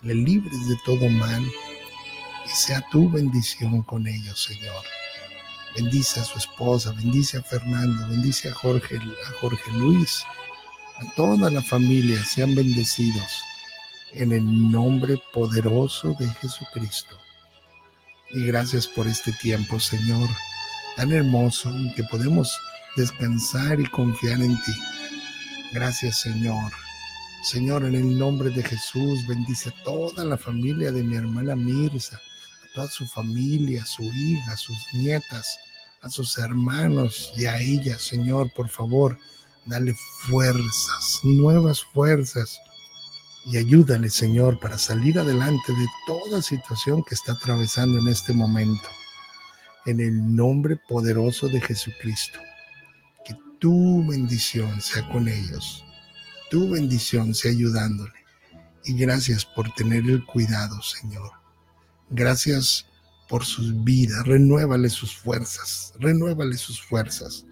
que 0.00 0.08
le 0.08 0.14
libres 0.16 0.66
de 0.66 0.76
todo 0.84 1.08
mal 1.10 1.44
y 2.44 2.48
sea 2.48 2.84
tu 2.90 3.08
bendición 3.08 3.82
con 3.82 4.08
ellos, 4.08 4.42
Señor. 4.42 4.82
Bendice 5.76 6.18
a 6.18 6.24
su 6.24 6.38
esposa, 6.38 6.90
bendice 6.90 7.38
a 7.38 7.42
Fernando, 7.44 8.08
bendice 8.08 8.48
a 8.48 8.54
Jorge, 8.54 8.96
a 8.96 9.32
Jorge 9.40 9.70
Luis, 9.74 10.24
toda 11.14 11.50
la 11.50 11.62
familia, 11.62 12.22
sean 12.24 12.54
bendecidos 12.54 13.42
en 14.12 14.32
el 14.32 14.70
nombre 14.70 15.20
poderoso 15.32 16.14
de 16.18 16.28
Jesucristo. 16.28 17.16
Y 18.30 18.46
gracias 18.46 18.86
por 18.86 19.06
este 19.06 19.32
tiempo, 19.32 19.78
Señor, 19.80 20.28
tan 20.96 21.12
hermoso 21.12 21.70
en 21.70 21.94
que 21.94 22.04
podemos 22.04 22.56
descansar 22.96 23.80
y 23.80 23.86
confiar 23.86 24.40
en 24.40 24.56
ti. 24.62 24.72
Gracias, 25.72 26.20
Señor. 26.20 26.72
Señor, 27.42 27.84
en 27.84 27.94
el 27.94 28.18
nombre 28.18 28.50
de 28.50 28.62
Jesús, 28.62 29.26
bendice 29.26 29.70
a 29.70 29.84
toda 29.84 30.24
la 30.24 30.38
familia 30.38 30.92
de 30.92 31.02
mi 31.02 31.16
hermana 31.16 31.56
Mirza, 31.56 32.16
a 32.16 32.74
toda 32.74 32.88
su 32.88 33.06
familia, 33.06 33.82
a 33.82 33.86
su 33.86 34.04
hija, 34.04 34.52
a 34.52 34.56
sus 34.56 34.76
nietas, 34.92 35.58
a 36.02 36.10
sus 36.10 36.38
hermanos 36.38 37.32
y 37.36 37.46
a 37.46 37.58
ella, 37.58 37.98
Señor, 37.98 38.52
por 38.52 38.68
favor, 38.68 39.18
dale 39.66 39.94
fuerzas, 40.26 41.20
nuevas 41.22 41.84
fuerzas 41.92 42.60
y 43.44 43.56
ayúdale, 43.56 44.08
Señor, 44.08 44.60
para 44.60 44.78
salir 44.78 45.18
adelante 45.18 45.72
de 45.72 45.86
toda 46.06 46.42
situación 46.42 47.02
que 47.02 47.14
está 47.14 47.32
atravesando 47.32 47.98
en 47.98 48.08
este 48.08 48.32
momento. 48.32 48.88
En 49.84 50.00
el 50.00 50.34
nombre 50.34 50.76
poderoso 50.88 51.48
de 51.48 51.60
Jesucristo. 51.60 52.38
Que 53.24 53.34
tu 53.58 54.06
bendición 54.06 54.80
sea 54.80 55.08
con 55.08 55.26
ellos. 55.26 55.84
Tu 56.50 56.70
bendición 56.70 57.34
sea 57.34 57.50
ayudándole. 57.50 58.12
Y 58.84 58.94
gracias 58.94 59.44
por 59.44 59.72
tener 59.74 60.04
el 60.08 60.24
cuidado, 60.24 60.80
Señor. 60.82 61.32
Gracias 62.10 62.86
por 63.28 63.44
sus 63.44 63.82
vidas. 63.82 64.24
Renuévale 64.24 64.88
sus 64.88 65.16
fuerzas. 65.16 65.94
Renuévale 65.98 66.56
sus 66.56 66.80
fuerzas. 66.80 67.44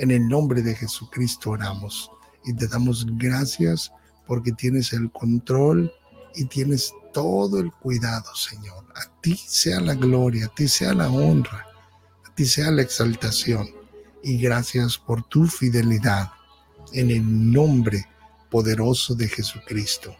En 0.00 0.10
el 0.10 0.28
nombre 0.28 0.62
de 0.62 0.74
Jesucristo 0.74 1.50
oramos 1.50 2.10
y 2.46 2.54
te 2.54 2.66
damos 2.66 3.04
gracias 3.18 3.92
porque 4.26 4.50
tienes 4.50 4.94
el 4.94 5.12
control 5.12 5.92
y 6.34 6.46
tienes 6.46 6.90
todo 7.12 7.60
el 7.60 7.70
cuidado, 7.70 8.34
Señor. 8.34 8.86
A 8.94 9.20
ti 9.20 9.36
sea 9.36 9.78
la 9.78 9.92
gloria, 9.92 10.46
a 10.46 10.54
ti 10.54 10.68
sea 10.68 10.94
la 10.94 11.10
honra, 11.10 11.66
a 12.26 12.34
ti 12.34 12.46
sea 12.46 12.70
la 12.70 12.80
exaltación. 12.80 13.68
Y 14.22 14.38
gracias 14.38 14.96
por 14.96 15.22
tu 15.24 15.44
fidelidad 15.46 16.30
en 16.94 17.10
el 17.10 17.52
nombre 17.52 18.06
poderoso 18.50 19.14
de 19.14 19.28
Jesucristo. 19.28 20.16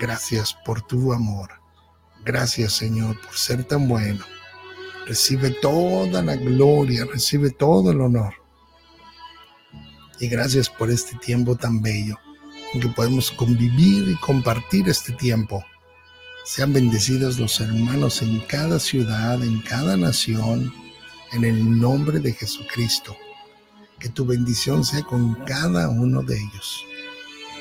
Gracias 0.00 0.52
por 0.64 0.82
tu 0.82 1.12
amor. 1.12 1.48
Gracias, 2.24 2.72
Señor, 2.72 3.20
por 3.20 3.34
ser 3.34 3.62
tan 3.62 3.86
bueno. 3.86 4.24
Recibe 5.06 5.50
toda 5.62 6.22
la 6.22 6.34
gloria, 6.34 7.04
recibe 7.04 7.50
todo 7.50 7.92
el 7.92 8.00
honor. 8.00 8.43
Y 10.20 10.28
gracias 10.28 10.68
por 10.68 10.90
este 10.90 11.16
tiempo 11.18 11.56
tan 11.56 11.82
bello 11.82 12.18
que 12.80 12.88
podemos 12.88 13.30
convivir 13.30 14.08
y 14.08 14.16
compartir 14.16 14.88
este 14.88 15.12
tiempo. 15.12 15.64
Sean 16.44 16.72
bendecidos 16.72 17.38
los 17.38 17.60
hermanos 17.60 18.20
en 18.22 18.40
cada 18.40 18.78
ciudad, 18.78 19.42
en 19.42 19.60
cada 19.60 19.96
nación, 19.96 20.72
en 21.32 21.44
el 21.44 21.80
nombre 21.80 22.18
de 22.18 22.32
Jesucristo. 22.32 23.16
Que 23.98 24.08
tu 24.08 24.26
bendición 24.26 24.84
sea 24.84 25.02
con 25.02 25.34
cada 25.44 25.88
uno 25.88 26.22
de 26.22 26.36
ellos. 26.36 26.84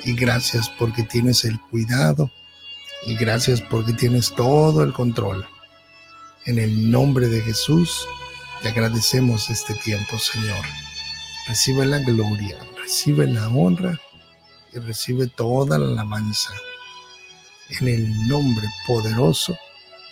Y 0.03 0.13
gracias 0.13 0.69
porque 0.77 1.03
tienes 1.03 1.45
el 1.45 1.59
cuidado 1.59 2.29
y 3.05 3.15
gracias 3.15 3.61
porque 3.61 3.93
tienes 3.93 4.33
todo 4.33 4.83
el 4.83 4.93
control. 4.93 5.47
En 6.45 6.59
el 6.59 6.91
nombre 6.91 7.29
de 7.29 7.41
Jesús, 7.41 8.05
te 8.61 8.69
agradecemos 8.69 9.49
este 9.49 9.75
tiempo, 9.75 10.17
Señor. 10.17 10.65
Recibe 11.47 11.85
la 11.85 11.99
gloria, 11.99 12.57
recibe 12.77 13.27
la 13.27 13.49
honra 13.49 13.99
y 14.71 14.79
recibe 14.79 15.27
toda 15.27 15.77
la 15.77 15.87
alabanza 15.87 16.53
en 17.69 17.87
el 17.89 18.27
nombre 18.27 18.65
poderoso 18.87 19.57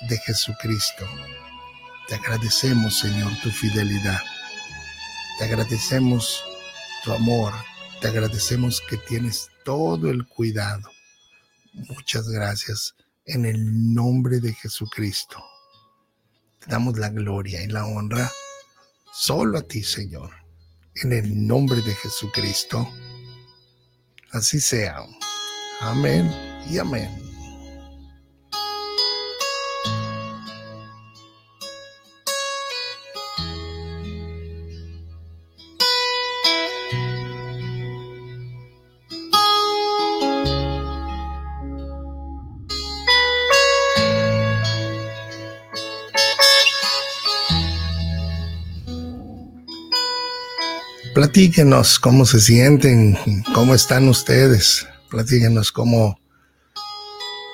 de 0.10 0.18
Jesucristo. 0.18 1.08
Te 2.10 2.16
agradecemos, 2.16 3.00
Señor, 3.00 3.32
tu 3.42 3.50
fidelidad. 3.50 4.22
Te 5.40 5.46
agradecemos 5.46 6.44
tu 7.06 7.14
amor. 7.14 7.54
Te 8.02 8.10
agradecemos 8.10 8.82
que 8.90 8.98
tienes 8.98 9.50
todo 9.64 10.10
el 10.10 10.28
cuidado. 10.28 10.90
Muchas 11.74 12.28
gracias 12.28 12.94
en 13.26 13.46
el 13.46 13.94
nombre 13.94 14.42
de 14.42 14.54
Jesucristo. 14.54 15.42
Te 16.60 16.72
damos 16.72 16.98
la 16.98 17.08
gloria 17.08 17.64
y 17.64 17.68
la 17.68 17.86
honra 17.86 18.30
solo 19.14 19.60
a 19.60 19.62
ti, 19.62 19.82
Señor. 19.82 20.41
En 20.96 21.14
el 21.14 21.48
nombre 21.48 21.82
de 21.82 21.94
Jesucristo. 21.96 22.92
Así 24.32 24.60
sea. 24.60 25.06
Amén 25.82 26.30
y 26.70 26.78
amén. 26.78 27.31
Platíquenos 51.22 52.00
cómo 52.00 52.26
se 52.26 52.42
sienten, 52.42 53.16
cómo 53.54 53.76
están 53.76 54.08
ustedes. 54.08 54.88
Platíquenos 55.08 55.72
cómo, 55.72 56.20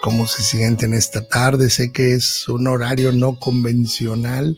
cómo 0.02 0.26
se 0.26 0.42
sienten 0.42 0.94
esta 0.94 1.28
tarde. 1.28 1.70
Sé 1.70 1.92
que 1.92 2.14
es 2.14 2.48
un 2.48 2.66
horario 2.68 3.12
no 3.12 3.38
convencional. 3.38 4.58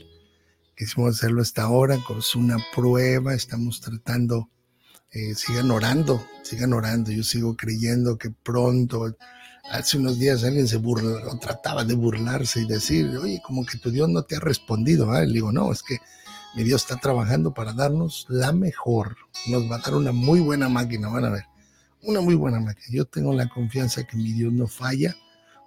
Quisimos 0.78 1.16
hacerlo 1.16 1.42
esta 1.42 1.70
hora, 1.70 1.98
es 2.20 2.36
una 2.36 2.58
prueba. 2.76 3.34
Estamos 3.34 3.82
tratando, 3.82 4.52
eh, 5.10 5.34
sigan 5.34 5.72
orando, 5.72 6.24
sigan 6.44 6.74
orando. 6.74 7.10
Yo 7.10 7.24
sigo 7.24 7.58
creyendo 7.58 8.16
que 8.16 8.30
pronto, 8.30 9.18
hace 9.72 9.98
unos 9.98 10.20
días 10.20 10.44
alguien 10.44 10.68
se 10.68 10.78
burla, 10.78 11.20
trataba 11.40 11.84
de 11.84 11.96
burlarse 11.96 12.62
y 12.62 12.68
decir, 12.68 13.18
oye, 13.18 13.42
como 13.44 13.66
que 13.66 13.80
tu 13.80 13.90
Dios 13.90 14.08
no 14.08 14.22
te 14.22 14.36
ha 14.36 14.40
respondido. 14.40 15.12
¿ah? 15.12 15.22
Le 15.22 15.34
digo, 15.34 15.52
no, 15.52 15.72
es 15.72 15.82
que 15.82 15.98
mi 16.56 16.64
Dios 16.64 16.82
está 16.82 16.98
trabajando 16.98 17.54
para 17.54 17.74
darnos 17.74 18.26
la 18.30 18.52
mejor. 18.52 19.18
Nos 19.48 19.70
va 19.70 19.76
a 19.76 19.80
dar 19.80 19.94
una 19.94 20.12
muy 20.12 20.40
buena 20.40 20.68
máquina, 20.68 21.08
van 21.10 21.26
a 21.26 21.30
ver. 21.30 21.46
Una 22.02 22.22
muy 22.22 22.36
buena 22.36 22.60
máquina. 22.60 22.88
Yo 22.90 23.06
tengo 23.06 23.34
la 23.34 23.48
confianza 23.50 24.06
que 24.06 24.18
mi 24.18 24.32
Dios 24.34 24.52
no 24.52 24.68
falla 24.68 25.16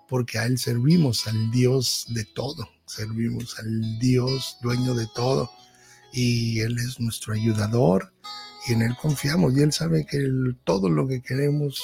porque 0.09 0.39
a 0.39 0.45
Él 0.45 0.59
servimos, 0.59 1.26
al 1.26 1.51
Dios 1.51 2.07
de 2.09 2.24
todo. 2.24 2.68
Servimos 2.87 3.59
al 3.59 3.99
Dios 3.99 4.59
dueño 4.61 4.95
de 4.95 5.07
todo. 5.14 5.51
Y 6.12 6.61
Él 6.61 6.76
es 6.78 6.99
nuestro 7.01 7.35
ayudador 7.35 8.12
y 8.66 8.72
en 8.72 8.83
Él 8.83 8.97
confiamos. 9.01 9.57
Y 9.57 9.61
Él 9.61 9.72
sabe 9.72 10.05
que 10.05 10.18
todo 10.64 10.91
lo 10.91 11.07
que 11.07 11.22
queremos 11.22 11.83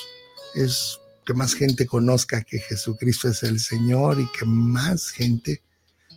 es 0.55 0.99
que 1.24 1.34
más 1.34 1.55
gente 1.55 1.86
conozca 1.86 2.42
que 2.42 2.59
Jesucristo 2.59 3.28
es 3.28 3.42
el 3.42 3.61
Señor 3.61 4.18
y 4.18 4.26
que 4.36 4.44
más 4.44 5.11
gente 5.11 5.62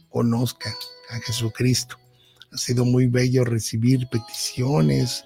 conozca 0.10 0.74
a 1.12 1.20
Jesucristo. 1.20 1.98
Ha 2.52 2.58
sido 2.58 2.84
muy 2.84 3.08
bello 3.08 3.46
recibir 3.46 4.08
peticiones 4.10 5.24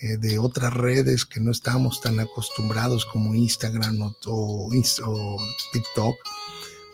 eh, 0.00 0.16
de 0.16 0.38
otras 0.38 0.72
redes 0.72 1.26
que 1.26 1.40
no 1.40 1.50
estamos 1.50 2.00
tan 2.00 2.20
acostumbrados 2.20 3.04
como 3.04 3.34
Instagram 3.34 4.00
o, 4.00 4.70
o, 5.04 5.38
TikTok. 5.72 6.16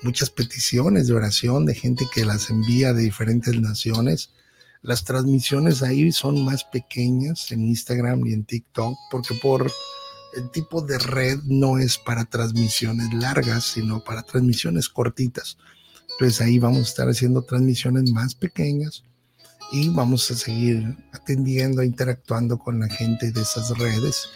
Muchas 0.02 0.30
peticiones 0.30 1.06
de 1.06 1.14
oración 1.14 1.66
de 1.66 1.74
gente 1.74 2.06
que 2.12 2.24
las 2.24 2.50
envía 2.50 2.92
de 2.92 3.02
diferentes 3.02 3.60
naciones. 3.60 4.30
Las 4.82 5.04
transmisiones 5.04 5.82
ahí 5.82 6.10
son 6.10 6.44
más 6.44 6.64
pequeñas 6.64 7.52
en 7.52 7.66
Instagram 7.66 8.26
y 8.26 8.32
en 8.32 8.44
TikTok 8.44 8.96
porque 9.10 9.34
por 9.34 9.70
el 10.36 10.50
tipo 10.50 10.80
de 10.80 10.98
red 10.98 11.38
no 11.44 11.78
es 11.78 11.98
para 11.98 12.24
transmisiones 12.24 13.12
largas, 13.14 13.64
sino 13.64 14.02
para 14.02 14.22
transmisiones 14.22 14.88
cortitas. 14.88 15.58
Entonces 16.12 16.40
ahí 16.40 16.58
vamos 16.58 16.78
a 16.80 16.88
estar 16.90 17.08
haciendo 17.08 17.42
transmisiones 17.42 18.10
más 18.10 18.34
pequeñas 18.34 19.04
y 19.72 19.88
vamos 19.88 20.30
a 20.30 20.34
seguir 20.34 20.96
atendiendo, 21.12 21.82
interactuando 21.82 22.58
con 22.58 22.80
la 22.80 22.88
gente 22.88 23.32
de 23.32 23.42
esas 23.42 23.76
redes 23.78 24.28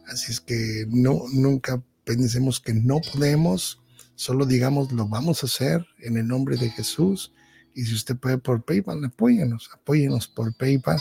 Así 0.06 0.32
es 0.32 0.40
que 0.40 0.86
no, 0.88 1.22
nunca 1.32 1.82
pensemos 2.04 2.60
que 2.60 2.72
no 2.72 3.00
podemos, 3.00 3.80
solo 4.14 4.46
digamos 4.46 4.92
lo 4.92 5.08
vamos 5.08 5.42
a 5.42 5.46
hacer 5.46 5.84
en 5.98 6.16
el 6.16 6.26
nombre 6.26 6.56
de 6.56 6.70
Jesús. 6.70 7.32
Y 7.74 7.84
si 7.84 7.94
usted 7.94 8.16
puede 8.16 8.38
por 8.38 8.64
PayPal, 8.64 9.04
apóyenos, 9.04 9.68
apóyenos 9.72 10.28
por 10.28 10.54
PayPal. 10.56 11.00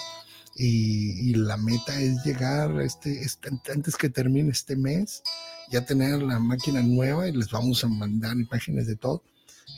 Y, 0.57 1.33
la 1.33 1.57
meta 1.57 1.99
es 1.99 2.23
llegar 2.23 2.79
este, 2.79 3.21
este, 3.21 3.49
antes 3.73 3.97
que 3.97 4.09
termine 4.09 4.51
este 4.51 4.77
mes, 4.77 5.21
ya 5.69 5.85
tener 5.85 6.23
la 6.23 6.39
máquina 6.39 6.81
nueva 6.81 7.27
y 7.27 7.33
les 7.33 7.51
vamos 7.51 7.83
a 7.83 7.89
mandar 7.89 8.37
imágenes 8.37 8.87
de 8.87 8.95
todo. 8.95 9.21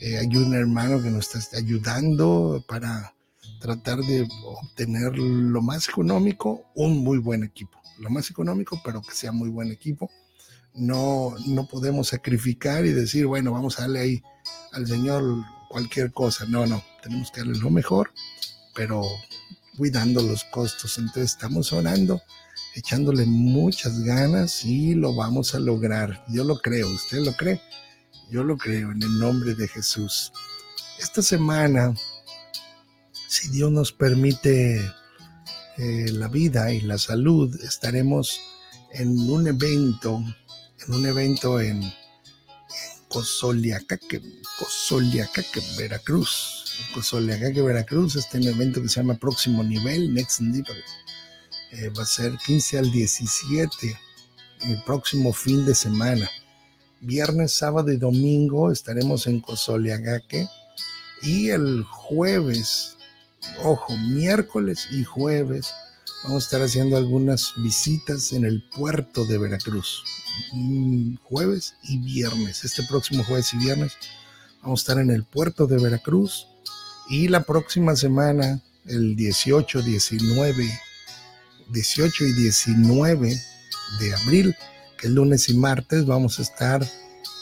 Eh, 0.00 0.18
hay 0.18 0.36
un 0.36 0.54
hermano 0.54 1.02
que 1.02 1.10
nos 1.10 1.34
está 1.34 1.56
ayudando 1.58 2.64
para 2.68 3.14
tratar 3.60 3.98
de 3.98 4.28
obtener 4.44 5.16
lo 5.18 5.60
más 5.60 5.88
económico, 5.88 6.64
un 6.74 6.98
muy 6.98 7.18
buen 7.18 7.42
equipo. 7.42 7.80
Lo 7.98 8.10
más 8.10 8.30
económico, 8.30 8.80
pero 8.84 9.02
que 9.02 9.12
sea 9.12 9.32
muy 9.32 9.48
buen 9.48 9.72
equipo. 9.72 10.10
No, 10.74 11.34
no 11.48 11.66
podemos 11.66 12.08
sacrificar 12.08 12.86
y 12.86 12.92
decir, 12.92 13.26
bueno, 13.26 13.50
vamos 13.50 13.78
a 13.78 13.82
darle 13.82 14.00
ahí 14.00 14.22
al 14.72 14.86
Señor 14.86 15.24
cualquier 15.68 16.12
cosa. 16.12 16.46
No, 16.46 16.66
no, 16.66 16.82
tenemos 17.02 17.32
que 17.32 17.40
darle 17.40 17.58
lo 17.58 17.70
mejor, 17.70 18.12
pero 18.74 19.02
cuidando 19.76 20.22
los 20.22 20.44
costos. 20.44 20.98
Entonces 20.98 21.32
estamos 21.32 21.72
orando, 21.72 22.22
echándole 22.76 23.26
muchas 23.26 24.00
ganas 24.04 24.64
y 24.64 24.94
lo 24.94 25.16
vamos 25.16 25.56
a 25.56 25.58
lograr. 25.58 26.24
Yo 26.28 26.44
lo 26.44 26.60
creo, 26.60 26.88
¿usted 26.88 27.18
lo 27.18 27.32
cree? 27.32 27.60
Yo 28.30 28.44
lo 28.44 28.56
creo 28.56 28.92
en 28.92 29.02
el 29.02 29.18
nombre 29.18 29.54
de 29.54 29.68
Jesús. 29.68 30.32
Esta 30.98 31.22
semana 31.22 31.94
si 33.28 33.48
Dios 33.50 33.70
nos 33.70 33.92
permite 33.92 34.78
eh, 35.76 36.10
la 36.12 36.28
vida 36.28 36.72
y 36.72 36.80
la 36.80 36.96
salud, 36.96 37.54
estaremos 37.62 38.40
en 38.92 39.30
un 39.30 39.46
evento, 39.46 40.24
en 40.86 40.94
un 40.94 41.06
evento 41.06 41.60
en, 41.60 41.82
en 41.82 41.92
Cozoliacaque, 43.08 44.22
Veracruz. 45.76 46.64
En 46.94 47.64
Veracruz, 47.64 48.16
está 48.16 48.38
un 48.38 48.48
evento 48.48 48.80
que 48.80 48.88
se 48.88 49.00
llama 49.00 49.14
Próximo 49.14 49.62
Nivel, 49.62 50.14
Next 50.14 50.40
Level. 50.40 50.82
Eh, 51.72 51.90
va 51.90 52.04
a 52.04 52.06
ser 52.06 52.36
15 52.46 52.78
al 52.78 52.90
17, 52.90 54.00
el 54.62 54.82
próximo 54.84 55.34
fin 55.34 55.66
de 55.66 55.74
semana. 55.74 56.30
Viernes, 57.00 57.52
sábado 57.52 57.92
y 57.92 57.96
domingo 57.96 58.72
estaremos 58.72 59.26
en 59.26 59.40
Cozoliacaque 59.40 60.48
y 61.22 61.50
el 61.50 61.84
jueves 61.84 62.96
ojo, 63.62 63.96
miércoles 63.96 64.88
y 64.90 65.04
jueves 65.04 65.72
vamos 66.24 66.42
a 66.42 66.46
estar 66.46 66.62
haciendo 66.62 66.96
algunas 66.96 67.52
visitas 67.56 68.32
en 68.32 68.44
el 68.44 68.62
puerto 68.74 69.24
de 69.24 69.38
Veracruz, 69.38 70.02
jueves 71.22 71.74
y 71.84 71.98
viernes. 71.98 72.64
Este 72.64 72.82
próximo 72.84 73.22
jueves 73.24 73.52
y 73.54 73.58
viernes 73.58 73.92
vamos 74.62 74.80
a 74.80 74.82
estar 74.82 74.98
en 74.98 75.10
el 75.10 75.24
puerto 75.24 75.66
de 75.66 75.78
Veracruz 75.78 76.48
y 77.08 77.28
la 77.28 77.44
próxima 77.44 77.96
semana, 77.96 78.60
el 78.86 79.16
18, 79.16 79.82
19, 79.82 80.80
18 81.70 82.24
y 82.24 82.32
19 82.32 83.40
de 84.00 84.14
abril, 84.14 84.56
es 85.06 85.10
lunes 85.10 85.48
y 85.48 85.54
martes, 85.54 86.06
vamos 86.06 86.38
a 86.38 86.42
estar 86.42 86.86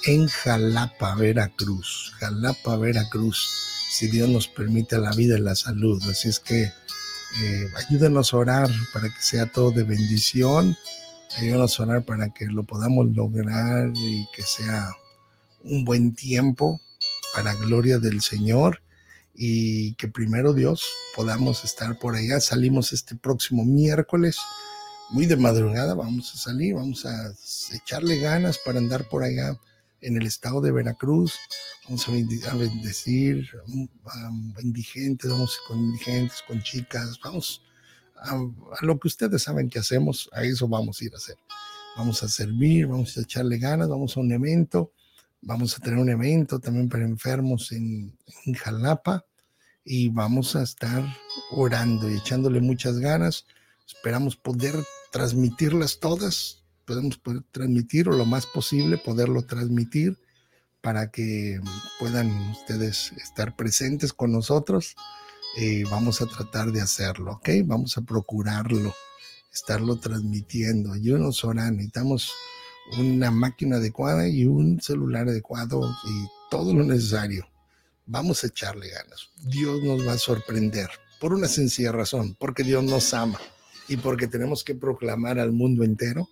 en 0.07 0.27
Jalapa, 0.29 1.15
Veracruz. 1.15 2.13
Jalapa, 2.19 2.77
Veracruz, 2.77 3.49
si 3.91 4.09
Dios 4.09 4.29
nos 4.29 4.49
permite 4.49 4.99
la 4.99 5.13
vida 5.13 5.39
y 5.39 5.41
la 5.41 5.55
salud. 5.55 6.03
Así 6.09 6.29
es 6.29 6.39
que 6.39 6.63
eh, 6.65 7.69
ayúdenos 7.77 8.33
a 8.33 8.37
orar 8.37 8.71
para 8.93 9.09
que 9.09 9.21
sea 9.21 9.47
todo 9.47 9.71
de 9.71 9.85
bendición. 9.85 10.77
Ayúdenos 11.37 11.79
a 11.79 11.83
orar 11.83 12.05
para 12.05 12.31
que 12.31 12.47
lo 12.47 12.63
podamos 12.65 13.07
lograr 13.15 13.91
y 13.95 14.27
que 14.35 14.43
sea 14.43 14.91
un 15.65 15.85
buen 15.85 16.15
tiempo 16.15 16.81
para 17.35 17.55
gloria 17.55 17.99
del 17.99 18.23
Señor 18.23 18.81
y 19.35 19.95
que 19.95 20.09
primero 20.09 20.55
Dios 20.55 20.85
podamos 21.15 21.65
estar 21.65 21.99
por 21.99 22.17
allá. 22.17 22.41
Salimos 22.41 22.93
este 22.93 23.17
próximo 23.17 23.65
miércoles, 23.65 24.39
muy 25.11 25.27
de 25.27 25.37
madrugada, 25.37 25.95
vamos 25.95 26.35
a 26.35 26.39
salir, 26.39 26.75
vamos 26.75 27.07
a 27.07 27.33
echarle 27.73 28.19
ganas 28.19 28.59
para 28.59 28.79
andar 28.79 29.09
por 29.09 29.23
allá 29.23 29.57
en 30.01 30.17
el 30.17 30.27
estado 30.27 30.61
de 30.61 30.73
Veracruz. 30.73 31.35
Vamos 31.85 32.09
a 32.09 32.13
bendecir 32.13 33.49
a 34.05 34.61
indigentes, 34.63 35.31
vamos 35.31 35.59
con 35.69 35.79
indigentes, 35.79 36.43
con 36.47 36.61
chicas, 36.63 37.21
vamos 37.23 37.63
a, 38.17 38.37
lo 38.81 38.99
que 38.99 39.09
ustedes 39.09 39.43
saben 39.45 39.71
que 39.71 39.79
hacemos, 39.79 40.29
a 40.33 40.43
eso 40.43 40.67
vamos 40.67 41.01
a 41.01 41.05
ir 41.05 41.15
a 41.15 41.19
hacer. 41.19 41.37
Vamos 41.97 42.23
a 42.23 42.29
servir, 42.29 42.87
vamos 42.87 43.17
a 43.17 43.23
echarle 43.23 43.59
ganas, 43.59 43.89
vamos 43.89 44.17
a 44.17 44.21
un 44.21 44.33
evento, 44.33 44.93
vamos 45.41 45.77
a 45.77 45.81
tener 45.81 45.99
un 45.99 46.11
evento 46.11 46.59
también 46.59 46.89
para 46.89 47.05
enfermos 47.05 47.73
en, 47.73 48.17
en 48.45 48.55
Jalapa 48.55 49.25
y 49.85 50.09
vamos 50.09 50.57
a 50.57 50.63
estar 50.63 51.05
orando 51.53 52.11
y 52.11 52.17
echándole 52.17 52.61
muchas 52.61 52.99
ganas. 52.99 53.47
Esperamos 53.87 54.37
poder 54.37 54.75
transmitirlas 55.13 56.01
todas 56.01 56.67
podemos 56.87 57.19
poder 57.19 57.43
transmitir 57.51 58.09
o 58.09 58.13
lo 58.13 58.25
más 58.25 58.47
posible 58.47 58.97
poderlo 58.97 59.45
transmitir 59.45 60.19
para 60.81 61.11
que 61.11 61.61
puedan 61.99 62.31
ustedes 62.51 63.13
estar 63.13 63.57
presentes 63.57 64.13
con 64.13 64.33
nosotros. 64.33 64.95
Eh, 65.59 65.85
vamos 65.91 66.23
a 66.23 66.27
tratar 66.27 66.71
de 66.71 66.81
hacerlo, 66.81 67.33
¿ok? 67.33 67.49
Vamos 67.65 67.99
a 67.99 68.03
procurarlo, 68.03 68.95
estarlo 69.53 69.99
transmitiendo. 69.99 70.93
Ayúdenos 70.93 71.43
ahora, 71.45 71.71
necesitamos 71.71 72.33
una 72.99 73.33
máquina 73.33 73.77
adecuada 73.77 74.29
y 74.29 74.47
un 74.47 74.81
celular 74.81 75.29
adecuado 75.29 75.91
y 76.07 76.29
todo 76.51 76.73
lo 76.73 76.85
necesario. 76.85 77.49
Vamos 78.07 78.45
a 78.45 78.47
echarle 78.47 78.91
ganas. 78.91 79.31
Dios 79.43 79.83
nos 79.83 80.07
va 80.07 80.13
a 80.13 80.19
sorprender 80.19 80.89
por 81.21 81.33
una 81.33 81.49
sencilla 81.49 81.91
razón, 81.91 82.37
porque 82.39 82.63
Dios 82.63 82.85
nos 82.85 83.13
ama 83.13 83.41
y 83.89 83.97
porque 83.97 84.27
tenemos 84.27 84.65
que 84.65 84.75
proclamar 84.75 85.39
al 85.39 85.53
mundo 85.53 85.85
entero 85.85 86.29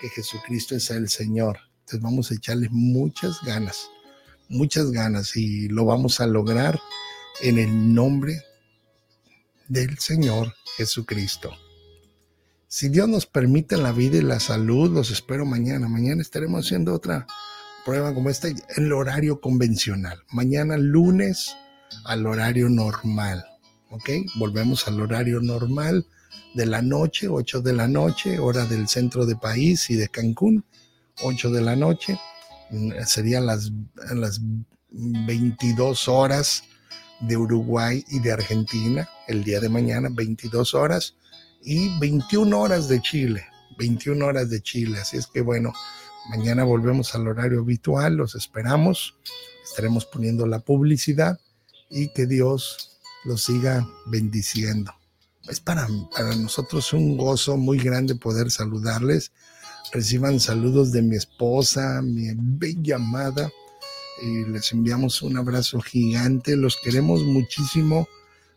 que 0.00 0.08
Jesucristo 0.08 0.76
es 0.76 0.90
el 0.90 1.08
Señor. 1.08 1.58
Entonces 1.80 2.00
vamos 2.00 2.30
a 2.30 2.34
echarle 2.34 2.68
muchas 2.70 3.42
ganas, 3.44 3.90
muchas 4.48 4.90
ganas 4.90 5.36
y 5.36 5.68
lo 5.68 5.84
vamos 5.84 6.20
a 6.20 6.26
lograr 6.26 6.78
en 7.40 7.58
el 7.58 7.94
nombre 7.94 8.42
del 9.68 9.98
Señor 9.98 10.54
Jesucristo. 10.76 11.52
Si 12.66 12.90
Dios 12.90 13.08
nos 13.08 13.24
permite 13.24 13.78
la 13.78 13.92
vida 13.92 14.18
y 14.18 14.22
la 14.22 14.40
salud, 14.40 14.92
los 14.92 15.10
espero 15.10 15.46
mañana. 15.46 15.88
Mañana 15.88 16.20
estaremos 16.20 16.66
haciendo 16.66 16.94
otra 16.94 17.26
prueba 17.84 18.12
como 18.12 18.28
esta 18.28 18.48
en 18.48 18.58
el 18.76 18.92
horario 18.92 19.40
convencional. 19.40 20.22
Mañana 20.30 20.76
lunes 20.76 21.56
al 22.04 22.26
horario 22.26 22.68
normal. 22.68 23.46
¿Ok? 23.90 24.10
Volvemos 24.36 24.86
al 24.86 25.00
horario 25.00 25.40
normal 25.40 26.06
de 26.54 26.66
la 26.66 26.82
noche, 26.82 27.28
8 27.28 27.60
de 27.60 27.72
la 27.72 27.88
noche, 27.88 28.38
hora 28.38 28.64
del 28.64 28.88
centro 28.88 29.26
de 29.26 29.36
país 29.36 29.90
y 29.90 29.96
de 29.96 30.08
Cancún, 30.08 30.64
8 31.22 31.50
de 31.50 31.60
la 31.60 31.76
noche, 31.76 32.18
mm, 32.70 32.92
serían 33.06 33.46
las, 33.46 33.70
las 34.14 34.40
22 34.90 36.08
horas 36.08 36.64
de 37.20 37.36
Uruguay 37.36 38.04
y 38.08 38.20
de 38.20 38.32
Argentina, 38.32 39.08
el 39.26 39.44
día 39.44 39.60
de 39.60 39.68
mañana, 39.68 40.08
22 40.10 40.74
horas, 40.74 41.14
y 41.62 41.98
21 41.98 42.58
horas 42.58 42.88
de 42.88 43.00
Chile, 43.00 43.46
21 43.78 44.24
horas 44.24 44.48
de 44.48 44.62
Chile, 44.62 44.98
así 45.00 45.16
es 45.16 45.26
que 45.26 45.40
bueno, 45.40 45.72
mañana 46.30 46.64
volvemos 46.64 47.14
al 47.14 47.26
horario 47.26 47.60
habitual, 47.60 48.14
los 48.14 48.34
esperamos, 48.34 49.16
estaremos 49.64 50.06
poniendo 50.06 50.46
la 50.46 50.60
publicidad 50.60 51.38
y 51.90 52.08
que 52.12 52.26
Dios 52.26 52.98
los 53.24 53.42
siga 53.42 53.86
bendiciendo 54.06 54.97
es 55.48 55.60
para, 55.60 55.88
para 56.14 56.34
nosotros 56.36 56.92
un 56.92 57.16
gozo 57.16 57.56
muy 57.56 57.78
grande 57.78 58.14
poder 58.14 58.50
saludarles. 58.50 59.32
Reciban 59.92 60.38
saludos 60.40 60.92
de 60.92 61.02
mi 61.02 61.16
esposa, 61.16 62.02
mi 62.02 62.28
bella 62.34 62.96
amada, 62.96 63.50
y 64.22 64.44
les 64.44 64.72
enviamos 64.72 65.22
un 65.22 65.36
abrazo 65.38 65.80
gigante. 65.80 66.56
Los 66.56 66.76
queremos 66.76 67.22
muchísimo. 67.22 68.06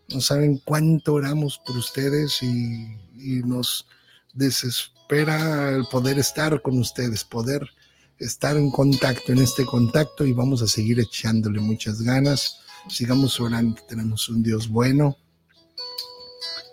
No 0.09 0.19
saben 0.19 0.61
cuánto 0.65 1.13
oramos 1.13 1.61
por 1.65 1.77
ustedes 1.77 2.43
y, 2.43 2.97
y 3.15 3.41
nos 3.45 3.87
desespera 4.33 5.69
el 5.69 5.85
poder 5.85 6.19
estar 6.19 6.61
con 6.61 6.77
ustedes, 6.79 7.23
poder 7.23 7.69
estar 8.17 8.57
en 8.57 8.69
contacto, 8.69 9.31
en 9.31 9.39
este 9.39 9.65
contacto 9.65 10.25
y 10.25 10.33
vamos 10.33 10.61
a 10.61 10.67
seguir 10.67 10.99
echándole 10.99 11.59
muchas 11.59 12.01
ganas. 12.01 12.59
Sigamos 12.89 13.39
orando, 13.39 13.81
tenemos 13.87 14.27
un 14.29 14.43
Dios 14.43 14.67
bueno, 14.67 15.17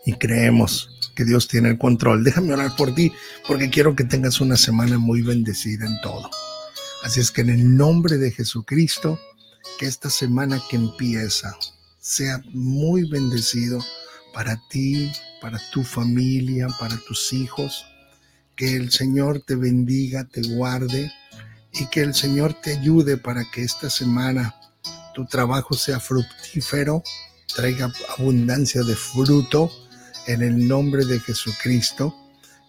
y 0.04 0.14
creemos 0.14 1.10
que 1.14 1.24
Dios 1.24 1.48
tiene 1.48 1.70
el 1.70 1.78
control. 1.78 2.24
Déjame 2.24 2.52
orar 2.52 2.76
por 2.76 2.94
ti 2.94 3.12
porque 3.46 3.70
quiero 3.70 3.96
que 3.96 4.04
tengas 4.04 4.40
una 4.40 4.56
semana 4.56 4.98
muy 4.98 5.22
bendecida 5.22 5.86
en 5.86 6.00
todo. 6.00 6.30
Así 7.02 7.20
es 7.20 7.30
que 7.30 7.42
en 7.42 7.50
el 7.50 7.76
nombre 7.76 8.18
de 8.18 8.30
Jesucristo, 8.30 9.18
que 9.78 9.86
esta 9.86 10.10
semana 10.10 10.60
que 10.70 10.76
empieza 10.76 11.56
sea 11.98 12.42
muy 12.52 13.08
bendecido 13.08 13.84
para 14.32 14.60
ti, 14.70 15.10
para 15.40 15.58
tu 15.72 15.84
familia, 15.84 16.68
para 16.78 16.96
tus 17.06 17.32
hijos. 17.32 17.84
Que 18.56 18.76
el 18.76 18.90
Señor 18.90 19.42
te 19.46 19.54
bendiga, 19.54 20.24
te 20.24 20.42
guarde 20.42 21.12
y 21.72 21.86
que 21.86 22.00
el 22.00 22.14
Señor 22.14 22.54
te 22.54 22.76
ayude 22.76 23.16
para 23.16 23.44
que 23.50 23.62
esta 23.62 23.90
semana 23.90 24.54
tu 25.14 25.26
trabajo 25.26 25.74
sea 25.74 26.00
fructífero, 26.00 27.02
traiga 27.54 27.92
abundancia 28.16 28.82
de 28.82 28.96
fruto 28.96 29.70
en 30.28 30.42
el 30.42 30.68
nombre 30.68 31.06
de 31.06 31.18
Jesucristo, 31.20 32.14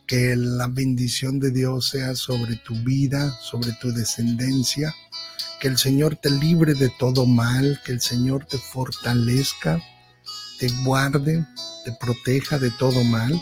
que 0.08 0.36
la 0.38 0.68
bendición 0.68 1.40
de 1.40 1.52
Dios 1.52 1.90
sea 1.90 2.16
sobre 2.16 2.56
tu 2.56 2.74
vida, 2.84 3.38
sobre 3.42 3.74
tu 3.74 3.92
descendencia, 3.92 4.96
que 5.60 5.68
el 5.68 5.78
Señor 5.78 6.16
te 6.16 6.30
libre 6.30 6.74
de 6.74 6.90
todo 6.98 7.26
mal, 7.26 7.80
que 7.86 7.92
el 7.92 8.00
Señor 8.00 8.46
te 8.46 8.58
fortalezca, 8.58 9.84
te 10.58 10.70
guarde, 10.86 11.46
te 11.84 11.92
proteja 12.00 12.58
de 12.60 12.72
todo 12.72 13.04
mal 13.04 13.40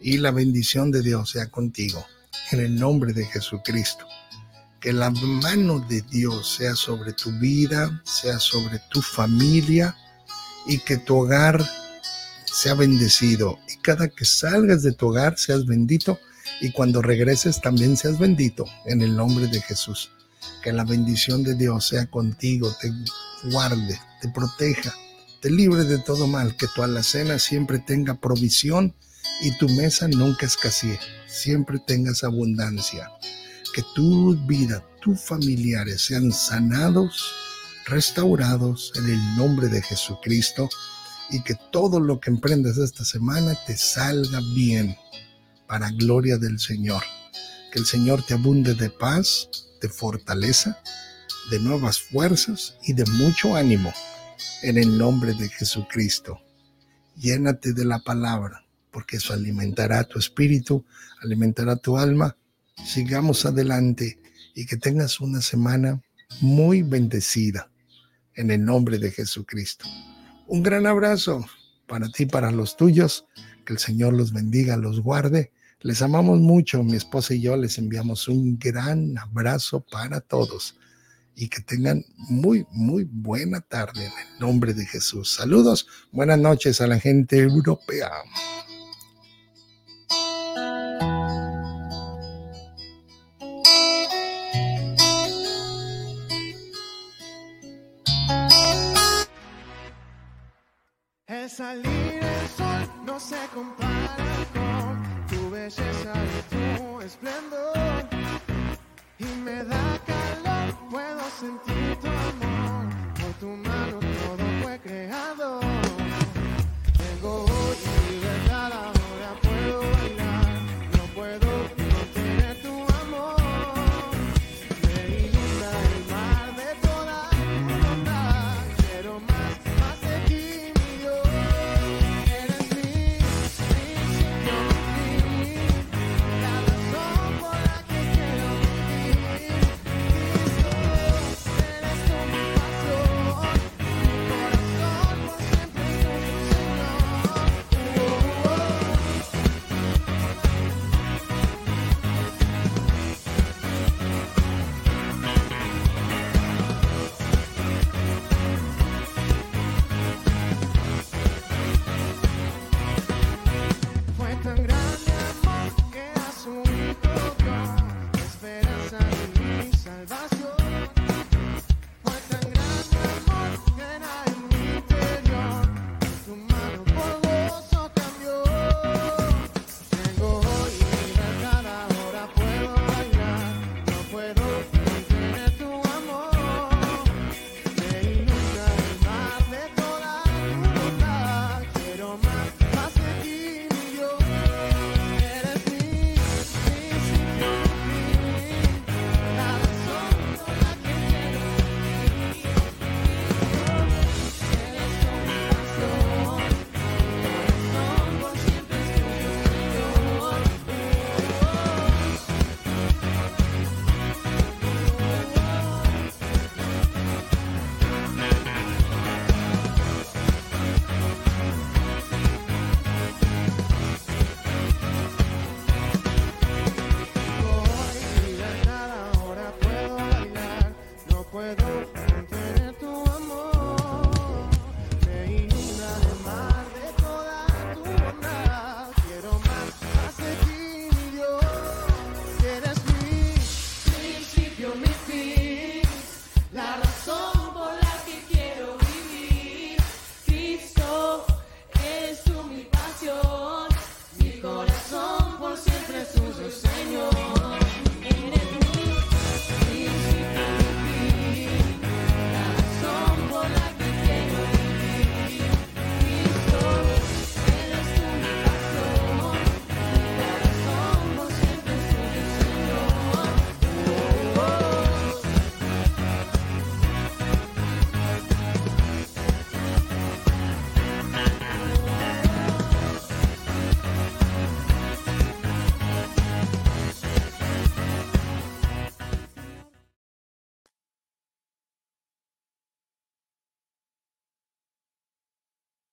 y 0.00 0.18
la 0.18 0.30
bendición 0.30 0.92
de 0.92 1.02
Dios 1.02 1.30
sea 1.30 1.50
contigo, 1.50 2.06
en 2.52 2.60
el 2.60 2.76
nombre 2.78 3.12
de 3.12 3.26
Jesucristo. 3.26 4.06
Que 4.80 4.92
la 4.92 5.10
mano 5.10 5.80
de 5.80 6.02
Dios 6.02 6.54
sea 6.54 6.76
sobre 6.76 7.12
tu 7.14 7.32
vida, 7.32 8.00
sea 8.04 8.38
sobre 8.38 8.78
tu 8.90 9.02
familia 9.02 9.96
y 10.66 10.78
que 10.78 10.98
tu 10.98 11.16
hogar 11.16 11.62
sea 12.52 12.74
bendecido. 12.74 13.58
Y 13.68 13.80
cada 13.80 14.08
que 14.08 14.24
salgas 14.24 14.82
de 14.82 14.92
tu 14.92 15.08
hogar 15.08 15.38
seas 15.38 15.66
bendito. 15.66 16.18
Y 16.60 16.72
cuando 16.72 17.02
regreses 17.02 17.60
también 17.60 17.96
seas 17.96 18.18
bendito 18.18 18.64
en 18.86 19.02
el 19.02 19.16
nombre 19.16 19.46
de 19.46 19.60
Jesús. 19.60 20.10
Que 20.62 20.72
la 20.72 20.84
bendición 20.84 21.42
de 21.42 21.54
Dios 21.54 21.88
sea 21.88 22.06
contigo, 22.06 22.74
te 22.80 22.92
guarde, 23.50 23.98
te 24.20 24.28
proteja, 24.28 24.94
te 25.40 25.50
libre 25.50 25.84
de 25.84 25.98
todo 25.98 26.26
mal, 26.26 26.56
que 26.56 26.66
tu 26.74 26.82
alacena 26.82 27.38
siempre 27.38 27.78
tenga 27.78 28.20
provisión 28.20 28.94
y 29.42 29.56
tu 29.56 29.68
mesa 29.70 30.08
nunca 30.08 30.46
escasee, 30.46 30.98
siempre 31.26 31.78
tengas 31.86 32.24
abundancia. 32.24 33.10
Que 33.74 33.82
tu 33.94 34.36
vida, 34.46 34.84
tus 35.00 35.20
familiares 35.20 36.02
sean 36.02 36.32
sanados, 36.32 37.32
restaurados 37.86 38.92
en 38.96 39.08
el 39.08 39.36
nombre 39.36 39.68
de 39.68 39.80
Jesucristo 39.82 40.68
y 41.30 41.42
que 41.42 41.54
todo 41.70 42.00
lo 42.00 42.20
que 42.20 42.30
emprendas 42.30 42.78
esta 42.78 43.04
semana 43.04 43.54
te 43.66 43.76
salga 43.76 44.40
bien 44.54 44.96
para 45.66 45.90
gloria 45.90 46.36
del 46.36 46.58
Señor. 46.58 47.02
Que 47.72 47.78
el 47.78 47.86
Señor 47.86 48.24
te 48.24 48.34
abunde 48.34 48.74
de 48.74 48.90
paz, 48.90 49.48
de 49.80 49.88
fortaleza, 49.88 50.80
de 51.50 51.60
nuevas 51.60 52.00
fuerzas 52.00 52.76
y 52.82 52.92
de 52.92 53.04
mucho 53.06 53.54
ánimo 53.54 53.92
en 54.62 54.78
el 54.78 54.98
nombre 54.98 55.34
de 55.34 55.48
Jesucristo. 55.48 56.40
Llénate 57.16 57.72
de 57.72 57.84
la 57.84 58.00
palabra, 58.00 58.64
porque 58.90 59.16
eso 59.18 59.32
alimentará 59.32 60.04
tu 60.04 60.18
espíritu, 60.18 60.84
alimentará 61.22 61.76
tu 61.76 61.96
alma. 61.96 62.36
Sigamos 62.84 63.46
adelante 63.46 64.20
y 64.54 64.66
que 64.66 64.76
tengas 64.76 65.20
una 65.20 65.40
semana 65.40 66.02
muy 66.40 66.82
bendecida 66.82 67.70
en 68.34 68.50
el 68.50 68.64
nombre 68.64 68.98
de 68.98 69.10
Jesucristo. 69.10 69.86
Un 70.50 70.64
gran 70.64 70.84
abrazo 70.84 71.46
para 71.86 72.08
ti, 72.08 72.26
para 72.26 72.50
los 72.50 72.76
tuyos. 72.76 73.24
Que 73.64 73.74
el 73.74 73.78
Señor 73.78 74.14
los 74.14 74.32
bendiga, 74.32 74.76
los 74.76 75.00
guarde. 75.00 75.52
Les 75.80 76.02
amamos 76.02 76.40
mucho. 76.40 76.82
Mi 76.82 76.96
esposa 76.96 77.34
y 77.34 77.40
yo 77.40 77.56
les 77.56 77.78
enviamos 77.78 78.26
un 78.26 78.58
gran 78.58 79.16
abrazo 79.16 79.80
para 79.88 80.20
todos 80.20 80.76
y 81.36 81.48
que 81.48 81.60
tengan 81.60 82.04
muy, 82.16 82.66
muy 82.72 83.04
buena 83.04 83.60
tarde 83.60 84.06
en 84.06 84.12
el 84.12 84.40
nombre 84.40 84.74
de 84.74 84.84
Jesús. 84.86 85.34
Saludos, 85.34 85.86
buenas 86.10 86.40
noches 86.40 86.80
a 86.80 86.88
la 86.88 86.98
gente 86.98 87.38
europea. 87.38 88.10
salir 101.60 102.24
el 102.24 102.48
sol 102.56 102.82
no 103.04 103.20
se 103.20 103.36
compara 103.54 104.16
con 104.54 104.92
tu 105.28 105.50
belleza 105.50 106.12
y 106.36 106.54
tu 106.54 107.00
esplendor. 107.02 108.08
Y 109.18 109.26
me 109.44 109.62
da 109.64 109.84
calor, 110.06 110.68
puedo 110.90 111.22
sentir 111.38 111.98
tu 112.00 112.08
amor. 112.08 112.86
Por 113.20 113.32
tu 113.42 113.48
mano 113.68 113.98
todo 114.00 114.44
fue 114.62 114.78
creado. 114.78 115.60